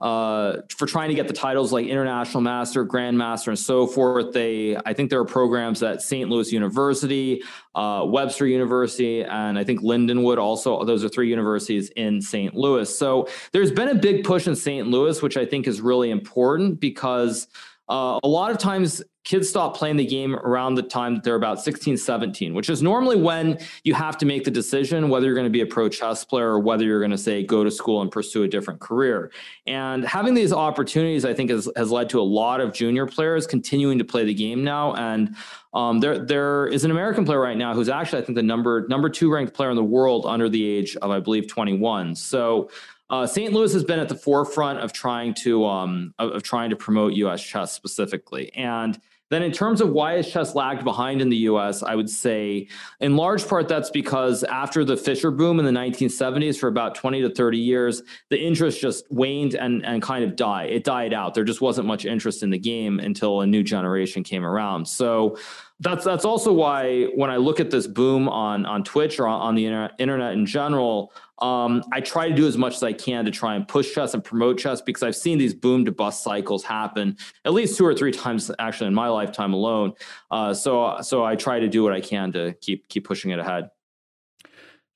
uh, 0.02 0.62
for 0.68 0.86
trying 0.86 1.08
to 1.08 1.14
get 1.14 1.28
the 1.28 1.32
titles 1.32 1.72
like 1.72 1.86
international 1.86 2.40
master, 2.40 2.84
grandmaster, 2.84 3.48
and 3.48 3.58
so 3.58 3.86
forth. 3.86 4.32
They, 4.32 4.76
I 4.76 4.92
think 4.92 5.10
there 5.10 5.20
are 5.20 5.24
programs 5.24 5.80
at 5.80 6.02
St. 6.02 6.28
Louis 6.28 6.50
University, 6.50 7.40
uh, 7.76 8.04
Webster 8.04 8.48
University, 8.48 9.22
and 9.22 9.56
I 9.56 9.62
think 9.62 9.80
Lindenwood. 9.80 10.38
Also, 10.38 10.82
those 10.84 11.04
are 11.04 11.08
three 11.08 11.28
universities 11.28 11.90
in 11.90 12.20
St. 12.20 12.52
Louis. 12.52 12.98
So 12.98 13.28
there's 13.52 13.70
been 13.70 13.90
a 13.90 13.94
big 13.94 14.24
push 14.24 14.48
in 14.48 14.56
St. 14.56 14.88
Louis, 14.88 15.22
which 15.22 15.36
I 15.36 15.46
think 15.46 15.68
is 15.68 15.80
really 15.80 16.10
important 16.10 16.80
because 16.80 17.46
uh, 17.92 18.18
a 18.24 18.28
lot 18.28 18.50
of 18.50 18.56
times 18.56 19.02
kids 19.24 19.48
stop 19.48 19.76
playing 19.76 19.96
the 19.96 20.06
game 20.06 20.34
around 20.34 20.74
the 20.76 20.82
time 20.82 21.14
that 21.14 21.22
they're 21.22 21.36
about 21.36 21.60
16 21.60 21.98
17 21.98 22.54
which 22.54 22.70
is 22.70 22.82
normally 22.82 23.16
when 23.16 23.58
you 23.84 23.92
have 23.92 24.16
to 24.16 24.24
make 24.24 24.44
the 24.44 24.50
decision 24.50 25.10
whether 25.10 25.26
you're 25.26 25.34
going 25.34 25.46
to 25.46 25.50
be 25.50 25.60
a 25.60 25.66
pro 25.66 25.90
chess 25.90 26.24
player 26.24 26.48
or 26.48 26.58
whether 26.58 26.84
you're 26.84 27.00
going 27.00 27.10
to 27.10 27.18
say 27.18 27.44
go 27.44 27.62
to 27.62 27.70
school 27.70 28.00
and 28.00 28.10
pursue 28.10 28.44
a 28.44 28.48
different 28.48 28.80
career. 28.80 29.30
And 29.66 30.04
having 30.04 30.32
these 30.32 30.52
opportunities 30.52 31.26
i 31.26 31.34
think 31.34 31.50
has, 31.50 31.68
has 31.76 31.90
led 31.90 32.08
to 32.10 32.20
a 32.20 32.22
lot 32.22 32.62
of 32.62 32.72
junior 32.72 33.06
players 33.06 33.46
continuing 33.46 33.98
to 33.98 34.04
play 34.04 34.24
the 34.24 34.34
game 34.34 34.64
now. 34.64 34.94
And 34.94 35.36
um, 35.74 36.00
there 36.00 36.18
there 36.18 36.66
is 36.66 36.84
an 36.84 36.90
american 36.90 37.24
player 37.24 37.40
right 37.40 37.56
now 37.56 37.74
who's 37.74 37.88
actually 37.88 38.22
i 38.22 38.24
think 38.24 38.36
the 38.36 38.42
number 38.42 38.86
number 38.88 39.08
two 39.08 39.32
ranked 39.32 39.54
player 39.54 39.70
in 39.70 39.76
the 39.76 39.84
world 39.84 40.26
under 40.26 40.48
the 40.48 40.66
age 40.66 40.96
of 40.96 41.10
i 41.10 41.18
believe 41.18 41.48
21 41.48 42.14
so 42.14 42.68
uh, 43.10 43.26
St. 43.26 43.52
Louis 43.52 43.72
has 43.72 43.84
been 43.84 43.98
at 43.98 44.08
the 44.08 44.14
forefront 44.14 44.80
of 44.80 44.92
trying 44.92 45.34
to 45.34 45.64
um, 45.66 46.14
of, 46.18 46.32
of, 46.32 46.42
trying 46.42 46.70
to 46.70 46.76
promote 46.76 47.12
U.S. 47.14 47.42
chess 47.42 47.72
specifically, 47.72 48.52
and 48.54 48.98
then, 49.32 49.42
in 49.42 49.50
terms 49.50 49.80
of 49.80 49.88
why 49.88 50.16
has 50.16 50.30
chess 50.30 50.54
lagged 50.54 50.84
behind 50.84 51.22
in 51.22 51.30
the 51.30 51.38
US, 51.48 51.82
I 51.82 51.94
would 51.94 52.10
say 52.10 52.68
in 53.00 53.16
large 53.16 53.48
part 53.48 53.66
that's 53.66 53.88
because 53.88 54.44
after 54.44 54.84
the 54.84 54.94
Fischer 54.94 55.30
boom 55.30 55.58
in 55.58 55.64
the 55.64 55.70
1970s, 55.70 56.58
for 56.58 56.68
about 56.68 56.94
20 56.96 57.22
to 57.22 57.30
30 57.34 57.56
years, 57.56 58.02
the 58.28 58.38
interest 58.38 58.78
just 58.78 59.10
waned 59.10 59.54
and, 59.54 59.86
and 59.86 60.02
kind 60.02 60.22
of 60.22 60.36
died. 60.36 60.68
It 60.68 60.84
died 60.84 61.14
out. 61.14 61.32
There 61.32 61.44
just 61.44 61.62
wasn't 61.62 61.86
much 61.86 62.04
interest 62.04 62.42
in 62.42 62.50
the 62.50 62.58
game 62.58 63.00
until 63.00 63.40
a 63.40 63.46
new 63.46 63.62
generation 63.62 64.22
came 64.22 64.44
around. 64.44 64.86
So, 64.86 65.38
that's 65.82 66.04
that's 66.04 66.24
also 66.24 66.52
why 66.52 67.04
when 67.16 67.28
I 67.28 67.36
look 67.36 67.58
at 67.58 67.70
this 67.70 67.86
boom 67.86 68.28
on 68.28 68.64
on 68.66 68.84
Twitch 68.84 69.18
or 69.18 69.26
on, 69.26 69.40
on 69.40 69.54
the 69.56 69.66
inter- 69.66 69.90
internet 69.98 70.32
in 70.32 70.46
general, 70.46 71.12
um, 71.40 71.82
I 71.92 72.00
try 72.00 72.28
to 72.28 72.34
do 72.34 72.46
as 72.46 72.56
much 72.56 72.76
as 72.76 72.82
I 72.84 72.92
can 72.92 73.24
to 73.24 73.32
try 73.32 73.56
and 73.56 73.66
push 73.66 73.92
chess 73.92 74.14
and 74.14 74.22
promote 74.22 74.58
chess 74.58 74.80
because 74.80 75.02
I've 75.02 75.16
seen 75.16 75.38
these 75.38 75.54
boom 75.54 75.84
to 75.86 75.92
bust 75.92 76.22
cycles 76.22 76.62
happen 76.62 77.16
at 77.44 77.52
least 77.52 77.76
two 77.76 77.84
or 77.84 77.94
three 77.94 78.12
times 78.12 78.48
actually 78.60 78.86
in 78.86 78.94
my 78.94 79.08
lifetime 79.08 79.52
alone. 79.52 79.94
Uh, 80.30 80.54
so 80.54 80.98
so 81.02 81.24
I 81.24 81.34
try 81.34 81.58
to 81.58 81.68
do 81.68 81.82
what 81.82 81.92
I 81.92 82.00
can 82.00 82.30
to 82.32 82.54
keep 82.60 82.86
keep 82.88 83.04
pushing 83.04 83.32
it 83.32 83.40
ahead. 83.40 83.70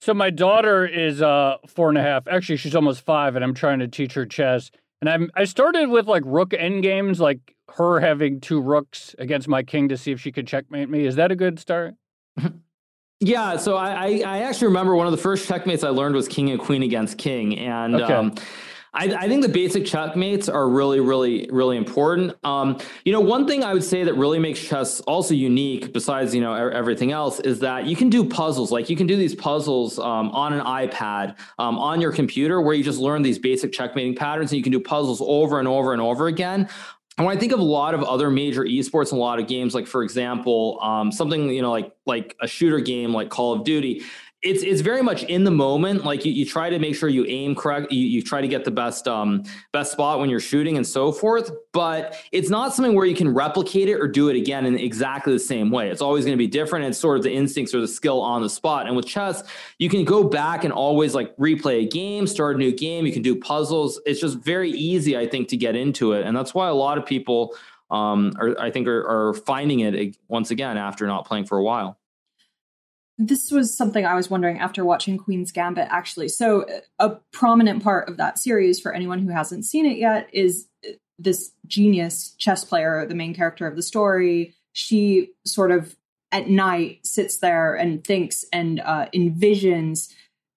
So 0.00 0.14
my 0.14 0.30
daughter 0.30 0.86
is 0.86 1.20
uh, 1.20 1.56
four 1.66 1.88
and 1.88 1.98
a 1.98 2.02
half. 2.02 2.28
Actually, 2.28 2.58
she's 2.58 2.76
almost 2.76 3.00
five, 3.00 3.34
and 3.34 3.44
I'm 3.44 3.54
trying 3.54 3.80
to 3.80 3.88
teach 3.88 4.14
her 4.14 4.24
chess. 4.24 4.70
And 5.00 5.10
I'm 5.10 5.30
I 5.34 5.44
started 5.44 5.88
with 5.88 6.06
like 6.06 6.22
rook 6.24 6.54
end 6.54 6.84
games, 6.84 7.18
like 7.18 7.55
her 7.76 8.00
having 8.00 8.40
two 8.40 8.60
rooks 8.60 9.14
against 9.18 9.48
my 9.48 9.62
king 9.62 9.88
to 9.88 9.96
see 9.96 10.10
if 10.10 10.20
she 10.20 10.32
could 10.32 10.46
checkmate 10.46 10.88
me. 10.88 11.06
Is 11.06 11.16
that 11.16 11.30
a 11.30 11.36
good 11.36 11.58
start? 11.58 11.94
yeah, 13.20 13.56
so 13.56 13.76
I, 13.76 14.22
I 14.26 14.38
actually 14.42 14.68
remember 14.68 14.94
one 14.94 15.06
of 15.06 15.12
the 15.12 15.18
first 15.18 15.46
checkmates 15.46 15.84
I 15.84 15.90
learned 15.90 16.14
was 16.14 16.26
king 16.26 16.50
and 16.50 16.60
queen 16.60 16.82
against 16.82 17.18
king, 17.18 17.58
and 17.58 17.96
okay. 17.96 18.12
um, 18.12 18.34
I, 18.96 19.14
I, 19.14 19.28
think 19.28 19.42
the 19.42 19.48
basic 19.50 19.84
checkmates 19.84 20.48
are 20.48 20.66
really, 20.70 21.00
really, 21.00 21.48
really 21.52 21.76
important. 21.76 22.34
Um, 22.44 22.78
you 23.04 23.12
know, 23.12 23.20
one 23.20 23.46
thing 23.46 23.62
I 23.62 23.74
would 23.74 23.84
say 23.84 24.04
that 24.04 24.14
really 24.14 24.38
makes 24.38 24.58
chess 24.66 25.00
also 25.00 25.34
unique, 25.34 25.92
besides 25.92 26.34
you 26.34 26.40
know 26.40 26.54
everything 26.54 27.12
else, 27.12 27.38
is 27.40 27.60
that 27.60 27.84
you 27.84 27.94
can 27.94 28.08
do 28.08 28.24
puzzles. 28.24 28.72
Like 28.72 28.88
you 28.88 28.96
can 28.96 29.06
do 29.06 29.16
these 29.16 29.34
puzzles 29.34 29.98
um, 29.98 30.30
on 30.30 30.54
an 30.54 30.64
iPad, 30.64 31.36
um, 31.58 31.78
on 31.78 32.00
your 32.00 32.10
computer, 32.10 32.62
where 32.62 32.74
you 32.74 32.82
just 32.82 32.98
learn 32.98 33.20
these 33.20 33.38
basic 33.38 33.70
checkmating 33.70 34.14
patterns, 34.14 34.50
and 34.50 34.56
you 34.56 34.62
can 34.62 34.72
do 34.72 34.80
puzzles 34.80 35.20
over 35.20 35.58
and 35.58 35.68
over 35.68 35.92
and 35.92 36.00
over 36.00 36.26
again. 36.26 36.66
And 37.18 37.26
when 37.26 37.34
I 37.34 37.40
think 37.40 37.52
of 37.52 37.60
a 37.60 37.64
lot 37.64 37.94
of 37.94 38.02
other 38.02 38.30
major 38.30 38.62
esports 38.62 39.10
and 39.10 39.18
a 39.18 39.22
lot 39.22 39.38
of 39.38 39.46
games, 39.46 39.74
like 39.74 39.86
for 39.86 40.02
example, 40.02 40.78
um, 40.82 41.10
something 41.10 41.48
you 41.48 41.62
know, 41.62 41.70
like 41.70 41.92
like 42.04 42.36
a 42.42 42.46
shooter 42.46 42.78
game 42.78 43.14
like 43.14 43.30
Call 43.30 43.54
of 43.54 43.64
Duty, 43.64 44.02
it's 44.46 44.62
it's 44.62 44.80
very 44.80 45.02
much 45.02 45.24
in 45.24 45.44
the 45.44 45.50
moment. 45.50 46.04
Like 46.04 46.24
you, 46.24 46.32
you 46.32 46.46
try 46.46 46.70
to 46.70 46.78
make 46.78 46.94
sure 46.94 47.08
you 47.08 47.24
aim 47.26 47.54
correct. 47.54 47.90
You, 47.90 48.06
you 48.06 48.22
try 48.22 48.40
to 48.40 48.48
get 48.48 48.64
the 48.64 48.70
best 48.70 49.08
um 49.08 49.42
best 49.72 49.92
spot 49.92 50.20
when 50.20 50.30
you're 50.30 50.40
shooting 50.40 50.76
and 50.76 50.86
so 50.86 51.10
forth. 51.10 51.50
But 51.72 52.16
it's 52.32 52.48
not 52.48 52.72
something 52.72 52.94
where 52.94 53.06
you 53.06 53.14
can 53.14 53.32
replicate 53.34 53.88
it 53.88 53.94
or 53.94 54.06
do 54.06 54.28
it 54.28 54.36
again 54.36 54.64
in 54.64 54.78
exactly 54.78 55.32
the 55.32 55.40
same 55.40 55.70
way. 55.70 55.90
It's 55.90 56.00
always 56.00 56.24
going 56.24 56.36
to 56.36 56.38
be 56.38 56.46
different. 56.46 56.86
It's 56.86 56.98
sort 56.98 57.18
of 57.18 57.24
the 57.24 57.32
instincts 57.32 57.74
or 57.74 57.80
the 57.80 57.88
skill 57.88 58.20
on 58.22 58.40
the 58.40 58.50
spot. 58.50 58.86
And 58.86 58.96
with 58.96 59.06
chess, 59.06 59.42
you 59.78 59.88
can 59.88 60.04
go 60.04 60.22
back 60.22 60.62
and 60.64 60.72
always 60.72 61.14
like 61.14 61.36
replay 61.36 61.82
a 61.82 61.88
game, 61.88 62.26
start 62.26 62.56
a 62.56 62.58
new 62.58 62.72
game. 62.72 63.04
You 63.04 63.12
can 63.12 63.22
do 63.22 63.34
puzzles. 63.34 64.00
It's 64.06 64.20
just 64.20 64.38
very 64.38 64.70
easy, 64.70 65.16
I 65.16 65.26
think, 65.26 65.48
to 65.48 65.56
get 65.56 65.74
into 65.74 66.12
it. 66.12 66.24
And 66.24 66.36
that's 66.36 66.54
why 66.54 66.68
a 66.68 66.74
lot 66.74 66.98
of 66.98 67.04
people 67.04 67.54
um 67.90 68.32
are 68.38 68.58
I 68.58 68.70
think 68.70 68.88
are, 68.88 69.28
are 69.28 69.34
finding 69.34 69.80
it 69.80 70.16
once 70.28 70.50
again 70.50 70.76
after 70.76 71.06
not 71.06 71.24
playing 71.24 71.46
for 71.46 71.58
a 71.58 71.62
while 71.62 71.98
this 73.18 73.50
was 73.50 73.76
something 73.76 74.04
I 74.04 74.14
was 74.14 74.28
wondering 74.28 74.58
after 74.58 74.84
watching 74.84 75.16
Queen's 75.16 75.52
Gambit, 75.52 75.88
actually. 75.90 76.28
So, 76.28 76.66
a 76.98 77.10
prominent 77.32 77.82
part 77.82 78.08
of 78.08 78.18
that 78.18 78.38
series, 78.38 78.78
for 78.78 78.92
anyone 78.92 79.20
who 79.20 79.30
hasn't 79.30 79.64
seen 79.64 79.86
it 79.86 79.98
yet, 79.98 80.28
is 80.32 80.68
this 81.18 81.52
genius 81.66 82.34
chess 82.38 82.64
player, 82.64 83.06
the 83.06 83.14
main 83.14 83.34
character 83.34 83.66
of 83.66 83.76
the 83.76 83.82
story. 83.82 84.54
She 84.72 85.30
sort 85.46 85.70
of 85.70 85.96
at 86.32 86.48
night 86.48 87.06
sits 87.06 87.38
there 87.38 87.74
and 87.74 88.04
thinks 88.04 88.44
and 88.52 88.80
uh, 88.80 89.06
envisions 89.14 90.12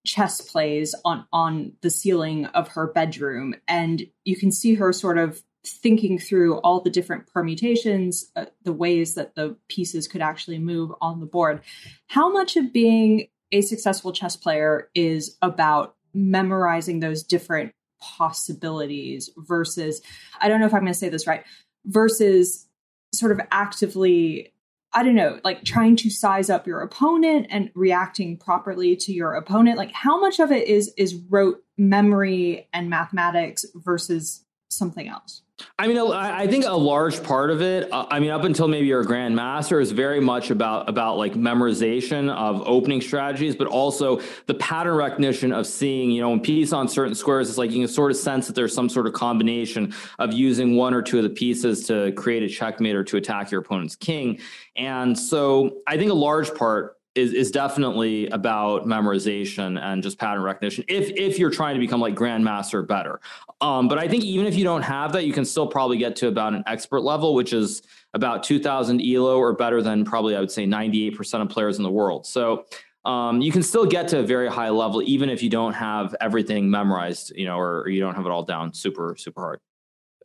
chess 0.06 0.42
plays 0.42 0.96
on 1.06 1.26
on 1.32 1.74
the 1.82 1.90
ceiling 1.90 2.46
of 2.48 2.70
her 2.70 2.88
bedroom 2.88 3.54
and 3.68 4.08
you 4.24 4.36
can 4.36 4.52
see 4.52 4.76
her 4.76 4.92
sort 4.94 5.18
of 5.18 5.44
thinking 5.66 6.18
through 6.18 6.58
all 6.60 6.82
the 6.82 6.90
different 6.90 7.28
permutations, 7.28 8.32
uh, 8.36 8.46
the 8.64 8.74
ways 8.74 9.16
that 9.16 9.36
the 9.36 9.56
pieces 9.68 10.08
could 10.08 10.22
actually 10.22 10.58
move 10.58 10.92
on 11.02 11.20
the 11.20 11.26
board. 11.26 11.62
How 12.08 12.32
much 12.32 12.56
of 12.56 12.72
being 12.72 13.28
a 13.52 13.62
successful 13.62 14.14
chess 14.14 14.36
player 14.36 14.90
is 14.96 15.38
about 15.42 15.96
memorizing 16.14 17.00
those 17.00 17.24
different 17.24 17.74
possibilities 18.00 19.30
versus, 19.38 20.02
I 20.40 20.48
don't 20.48 20.60
know 20.60 20.66
if 20.66 20.74
I'm 20.74 20.82
going 20.82 20.94
to 20.94 20.98
say 20.98 21.10
this 21.10 21.28
right, 21.28 21.44
versus 21.86 22.68
sort 23.14 23.32
of 23.32 23.42
actively 23.52 24.54
I 24.92 25.04
don't 25.04 25.16
know, 25.16 25.40
like 25.44 25.64
trying 25.64 25.96
to 25.98 26.10
size 26.10 26.50
up 26.50 26.66
your 26.66 26.82
opponent 26.82 27.48
and 27.52 27.70
reacting 27.76 28.38
properly 28.38 28.96
to 28.96 29.14
your 29.14 29.34
opponent. 29.34 29.78
Like 29.78 29.92
how 29.92 30.20
much 30.20 30.40
of 30.40 30.52
it 30.52 30.68
is 30.68 30.92
is 30.98 31.16
rote 31.30 31.64
memory 31.78 32.68
and 32.74 32.90
mathematics 32.90 33.66
versus 33.76 34.44
something 34.70 35.08
else? 35.08 35.44
I 35.78 35.88
mean, 35.88 35.98
I 35.98 36.48
think 36.48 36.66
a 36.66 36.74
large 36.74 37.24
part 37.24 37.50
of 37.50 37.62
it, 37.62 37.92
uh, 37.92 38.06
I 38.10 38.20
mean, 38.20 38.32
up 38.32 38.44
until 38.44 38.68
maybe 38.68 38.88
you're 38.88 39.02
a 39.02 39.06
grandmaster, 39.06 39.82
is 39.82 39.92
very 39.92 40.20
much 40.20 40.52
about 40.52 40.90
about 40.90 41.18
like 41.18 41.34
memorization 41.34 42.30
of 42.30 42.62
opening 42.68 43.02
strategies, 43.02 43.56
but 43.56 43.68
also 43.68 44.20
the 44.46 44.54
pattern 44.56 44.96
recognition 44.96 45.52
of 45.52 45.66
seeing, 45.66 46.12
you 46.12 46.22
know, 46.22 46.30
when 46.30 46.40
piece 46.40 46.74
on 46.74 46.88
certain 46.88 47.16
squares, 47.16 47.50
it's 47.50 47.58
like 47.58 47.72
you 47.72 47.80
can 47.80 47.88
sort 47.88 48.12
of 48.12 48.18
sense 48.18 48.48
that 48.48 48.56
there's 48.56 48.74
some 48.74 48.90
sort 48.90 49.08
of 49.08 49.14
combination 49.14 49.94
of 50.18 50.34
using 50.34 50.76
one 50.76 50.94
or 50.94 51.02
two 51.02 51.18
of 51.18 51.24
the 51.24 51.30
pieces 51.30 51.86
to 51.88 52.12
create 52.14 52.44
a 52.44 52.50
checkmate 52.50 52.96
or 52.96 53.04
to 53.04 53.18
attack 53.18 53.52
your 53.52 53.62
opponent's 53.62 53.96
king. 53.96 54.40
And 54.76 55.18
so 55.18 55.78
I 55.88 55.98
think 55.98 56.12
a 56.12 56.16
large 56.16 56.54
part 56.56 56.99
is 57.20 57.34
is 57.34 57.52
definitely 57.52 58.28
about 58.28 58.86
memorization 58.86 59.80
and 59.82 60.02
just 60.02 60.18
pattern 60.18 60.42
recognition. 60.42 60.84
If 60.88 61.10
if 61.12 61.38
you're 61.38 61.52
trying 61.52 61.76
to 61.76 61.80
become 61.80 62.00
like 62.00 62.16
grandmaster 62.16 62.86
better, 62.88 63.20
um, 63.62 63.88
but 63.88 64.00
I 64.00 64.08
think 64.08 64.24
even 64.24 64.48
if 64.48 64.56
you 64.56 64.64
don't 64.64 64.82
have 64.82 65.12
that, 65.14 65.26
you 65.26 65.34
can 65.34 65.46
still 65.46 65.68
probably 65.68 65.98
get 65.98 66.16
to 66.18 66.28
about 66.28 66.54
an 66.54 66.64
expert 66.66 67.02
level, 67.02 67.36
which 67.36 67.54
is 67.54 67.82
about 68.14 68.44
2,000 68.44 69.02
elo 69.02 69.38
or 69.38 69.54
better 69.54 69.82
than 69.82 70.04
probably 70.04 70.36
I 70.36 70.40
would 70.40 70.52
say 70.52 70.66
98% 70.66 71.42
of 71.42 71.50
players 71.50 71.78
in 71.78 71.84
the 71.84 71.92
world. 71.92 72.26
So 72.26 72.66
um, 73.06 73.42
you 73.42 73.52
can 73.52 73.62
still 73.62 73.86
get 73.86 74.08
to 74.10 74.20
a 74.20 74.24
very 74.24 74.50
high 74.50 74.70
level 74.70 75.02
even 75.04 75.30
if 75.30 75.44
you 75.44 75.50
don't 75.50 75.74
have 75.74 76.16
everything 76.20 76.70
memorized, 76.70 77.32
you 77.36 77.46
know, 77.46 77.58
or, 77.58 77.82
or 77.82 77.90
you 77.90 78.00
don't 78.00 78.16
have 78.16 78.26
it 78.26 78.32
all 78.32 78.44
down 78.44 78.74
super 78.74 79.16
super 79.18 79.42
hard. 79.42 79.60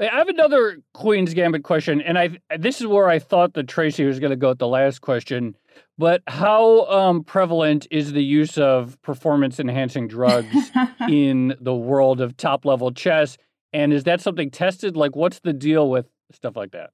I 0.01 0.07
have 0.07 0.29
another 0.29 0.79
Queen's 0.93 1.35
Gambit 1.35 1.63
question, 1.63 2.01
and 2.01 2.19
I 2.19 2.39
this 2.59 2.81
is 2.81 2.87
where 2.87 3.09
I 3.09 3.21
thought 3.21 3.55
that 3.55 3.69
Tracy 3.69 4.05
was 4.05 4.19
going 4.19 4.31
to 4.31 4.37
go 4.37 4.51
at 4.51 4.59
the 4.59 4.67
last 4.67 5.01
question. 5.01 5.55
But 5.97 6.23
how 6.27 6.87
um, 6.87 7.23
prevalent 7.23 7.87
is 7.91 8.13
the 8.13 8.25
use 8.25 8.59
of 8.59 9.01
performance 9.03 9.61
enhancing 9.61 10.09
drugs 10.09 10.71
in 11.09 11.55
the 11.61 11.75
world 11.75 12.21
of 12.21 12.37
top 12.37 12.65
level 12.65 12.91
chess? 12.93 13.37
And 13.73 13.93
is 13.93 14.05
that 14.05 14.21
something 14.21 14.51
tested? 14.51 14.97
Like, 14.97 15.15
what's 15.15 15.41
the 15.41 15.53
deal 15.53 15.89
with 15.89 16.07
stuff 16.33 16.57
like 16.57 16.73
that? 16.73 16.91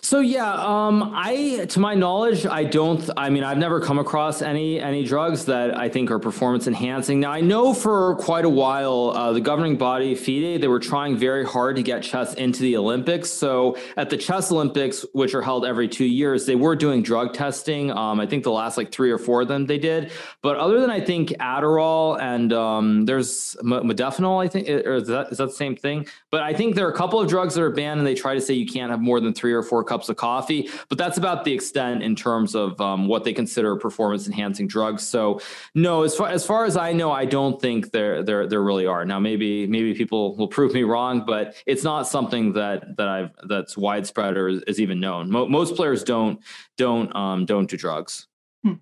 So 0.00 0.20
yeah, 0.20 0.52
um, 0.52 1.12
I 1.14 1.66
to 1.68 1.80
my 1.80 1.94
knowledge, 1.94 2.46
I 2.46 2.64
don't. 2.64 3.08
I 3.16 3.30
mean, 3.30 3.44
I've 3.44 3.58
never 3.58 3.80
come 3.80 3.98
across 3.98 4.42
any 4.42 4.80
any 4.80 5.04
drugs 5.04 5.44
that 5.46 5.76
I 5.76 5.88
think 5.88 6.10
are 6.10 6.18
performance 6.18 6.66
enhancing. 6.66 7.20
Now, 7.20 7.32
I 7.32 7.40
know 7.40 7.74
for 7.74 8.16
quite 8.16 8.44
a 8.44 8.48
while, 8.48 9.12
uh, 9.14 9.32
the 9.32 9.40
governing 9.40 9.76
body 9.76 10.14
FIDE 10.14 10.60
they 10.60 10.68
were 10.68 10.80
trying 10.80 11.16
very 11.16 11.44
hard 11.44 11.76
to 11.76 11.82
get 11.82 12.02
chess 12.02 12.34
into 12.34 12.62
the 12.62 12.76
Olympics. 12.76 13.30
So 13.30 13.76
at 13.96 14.10
the 14.10 14.16
chess 14.16 14.50
Olympics, 14.50 15.04
which 15.12 15.34
are 15.34 15.42
held 15.42 15.64
every 15.64 15.88
two 15.88 16.04
years, 16.04 16.46
they 16.46 16.56
were 16.56 16.76
doing 16.76 17.02
drug 17.02 17.34
testing. 17.34 17.90
Um, 17.90 18.20
I 18.20 18.26
think 18.26 18.44
the 18.44 18.52
last 18.52 18.76
like 18.76 18.92
three 18.92 19.10
or 19.10 19.18
four 19.18 19.42
of 19.42 19.48
them 19.48 19.66
they 19.66 19.78
did. 19.78 20.12
But 20.42 20.56
other 20.56 20.80
than 20.80 20.90
I 20.90 21.00
think 21.00 21.30
Adderall 21.40 22.20
and 22.20 22.52
um, 22.52 23.06
there's 23.06 23.56
modafinil, 23.62 24.42
I 24.42 24.48
think, 24.48 24.68
or 24.68 24.96
is 24.96 25.08
that 25.08 25.32
is 25.32 25.38
that 25.38 25.46
the 25.46 25.52
same 25.52 25.76
thing? 25.76 26.06
But 26.30 26.42
I 26.42 26.52
think 26.52 26.74
there 26.74 26.86
are 26.86 26.92
a 26.92 26.96
couple 26.96 27.20
of 27.20 27.28
drugs 27.28 27.54
that 27.54 27.62
are 27.62 27.70
banned, 27.70 28.00
and 28.00 28.06
they 28.06 28.14
try 28.14 28.34
to 28.34 28.40
say 28.40 28.54
you 28.54 28.66
can't 28.66 28.90
have 28.90 29.00
more 29.00 29.20
than 29.20 29.32
three 29.32 29.52
or 29.52 29.62
four 29.70 29.84
cups 29.84 30.08
of 30.08 30.16
coffee, 30.16 30.68
but 30.88 30.98
that's 30.98 31.16
about 31.16 31.44
the 31.44 31.52
extent 31.52 32.02
in 32.02 32.16
terms 32.16 32.54
of 32.54 32.78
um, 32.80 33.06
what 33.06 33.24
they 33.24 33.32
consider 33.32 33.76
performance 33.76 34.26
enhancing 34.26 34.66
drugs. 34.66 35.06
So 35.06 35.40
no, 35.74 36.02
as 36.02 36.16
far 36.16 36.28
as 36.28 36.44
far 36.44 36.66
as 36.66 36.76
I 36.76 36.92
know, 36.92 37.12
I 37.12 37.24
don't 37.24 37.60
think 37.62 37.92
there 37.92 38.22
there 38.22 38.46
there 38.46 38.62
really 38.62 38.86
are. 38.86 39.04
Now 39.04 39.20
maybe 39.20 39.66
maybe 39.66 39.94
people 39.94 40.36
will 40.36 40.48
prove 40.48 40.74
me 40.74 40.82
wrong, 40.82 41.24
but 41.24 41.54
it's 41.66 41.84
not 41.84 42.06
something 42.06 42.52
that 42.54 42.96
that 42.98 43.08
I've 43.08 43.30
that's 43.48 43.76
widespread 43.76 44.36
or 44.36 44.48
is, 44.48 44.80
even 44.80 44.98
known. 44.98 45.30
Mo- 45.30 45.48
most 45.48 45.76
players 45.76 46.02
don't 46.02 46.40
don't 46.76 47.14
um, 47.14 47.46
don't 47.46 47.70
do 47.70 47.76
drugs. 47.76 48.26
Hmm. 48.64 48.74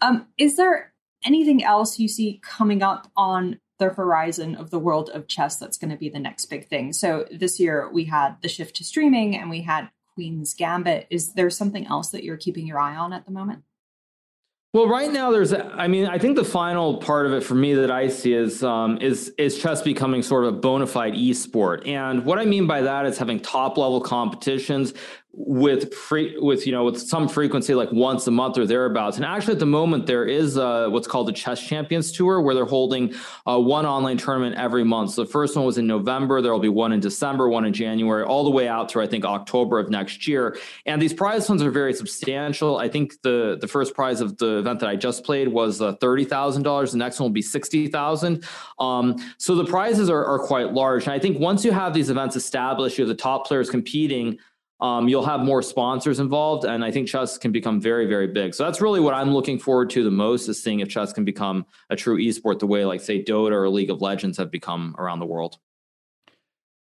Um, 0.00 0.26
is 0.36 0.56
there 0.56 0.92
anything 1.24 1.64
else 1.64 1.98
you 1.98 2.08
see 2.08 2.40
coming 2.42 2.82
up 2.82 3.10
on 3.16 3.58
the 3.82 3.94
horizon 3.94 4.54
of 4.54 4.70
the 4.70 4.78
world 4.78 5.10
of 5.10 5.26
chess 5.26 5.56
that's 5.56 5.76
going 5.76 5.90
to 5.90 5.96
be 5.96 6.08
the 6.08 6.18
next 6.18 6.46
big 6.46 6.68
thing. 6.68 6.92
So 6.92 7.26
this 7.30 7.58
year 7.58 7.90
we 7.92 8.04
had 8.04 8.36
the 8.40 8.48
shift 8.48 8.76
to 8.76 8.84
streaming 8.84 9.36
and 9.36 9.50
we 9.50 9.62
had 9.62 9.90
Queen's 10.14 10.54
Gambit. 10.54 11.06
Is 11.10 11.34
there 11.34 11.50
something 11.50 11.86
else 11.86 12.10
that 12.10 12.24
you're 12.24 12.36
keeping 12.36 12.66
your 12.66 12.78
eye 12.78 12.96
on 12.96 13.12
at 13.12 13.24
the 13.24 13.30
moment? 13.30 13.64
Well, 14.74 14.88
right 14.88 15.12
now 15.12 15.30
there's, 15.30 15.52
I 15.52 15.86
mean, 15.86 16.06
I 16.06 16.16
think 16.16 16.34
the 16.34 16.44
final 16.44 16.96
part 16.96 17.26
of 17.26 17.34
it 17.34 17.42
for 17.42 17.54
me 17.54 17.74
that 17.74 17.90
I 17.90 18.08
see 18.08 18.32
is 18.32 18.64
um, 18.64 18.96
is 19.02 19.28
is 19.36 19.58
chess 19.58 19.82
becoming 19.82 20.22
sort 20.22 20.44
of 20.44 20.54
a 20.54 20.56
bona 20.56 20.86
fide 20.86 21.12
esport, 21.12 21.86
and 21.86 22.24
what 22.24 22.38
I 22.38 22.46
mean 22.46 22.66
by 22.66 22.80
that 22.80 23.04
is 23.04 23.18
having 23.18 23.38
top 23.38 23.76
level 23.76 24.00
competitions 24.00 24.94
with 25.34 25.94
free 25.94 26.36
with 26.38 26.66
you 26.66 26.72
know 26.72 26.84
with 26.84 27.00
some 27.00 27.26
frequency 27.26 27.74
like 27.74 27.90
once 27.90 28.26
a 28.26 28.30
month 28.30 28.58
or 28.58 28.66
thereabouts. 28.66 29.16
And 29.16 29.24
actually 29.24 29.54
at 29.54 29.60
the 29.60 29.66
moment 29.66 30.06
there 30.06 30.26
is 30.26 30.56
what's 30.56 31.06
called 31.06 31.26
the 31.26 31.32
chess 31.32 31.62
champions 31.66 32.12
tour 32.12 32.42
where 32.42 32.54
they're 32.54 32.66
holding 32.66 33.14
uh, 33.46 33.58
one 33.58 33.86
online 33.86 34.18
tournament 34.18 34.56
every 34.56 34.84
month. 34.84 35.12
So 35.12 35.24
the 35.24 35.30
first 35.30 35.56
one 35.56 35.64
was 35.64 35.78
in 35.78 35.86
november. 35.86 36.42
There 36.42 36.52
will 36.52 36.60
be 36.60 36.68
one 36.68 36.92
in 36.92 37.00
december 37.00 37.48
one 37.48 37.64
in 37.64 37.72
january 37.72 38.24
all 38.24 38.44
the 38.44 38.50
way 38.50 38.68
out 38.68 38.90
through 38.90 39.02
i 39.02 39.06
think 39.06 39.24
october 39.24 39.78
of 39.78 39.88
next 39.88 40.28
year. 40.28 40.58
And 40.84 41.00
these 41.00 41.14
prize 41.14 41.46
funds 41.46 41.62
are 41.62 41.70
very 41.70 41.94
substantial. 41.94 42.76
I 42.76 42.88
think 42.88 43.20
the 43.22 43.56
the 43.58 43.68
first 43.68 43.94
prize 43.94 44.20
of 44.20 44.36
the 44.36 44.58
event 44.58 44.80
that 44.80 44.88
i 44.88 44.96
just 44.96 45.24
played 45.24 45.48
was 45.48 45.80
uh, 45.80 45.96
$30000 45.96 46.90
the 46.90 46.98
next 46.98 47.18
one 47.18 47.30
will 47.30 47.32
be 47.32 47.42
60000 47.42 48.44
um, 48.78 49.16
so 49.38 49.54
the 49.54 49.64
prizes 49.64 50.10
are, 50.10 50.24
are 50.24 50.40
quite 50.40 50.74
large. 50.74 51.04
And 51.04 51.12
i 51.12 51.18
think 51.18 51.38
once 51.40 51.64
you 51.64 51.72
have 51.72 51.94
these 51.94 52.10
events 52.10 52.36
established 52.36 52.98
you 52.98 53.04
have 53.04 53.08
the 53.08 53.22
top 53.22 53.46
players 53.46 53.70
competing 53.70 54.38
um, 54.82 55.08
you'll 55.08 55.24
have 55.24 55.40
more 55.40 55.62
sponsors 55.62 56.18
involved, 56.18 56.64
and 56.64 56.84
I 56.84 56.90
think 56.90 57.06
chess 57.06 57.38
can 57.38 57.52
become 57.52 57.80
very, 57.80 58.04
very 58.06 58.26
big. 58.26 58.52
So 58.52 58.64
that's 58.64 58.80
really 58.80 58.98
what 58.98 59.14
I'm 59.14 59.32
looking 59.32 59.56
forward 59.60 59.90
to 59.90 60.02
the 60.02 60.10
most 60.10 60.48
is 60.48 60.60
seeing 60.60 60.80
if 60.80 60.88
chess 60.88 61.12
can 61.12 61.24
become 61.24 61.64
a 61.88 61.94
true 61.94 62.18
esport 62.18 62.58
the 62.58 62.66
way, 62.66 62.84
like 62.84 63.00
say, 63.00 63.22
Dota 63.22 63.52
or 63.52 63.68
League 63.68 63.90
of 63.90 64.02
Legends 64.02 64.38
have 64.38 64.50
become 64.50 64.96
around 64.98 65.20
the 65.20 65.26
world. 65.26 65.56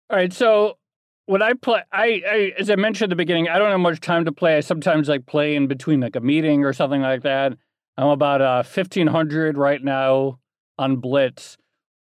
All 0.10 0.18
right, 0.18 0.34
so 0.34 0.80
when 1.28 1.43
I 1.43 1.54
play, 1.54 1.84
I, 1.91 2.24
I 2.28 2.54
as 2.58 2.72
I 2.72 2.76
mentioned 2.76 3.12
at 3.12 3.16
the 3.16 3.16
beginning, 3.18 3.49
I 3.49 3.60
don't 3.60 3.70
have 3.70 3.80
much 3.80 3.99
time 3.99 4.26
to 4.26 4.32
play. 4.32 4.58
I 4.58 4.62
sometimes 4.62 5.08
like 5.08 5.28
play 5.28 5.56
in 5.56 5.68
between 5.68 5.99
like 5.99 6.16
a 6.16 6.22
meeting 6.22 6.66
or 6.66 6.74
something 6.74 7.02
like 7.02 7.22
that. 7.22 7.54
I'm 7.97 8.08
about 8.08 8.41
uh, 8.41 8.64
1500 8.64 9.58
right 9.58 9.82
now 9.82 10.39
on 10.80 10.95
Blitz. 10.95 11.56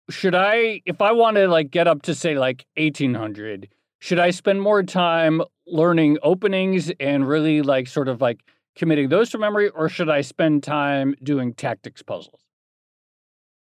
Should 0.10 0.34
I, 0.34 0.82
if 0.88 1.00
I 1.00 1.12
want 1.12 1.38
to 1.38 1.48
like 1.48 1.70
get 1.70 1.88
up 1.88 2.02
to 2.04 2.16
say 2.16 2.40
like 2.40 2.66
1800? 2.76 3.70
Should 4.06 4.20
I 4.20 4.30
spend 4.30 4.62
more 4.62 4.84
time 4.84 5.42
learning 5.66 6.20
openings 6.22 6.92
and 7.00 7.28
really 7.28 7.64
like 7.64 7.88
sort 7.88 8.08
of 8.08 8.22
like 8.22 8.40
committing 8.76 9.10
those 9.10 9.32
to 9.32 9.40
memory, 9.40 9.70
or 9.70 9.90
should 9.90 10.12
I 10.12 10.22
spend 10.22 10.62
time 10.62 11.16
doing 11.24 11.56
tactics 11.56 12.04
puzzles? 12.04 12.40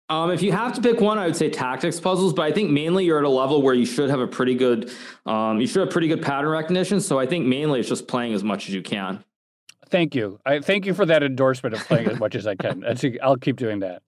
Um, 0.10 0.32
if 0.32 0.42
you 0.42 0.52
have 0.52 0.74
to 0.74 0.82
pick 0.82 1.00
one, 1.00 1.20
I 1.20 1.28
would 1.28 1.36
say 1.36 1.52
tactics 1.52 2.00
puzzles, 2.00 2.34
but 2.34 2.42
I 2.42 2.52
think 2.52 2.72
mainly 2.72 3.06
you're 3.06 3.20
at 3.20 3.24
a 3.24 3.30
level 3.30 3.62
where 3.62 3.76
you 3.76 3.86
should 3.86 4.10
have 4.10 4.20
a 4.20 4.26
pretty 4.26 4.56
good, 4.56 4.92
um, 5.28 5.62
you 5.62 5.68
should 5.68 5.82
have 5.82 5.92
pretty 5.92 6.08
good 6.08 6.24
pattern 6.24 6.50
recognition. 6.50 7.00
So 7.02 7.20
I 7.20 7.28
think 7.28 7.46
mainly 7.46 7.80
it's 7.80 7.90
just 7.90 8.08
playing 8.08 8.34
as 8.34 8.44
much 8.44 8.68
as 8.68 8.74
you 8.74 8.82
can. 8.82 9.24
Thank 9.90 10.16
you. 10.16 10.40
I 10.44 10.60
thank 10.60 10.88
you 10.88 10.96
for 10.96 11.06
that 11.06 11.22
endorsement 11.22 11.76
of 11.76 11.82
playing 11.82 12.08
as 12.08 12.20
much 12.20 12.34
as 12.34 12.48
I 12.48 12.56
can. 12.56 12.84
I'll 13.22 13.38
keep 13.38 13.58
doing 13.58 13.82
that. 13.82 14.02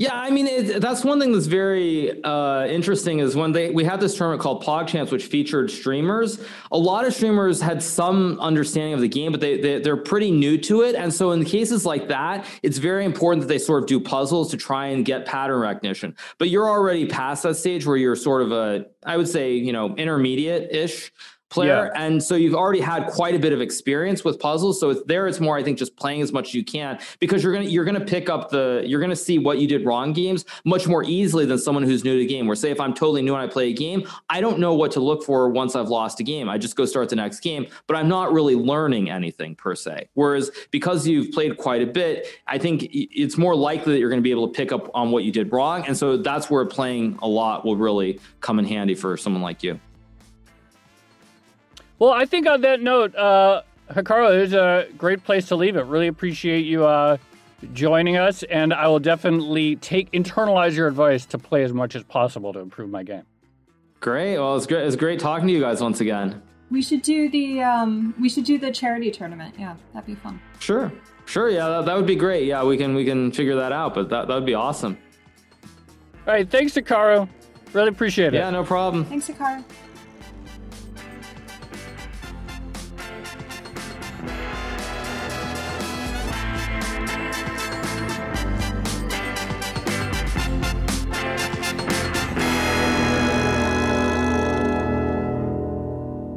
Yeah, 0.00 0.14
I 0.14 0.30
mean 0.30 0.46
it, 0.46 0.80
that's 0.80 1.04
one 1.04 1.20
thing 1.20 1.30
that's 1.32 1.44
very 1.44 2.24
uh, 2.24 2.64
interesting 2.64 3.18
is 3.18 3.36
when 3.36 3.52
they 3.52 3.68
we 3.68 3.84
had 3.84 4.00
this 4.00 4.16
tournament 4.16 4.40
called 4.40 4.64
PogChamps, 4.64 5.12
which 5.12 5.26
featured 5.26 5.70
streamers. 5.70 6.42
A 6.72 6.78
lot 6.78 7.06
of 7.06 7.12
streamers 7.12 7.60
had 7.60 7.82
some 7.82 8.40
understanding 8.40 8.94
of 8.94 9.02
the 9.02 9.08
game, 9.08 9.30
but 9.30 9.42
they, 9.42 9.60
they 9.60 9.78
they're 9.78 9.98
pretty 9.98 10.30
new 10.30 10.56
to 10.56 10.80
it, 10.80 10.94
and 10.94 11.12
so 11.12 11.32
in 11.32 11.44
cases 11.44 11.84
like 11.84 12.08
that, 12.08 12.46
it's 12.62 12.78
very 12.78 13.04
important 13.04 13.42
that 13.42 13.48
they 13.48 13.58
sort 13.58 13.82
of 13.82 13.88
do 13.90 14.00
puzzles 14.00 14.50
to 14.52 14.56
try 14.56 14.86
and 14.86 15.04
get 15.04 15.26
pattern 15.26 15.60
recognition. 15.60 16.16
But 16.38 16.48
you're 16.48 16.70
already 16.70 17.04
past 17.04 17.42
that 17.42 17.56
stage 17.56 17.84
where 17.84 17.98
you're 17.98 18.16
sort 18.16 18.40
of 18.40 18.52
a, 18.52 18.86
I 19.04 19.18
would 19.18 19.28
say, 19.28 19.52
you 19.52 19.74
know, 19.74 19.94
intermediate 19.96 20.74
ish 20.74 21.12
player. 21.50 21.90
Yeah. 21.94 22.02
and 22.02 22.22
so 22.22 22.34
you've 22.34 22.54
already 22.54 22.80
had 22.80 23.06
quite 23.08 23.34
a 23.34 23.38
bit 23.38 23.52
of 23.52 23.60
experience 23.60 24.24
with 24.24 24.38
puzzles. 24.38 24.80
So 24.80 24.90
it's 24.90 25.02
there 25.06 25.26
it's 25.26 25.40
more 25.40 25.58
i 25.58 25.62
think 25.62 25.78
just 25.78 25.96
playing 25.96 26.22
as 26.22 26.32
much 26.32 26.48
as 26.48 26.54
you 26.54 26.64
can 26.64 26.98
because 27.18 27.42
you're 27.42 27.52
gonna 27.52 27.66
you're 27.66 27.84
gonna 27.84 28.04
pick 28.04 28.28
up 28.30 28.50
the 28.50 28.82
you're 28.86 29.00
gonna 29.00 29.16
see 29.16 29.38
what 29.38 29.58
you 29.58 29.66
did 29.66 29.84
wrong 29.84 30.12
games 30.12 30.44
much 30.64 30.86
more 30.86 31.04
easily 31.04 31.44
than 31.44 31.58
someone 31.58 31.82
who's 31.82 32.04
new 32.04 32.12
to 32.12 32.18
the 32.18 32.26
game. 32.26 32.46
Where 32.46 32.56
say 32.56 32.70
if 32.70 32.80
i'm 32.80 32.94
totally 32.94 33.22
new 33.22 33.34
and 33.34 33.42
i 33.42 33.46
play 33.46 33.70
a 33.70 33.72
game 33.72 34.06
i 34.30 34.40
don't 34.40 34.58
know 34.58 34.74
what 34.74 34.92
to 34.92 35.00
look 35.00 35.22
for 35.24 35.48
once 35.50 35.74
i've 35.76 35.88
lost 35.88 36.20
a 36.20 36.22
game. 36.22 36.48
I 36.48 36.58
just 36.58 36.76
go 36.76 36.84
start 36.84 37.08
the 37.08 37.16
next 37.16 37.40
game 37.40 37.66
but 37.86 37.96
i'm 37.96 38.08
not 38.08 38.32
really 38.32 38.54
learning 38.54 39.10
anything 39.10 39.54
per 39.54 39.74
se. 39.74 40.08
Whereas 40.14 40.50
because 40.70 41.06
you've 41.06 41.32
played 41.32 41.56
quite 41.56 41.82
a 41.82 41.86
bit 41.86 42.26
i 42.46 42.58
think 42.58 42.88
it's 42.92 43.36
more 43.36 43.54
likely 43.54 43.92
that 43.92 43.98
you're 43.98 44.08
going 44.08 44.20
to 44.20 44.22
be 44.22 44.30
able 44.30 44.48
to 44.48 44.52
pick 44.52 44.72
up 44.72 44.90
on 44.94 45.10
what 45.10 45.24
you 45.24 45.32
did 45.32 45.52
wrong. 45.52 45.84
And 45.86 45.96
so 45.96 46.16
that's 46.16 46.50
where 46.50 46.64
playing 46.64 47.18
a 47.22 47.28
lot 47.28 47.64
will 47.64 47.76
really 47.76 48.20
come 48.40 48.58
in 48.58 48.64
handy 48.64 48.94
for 48.94 49.16
someone 49.16 49.42
like 49.42 49.62
you 49.62 49.80
well, 52.00 52.10
I 52.10 52.24
think 52.24 52.48
on 52.48 52.62
that 52.62 52.80
note, 52.80 53.14
uh, 53.14 53.62
Hikaru, 53.90 54.36
it 54.36 54.40
was 54.40 54.52
a 54.54 54.88
great 54.96 55.22
place 55.22 55.46
to 55.48 55.56
leave 55.56 55.76
it. 55.76 55.82
Really 55.82 56.08
appreciate 56.08 56.64
you 56.64 56.86
uh, 56.86 57.18
joining 57.74 58.16
us, 58.16 58.42
and 58.44 58.72
I 58.72 58.88
will 58.88 59.00
definitely 59.00 59.76
take 59.76 60.10
internalize 60.12 60.74
your 60.74 60.88
advice 60.88 61.26
to 61.26 61.38
play 61.38 61.62
as 61.62 61.72
much 61.72 61.94
as 61.94 62.02
possible 62.02 62.52
to 62.54 62.58
improve 62.58 62.88
my 62.88 63.02
game. 63.02 63.24
Great. 64.00 64.38
Well, 64.38 64.56
it's 64.56 64.66
great. 64.66 64.86
It's 64.86 64.96
great 64.96 65.20
talking 65.20 65.46
to 65.48 65.52
you 65.52 65.60
guys 65.60 65.82
once 65.82 66.00
again. 66.00 66.40
We 66.70 66.80
should 66.80 67.02
do 67.02 67.28
the 67.28 67.60
um, 67.62 68.14
we 68.18 68.30
should 68.30 68.44
do 68.44 68.58
the 68.58 68.70
charity 68.70 69.10
tournament. 69.10 69.56
Yeah, 69.58 69.76
that'd 69.92 70.06
be 70.06 70.14
fun. 70.14 70.40
Sure. 70.58 70.90
Sure. 71.26 71.50
Yeah, 71.50 71.68
that, 71.68 71.84
that 71.84 71.96
would 71.96 72.06
be 72.06 72.16
great. 72.16 72.46
Yeah, 72.46 72.64
we 72.64 72.78
can 72.78 72.94
we 72.94 73.04
can 73.04 73.30
figure 73.30 73.56
that 73.56 73.72
out. 73.72 73.94
But 73.94 74.08
that 74.08 74.26
that 74.28 74.34
would 74.34 74.46
be 74.46 74.54
awesome. 74.54 74.96
All 76.26 76.32
right. 76.32 76.48
Thanks, 76.48 76.72
Hikaru. 76.72 77.28
Really 77.74 77.88
appreciate 77.88 78.32
it. 78.32 78.38
Yeah, 78.38 78.48
no 78.50 78.64
problem. 78.64 79.04
Thanks, 79.04 79.28
Hikaru. 79.28 79.62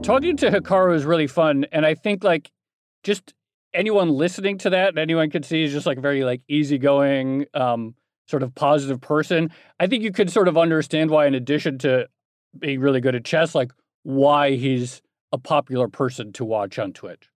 Talking 0.04 0.38
to 0.38 0.52
Hikaru 0.52 0.96
is 0.96 1.06
really 1.06 1.28
fun, 1.28 1.66
and 1.72 1.86
I 1.86 1.96
think 1.96 2.24
like 2.24 2.52
just 3.04 3.34
anyone 3.74 4.10
listening 4.10 4.58
to 4.60 4.70
that 4.70 4.98
anyone 4.98 5.30
can 5.30 5.44
see 5.44 5.64
is 5.64 5.72
just 5.72 5.86
like 5.86 6.00
very 6.00 6.24
like 6.24 6.42
easygoing, 6.48 7.46
um, 7.54 7.96
sort 8.28 8.44
of 8.44 8.54
positive 8.54 9.02
person. 9.02 9.50
I 9.80 9.88
think 9.88 10.04
you 10.04 10.12
could 10.12 10.30
sort 10.30 10.48
of 10.48 10.58
understand 10.58 11.10
why, 11.10 11.26
in 11.26 11.34
addition 11.34 11.78
to 11.80 12.08
being 12.58 12.80
really 12.80 13.02
good 13.02 13.16
at 13.16 13.26
chess, 13.26 13.56
like 13.56 13.72
why 14.04 14.52
he's 14.56 15.02
a 15.32 15.38
popular 15.38 15.88
person 15.88 16.32
to 16.34 16.46
watch 16.46 16.78
on 16.78 16.94
Twitch. 16.94 17.30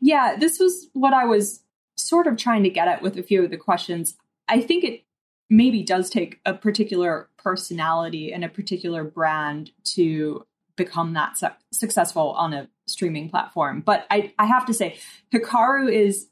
Yeah, 0.00 0.36
this 0.38 0.58
was 0.58 0.88
what 0.92 1.12
I 1.12 1.24
was 1.24 1.62
sort 1.96 2.26
of 2.26 2.36
trying 2.36 2.62
to 2.62 2.70
get 2.70 2.88
at 2.88 3.02
with 3.02 3.16
a 3.18 3.22
few 3.22 3.42
of 3.42 3.50
the 3.50 3.56
questions. 3.56 4.16
I 4.48 4.60
think 4.60 4.84
it 4.84 5.04
maybe 5.48 5.82
does 5.82 6.10
take 6.10 6.40
a 6.46 6.54
particular 6.54 7.28
personality 7.36 8.32
and 8.32 8.44
a 8.44 8.48
particular 8.48 9.02
brand 9.02 9.72
to 9.84 10.46
become 10.84 11.12
that 11.12 11.36
su- 11.36 11.46
successful 11.72 12.30
on 12.32 12.52
a 12.52 12.68
streaming 12.88 13.28
platform. 13.28 13.82
But 13.82 14.06
I, 14.10 14.32
I 14.38 14.46
have 14.46 14.66
to 14.66 14.74
say, 14.74 14.98
Hikaru 15.32 15.92
is 15.92 16.28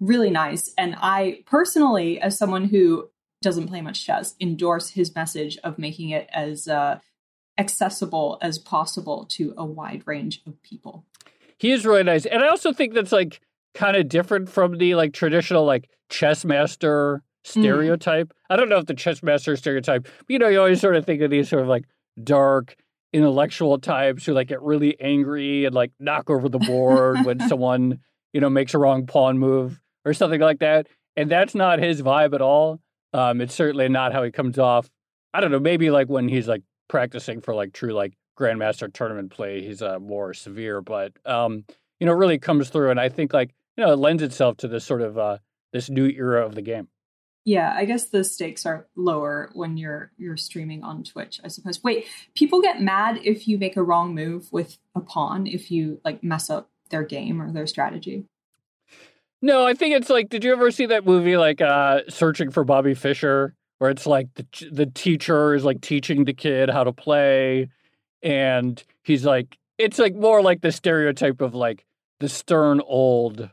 really 0.00 0.30
nice. 0.30 0.72
And 0.78 0.96
I 1.00 1.42
personally, 1.46 2.20
as 2.20 2.38
someone 2.38 2.64
who 2.64 3.10
doesn't 3.42 3.68
play 3.68 3.80
much 3.80 4.06
chess, 4.06 4.34
endorse 4.40 4.90
his 4.90 5.14
message 5.14 5.58
of 5.64 5.78
making 5.78 6.10
it 6.10 6.28
as 6.32 6.68
uh, 6.68 7.00
accessible 7.58 8.38
as 8.40 8.58
possible 8.58 9.26
to 9.30 9.52
a 9.56 9.64
wide 9.64 10.02
range 10.06 10.42
of 10.46 10.62
people. 10.62 11.04
He 11.58 11.72
is 11.72 11.84
really 11.84 12.04
nice. 12.04 12.24
And 12.24 12.42
I 12.42 12.48
also 12.48 12.72
think 12.72 12.94
that's 12.94 13.12
like 13.12 13.40
kind 13.74 13.96
of 13.96 14.08
different 14.08 14.48
from 14.48 14.78
the 14.78 14.94
like 14.94 15.12
traditional 15.12 15.64
like 15.64 15.88
chess 16.08 16.44
master 16.44 17.22
stereotype. 17.44 18.28
Mm. 18.28 18.36
I 18.50 18.56
don't 18.56 18.68
know 18.68 18.78
if 18.78 18.86
the 18.86 18.94
chess 18.94 19.22
master 19.22 19.56
stereotype, 19.56 20.06
you 20.28 20.38
know, 20.38 20.48
you 20.48 20.58
always 20.58 20.80
sort 20.80 20.96
of 20.96 21.04
think 21.04 21.20
of 21.22 21.30
these 21.30 21.48
sort 21.48 21.62
of 21.62 21.68
like 21.68 21.84
dark 22.22 22.76
intellectual 23.12 23.78
types 23.78 24.24
who 24.24 24.32
like 24.32 24.48
get 24.48 24.62
really 24.62 24.98
angry 25.00 25.64
and 25.64 25.74
like 25.74 25.92
knock 25.98 26.30
over 26.30 26.48
the 26.48 26.58
board 26.58 27.24
when 27.24 27.40
someone, 27.48 28.00
you 28.32 28.40
know, 28.40 28.50
makes 28.50 28.74
a 28.74 28.78
wrong 28.78 29.06
pawn 29.06 29.38
move 29.38 29.80
or 30.04 30.14
something 30.14 30.40
like 30.40 30.60
that. 30.60 30.86
And 31.16 31.30
that's 31.30 31.54
not 31.54 31.78
his 31.78 32.02
vibe 32.02 32.34
at 32.34 32.40
all. 32.40 32.80
Um, 33.12 33.40
it's 33.40 33.54
certainly 33.54 33.88
not 33.88 34.12
how 34.12 34.22
he 34.22 34.30
comes 34.30 34.58
off. 34.58 34.90
I 35.34 35.40
don't 35.40 35.50
know, 35.50 35.60
maybe 35.60 35.90
like 35.90 36.08
when 36.08 36.28
he's 36.28 36.48
like 36.48 36.62
practicing 36.88 37.40
for 37.40 37.54
like 37.54 37.72
true 37.72 37.92
like 37.92 38.14
grandmaster 38.38 38.92
tournament 38.92 39.30
play, 39.30 39.62
he's 39.62 39.82
uh, 39.82 39.98
more 39.98 40.32
severe, 40.32 40.80
but 40.80 41.12
um, 41.26 41.64
you 42.00 42.06
know, 42.06 42.12
really 42.12 42.38
comes 42.38 42.70
through 42.70 42.90
and 42.90 43.00
I 43.00 43.08
think 43.08 43.32
like, 43.32 43.54
you 43.76 43.84
know, 43.84 43.92
it 43.92 43.96
lends 43.96 44.22
itself 44.22 44.56
to 44.58 44.68
this 44.68 44.84
sort 44.84 45.02
of 45.02 45.18
uh 45.18 45.38
this 45.72 45.88
new 45.88 46.06
era 46.06 46.44
of 46.44 46.54
the 46.54 46.62
game. 46.62 46.88
Yeah, 47.44 47.72
I 47.74 47.84
guess 47.86 48.06
the 48.06 48.22
stakes 48.22 48.64
are 48.66 48.86
lower 48.94 49.50
when 49.54 49.76
you're 49.76 50.12
you're 50.16 50.36
streaming 50.36 50.84
on 50.84 51.02
Twitch, 51.02 51.40
I 51.42 51.48
suppose. 51.48 51.82
Wait, 51.82 52.06
people 52.34 52.62
get 52.62 52.80
mad 52.80 53.18
if 53.24 53.48
you 53.48 53.58
make 53.58 53.76
a 53.76 53.82
wrong 53.82 54.14
move 54.14 54.52
with 54.52 54.78
a 54.94 55.00
pawn 55.00 55.46
if 55.46 55.70
you 55.70 56.00
like 56.04 56.22
mess 56.22 56.50
up 56.50 56.70
their 56.90 57.02
game 57.02 57.42
or 57.42 57.50
their 57.50 57.66
strategy. 57.66 58.24
No, 59.40 59.66
I 59.66 59.74
think 59.74 59.96
it's 59.96 60.08
like 60.08 60.28
did 60.28 60.44
you 60.44 60.52
ever 60.52 60.70
see 60.70 60.86
that 60.86 61.04
movie 61.04 61.36
like 61.36 61.60
uh 61.60 62.02
Searching 62.08 62.52
for 62.52 62.62
Bobby 62.62 62.94
Fischer 62.94 63.54
where 63.78 63.90
it's 63.90 64.06
like 64.06 64.28
the 64.34 64.46
the 64.70 64.86
teacher 64.86 65.54
is 65.54 65.64
like 65.64 65.80
teaching 65.80 66.24
the 66.24 66.32
kid 66.32 66.70
how 66.70 66.84
to 66.84 66.92
play 66.92 67.68
and 68.22 68.84
he's 69.02 69.24
like 69.24 69.58
it's 69.78 69.98
like 69.98 70.14
more 70.14 70.40
like 70.40 70.60
the 70.60 70.70
stereotype 70.70 71.40
of 71.40 71.56
like 71.56 71.84
the 72.20 72.28
stern 72.28 72.80
old 72.86 73.50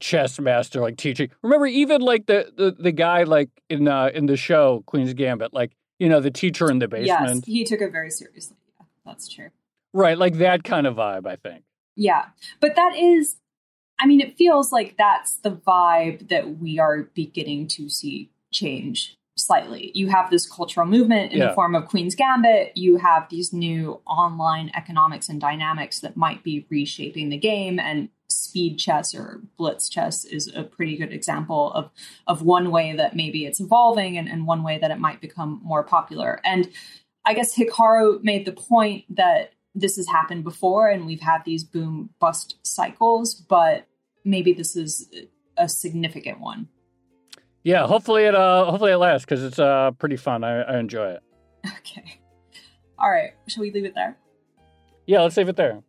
chess 0.00 0.38
master 0.38 0.80
like 0.80 0.96
teaching. 0.96 1.30
Remember, 1.42 1.66
even 1.66 2.00
like 2.00 2.26
the 2.26 2.52
the, 2.56 2.70
the 2.78 2.92
guy 2.92 3.24
like 3.24 3.50
in 3.68 3.88
uh, 3.88 4.10
in 4.14 4.26
the 4.26 4.36
show 4.36 4.82
Queen's 4.86 5.14
Gambit, 5.14 5.52
like 5.52 5.72
you 5.98 6.08
know 6.08 6.20
the 6.20 6.30
teacher 6.30 6.70
in 6.70 6.78
the 6.78 6.88
basement. 6.88 7.44
Yes, 7.46 7.46
he 7.46 7.64
took 7.64 7.80
it 7.80 7.92
very 7.92 8.10
seriously. 8.10 8.56
Yeah, 8.78 8.86
that's 9.04 9.28
true. 9.28 9.50
Right, 9.92 10.18
like 10.18 10.38
that 10.38 10.64
kind 10.64 10.86
of 10.86 10.96
vibe. 10.96 11.26
I 11.26 11.36
think. 11.36 11.64
Yeah, 11.96 12.26
but 12.60 12.76
that 12.76 12.96
is. 12.96 13.36
I 14.00 14.06
mean, 14.06 14.20
it 14.20 14.36
feels 14.36 14.70
like 14.70 14.96
that's 14.96 15.36
the 15.36 15.50
vibe 15.50 16.28
that 16.28 16.58
we 16.60 16.78
are 16.78 17.08
beginning 17.14 17.66
to 17.68 17.88
see 17.88 18.30
change 18.52 19.18
slightly. 19.36 19.90
You 19.94 20.08
have 20.08 20.30
this 20.30 20.46
cultural 20.46 20.86
movement 20.86 21.32
in 21.32 21.38
yeah. 21.38 21.48
the 21.48 21.54
form 21.54 21.74
of 21.74 21.88
Queen's 21.88 22.14
Gambit. 22.14 22.76
You 22.76 22.96
have 22.98 23.28
these 23.28 23.52
new 23.52 24.00
online 24.06 24.70
economics 24.74 25.28
and 25.28 25.40
dynamics 25.40 26.00
that 26.00 26.16
might 26.16 26.42
be 26.42 26.66
reshaping 26.70 27.28
the 27.28 27.36
game. 27.36 27.78
And 27.78 28.08
speed 28.38 28.78
chess 28.78 29.14
or 29.14 29.40
blitz 29.56 29.88
chess 29.88 30.24
is 30.24 30.50
a 30.54 30.62
pretty 30.62 30.96
good 30.96 31.12
example 31.12 31.72
of 31.72 31.90
of 32.26 32.42
one 32.42 32.70
way 32.70 32.94
that 32.94 33.16
maybe 33.16 33.44
it's 33.44 33.60
evolving 33.60 34.16
and, 34.16 34.28
and 34.28 34.46
one 34.46 34.62
way 34.62 34.78
that 34.78 34.90
it 34.90 34.98
might 34.98 35.20
become 35.20 35.60
more 35.62 35.82
popular. 35.82 36.40
And 36.44 36.70
I 37.24 37.34
guess 37.34 37.56
Hikaru 37.56 38.22
made 38.22 38.46
the 38.46 38.52
point 38.52 39.04
that 39.16 39.52
this 39.74 39.96
has 39.96 40.08
happened 40.08 40.44
before 40.44 40.88
and 40.88 41.06
we've 41.06 41.20
had 41.20 41.44
these 41.44 41.64
boom 41.64 42.10
bust 42.18 42.56
cycles, 42.62 43.34
but 43.34 43.86
maybe 44.24 44.52
this 44.52 44.76
is 44.76 45.08
a 45.56 45.68
significant 45.68 46.40
one. 46.40 46.68
Yeah, 47.64 47.86
hopefully 47.86 48.24
it 48.24 48.34
uh 48.34 48.64
hopefully 48.64 48.92
it 48.92 48.96
lasts 48.96 49.24
because 49.24 49.42
it's 49.42 49.58
uh 49.58 49.90
pretty 49.92 50.16
fun. 50.16 50.44
I, 50.44 50.62
I 50.62 50.78
enjoy 50.78 51.10
it. 51.10 51.22
Okay. 51.78 52.20
All 52.98 53.10
right. 53.10 53.32
Shall 53.46 53.62
we 53.62 53.70
leave 53.70 53.84
it 53.84 53.94
there? 53.94 54.16
Yeah, 55.06 55.22
let's 55.22 55.36
leave 55.36 55.48
it 55.48 55.56
there. 55.56 55.82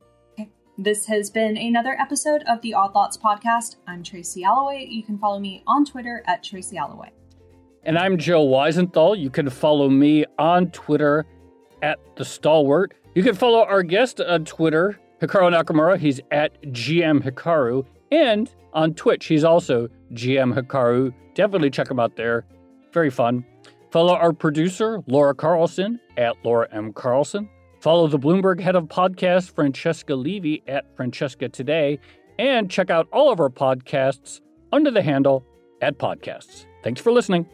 This 0.81 1.07
has 1.07 1.29
been 1.29 1.57
another 1.57 1.97
episode 1.99 2.41
of 2.47 2.61
the 2.61 2.73
Odd 2.73 2.95
Lots 2.95 3.17
podcast. 3.17 3.75
I'm 3.85 4.01
Tracy 4.01 4.45
Alloway. 4.45 4.87
You 4.89 5.03
can 5.03 5.17
follow 5.17 5.37
me 5.37 5.61
on 5.67 5.83
Twitter 5.83 6.23
at 6.25 6.41
Tracy 6.41 6.77
Alloway. 6.77 7.09
And 7.83 7.97
I'm 7.97 8.17
Joe 8.17 8.47
Weisenthal. 8.47 9.19
You 9.19 9.29
can 9.29 9.49
follow 9.49 9.89
me 9.89 10.23
on 10.37 10.71
Twitter 10.71 11.25
at 11.81 11.99
The 12.15 12.23
Stalwart. 12.23 12.93
You 13.13 13.23
can 13.23 13.35
follow 13.35 13.65
our 13.65 13.83
guest 13.83 14.21
on 14.21 14.45
Twitter, 14.45 14.97
Hikaru 15.21 15.53
Nakamura. 15.53 15.97
He's 15.97 16.21
at 16.31 16.61
GM 16.71 17.25
Hikaru. 17.25 17.85
And 18.13 18.49
on 18.71 18.93
Twitch, 18.93 19.25
he's 19.25 19.43
also 19.43 19.89
GM 20.13 20.57
Hikaru. 20.57 21.13
Definitely 21.35 21.71
check 21.71 21.91
him 21.91 21.99
out 21.99 22.15
there. 22.15 22.45
Very 22.93 23.09
fun. 23.09 23.43
Follow 23.91 24.15
our 24.15 24.31
producer, 24.31 25.03
Laura 25.07 25.35
Carlson, 25.35 25.99
at 26.15 26.35
Laura 26.45 26.69
M. 26.71 26.93
Carlson. 26.93 27.49
Follow 27.79 28.07
the 28.07 28.19
Bloomberg 28.19 28.59
head 28.59 28.75
of 28.75 28.85
podcast, 28.85 29.55
Francesca 29.55 30.15
Levy, 30.15 30.61
at 30.67 30.85
Francesca 30.95 31.47
Today, 31.49 31.99
and 32.37 32.69
check 32.69 32.89
out 32.89 33.07
all 33.11 33.31
of 33.31 33.39
our 33.39 33.49
podcasts 33.49 34.41
under 34.71 34.91
the 34.91 35.01
handle 35.01 35.45
at 35.81 35.97
Podcasts. 35.97 36.65
Thanks 36.83 37.01
for 37.01 37.11
listening. 37.11 37.45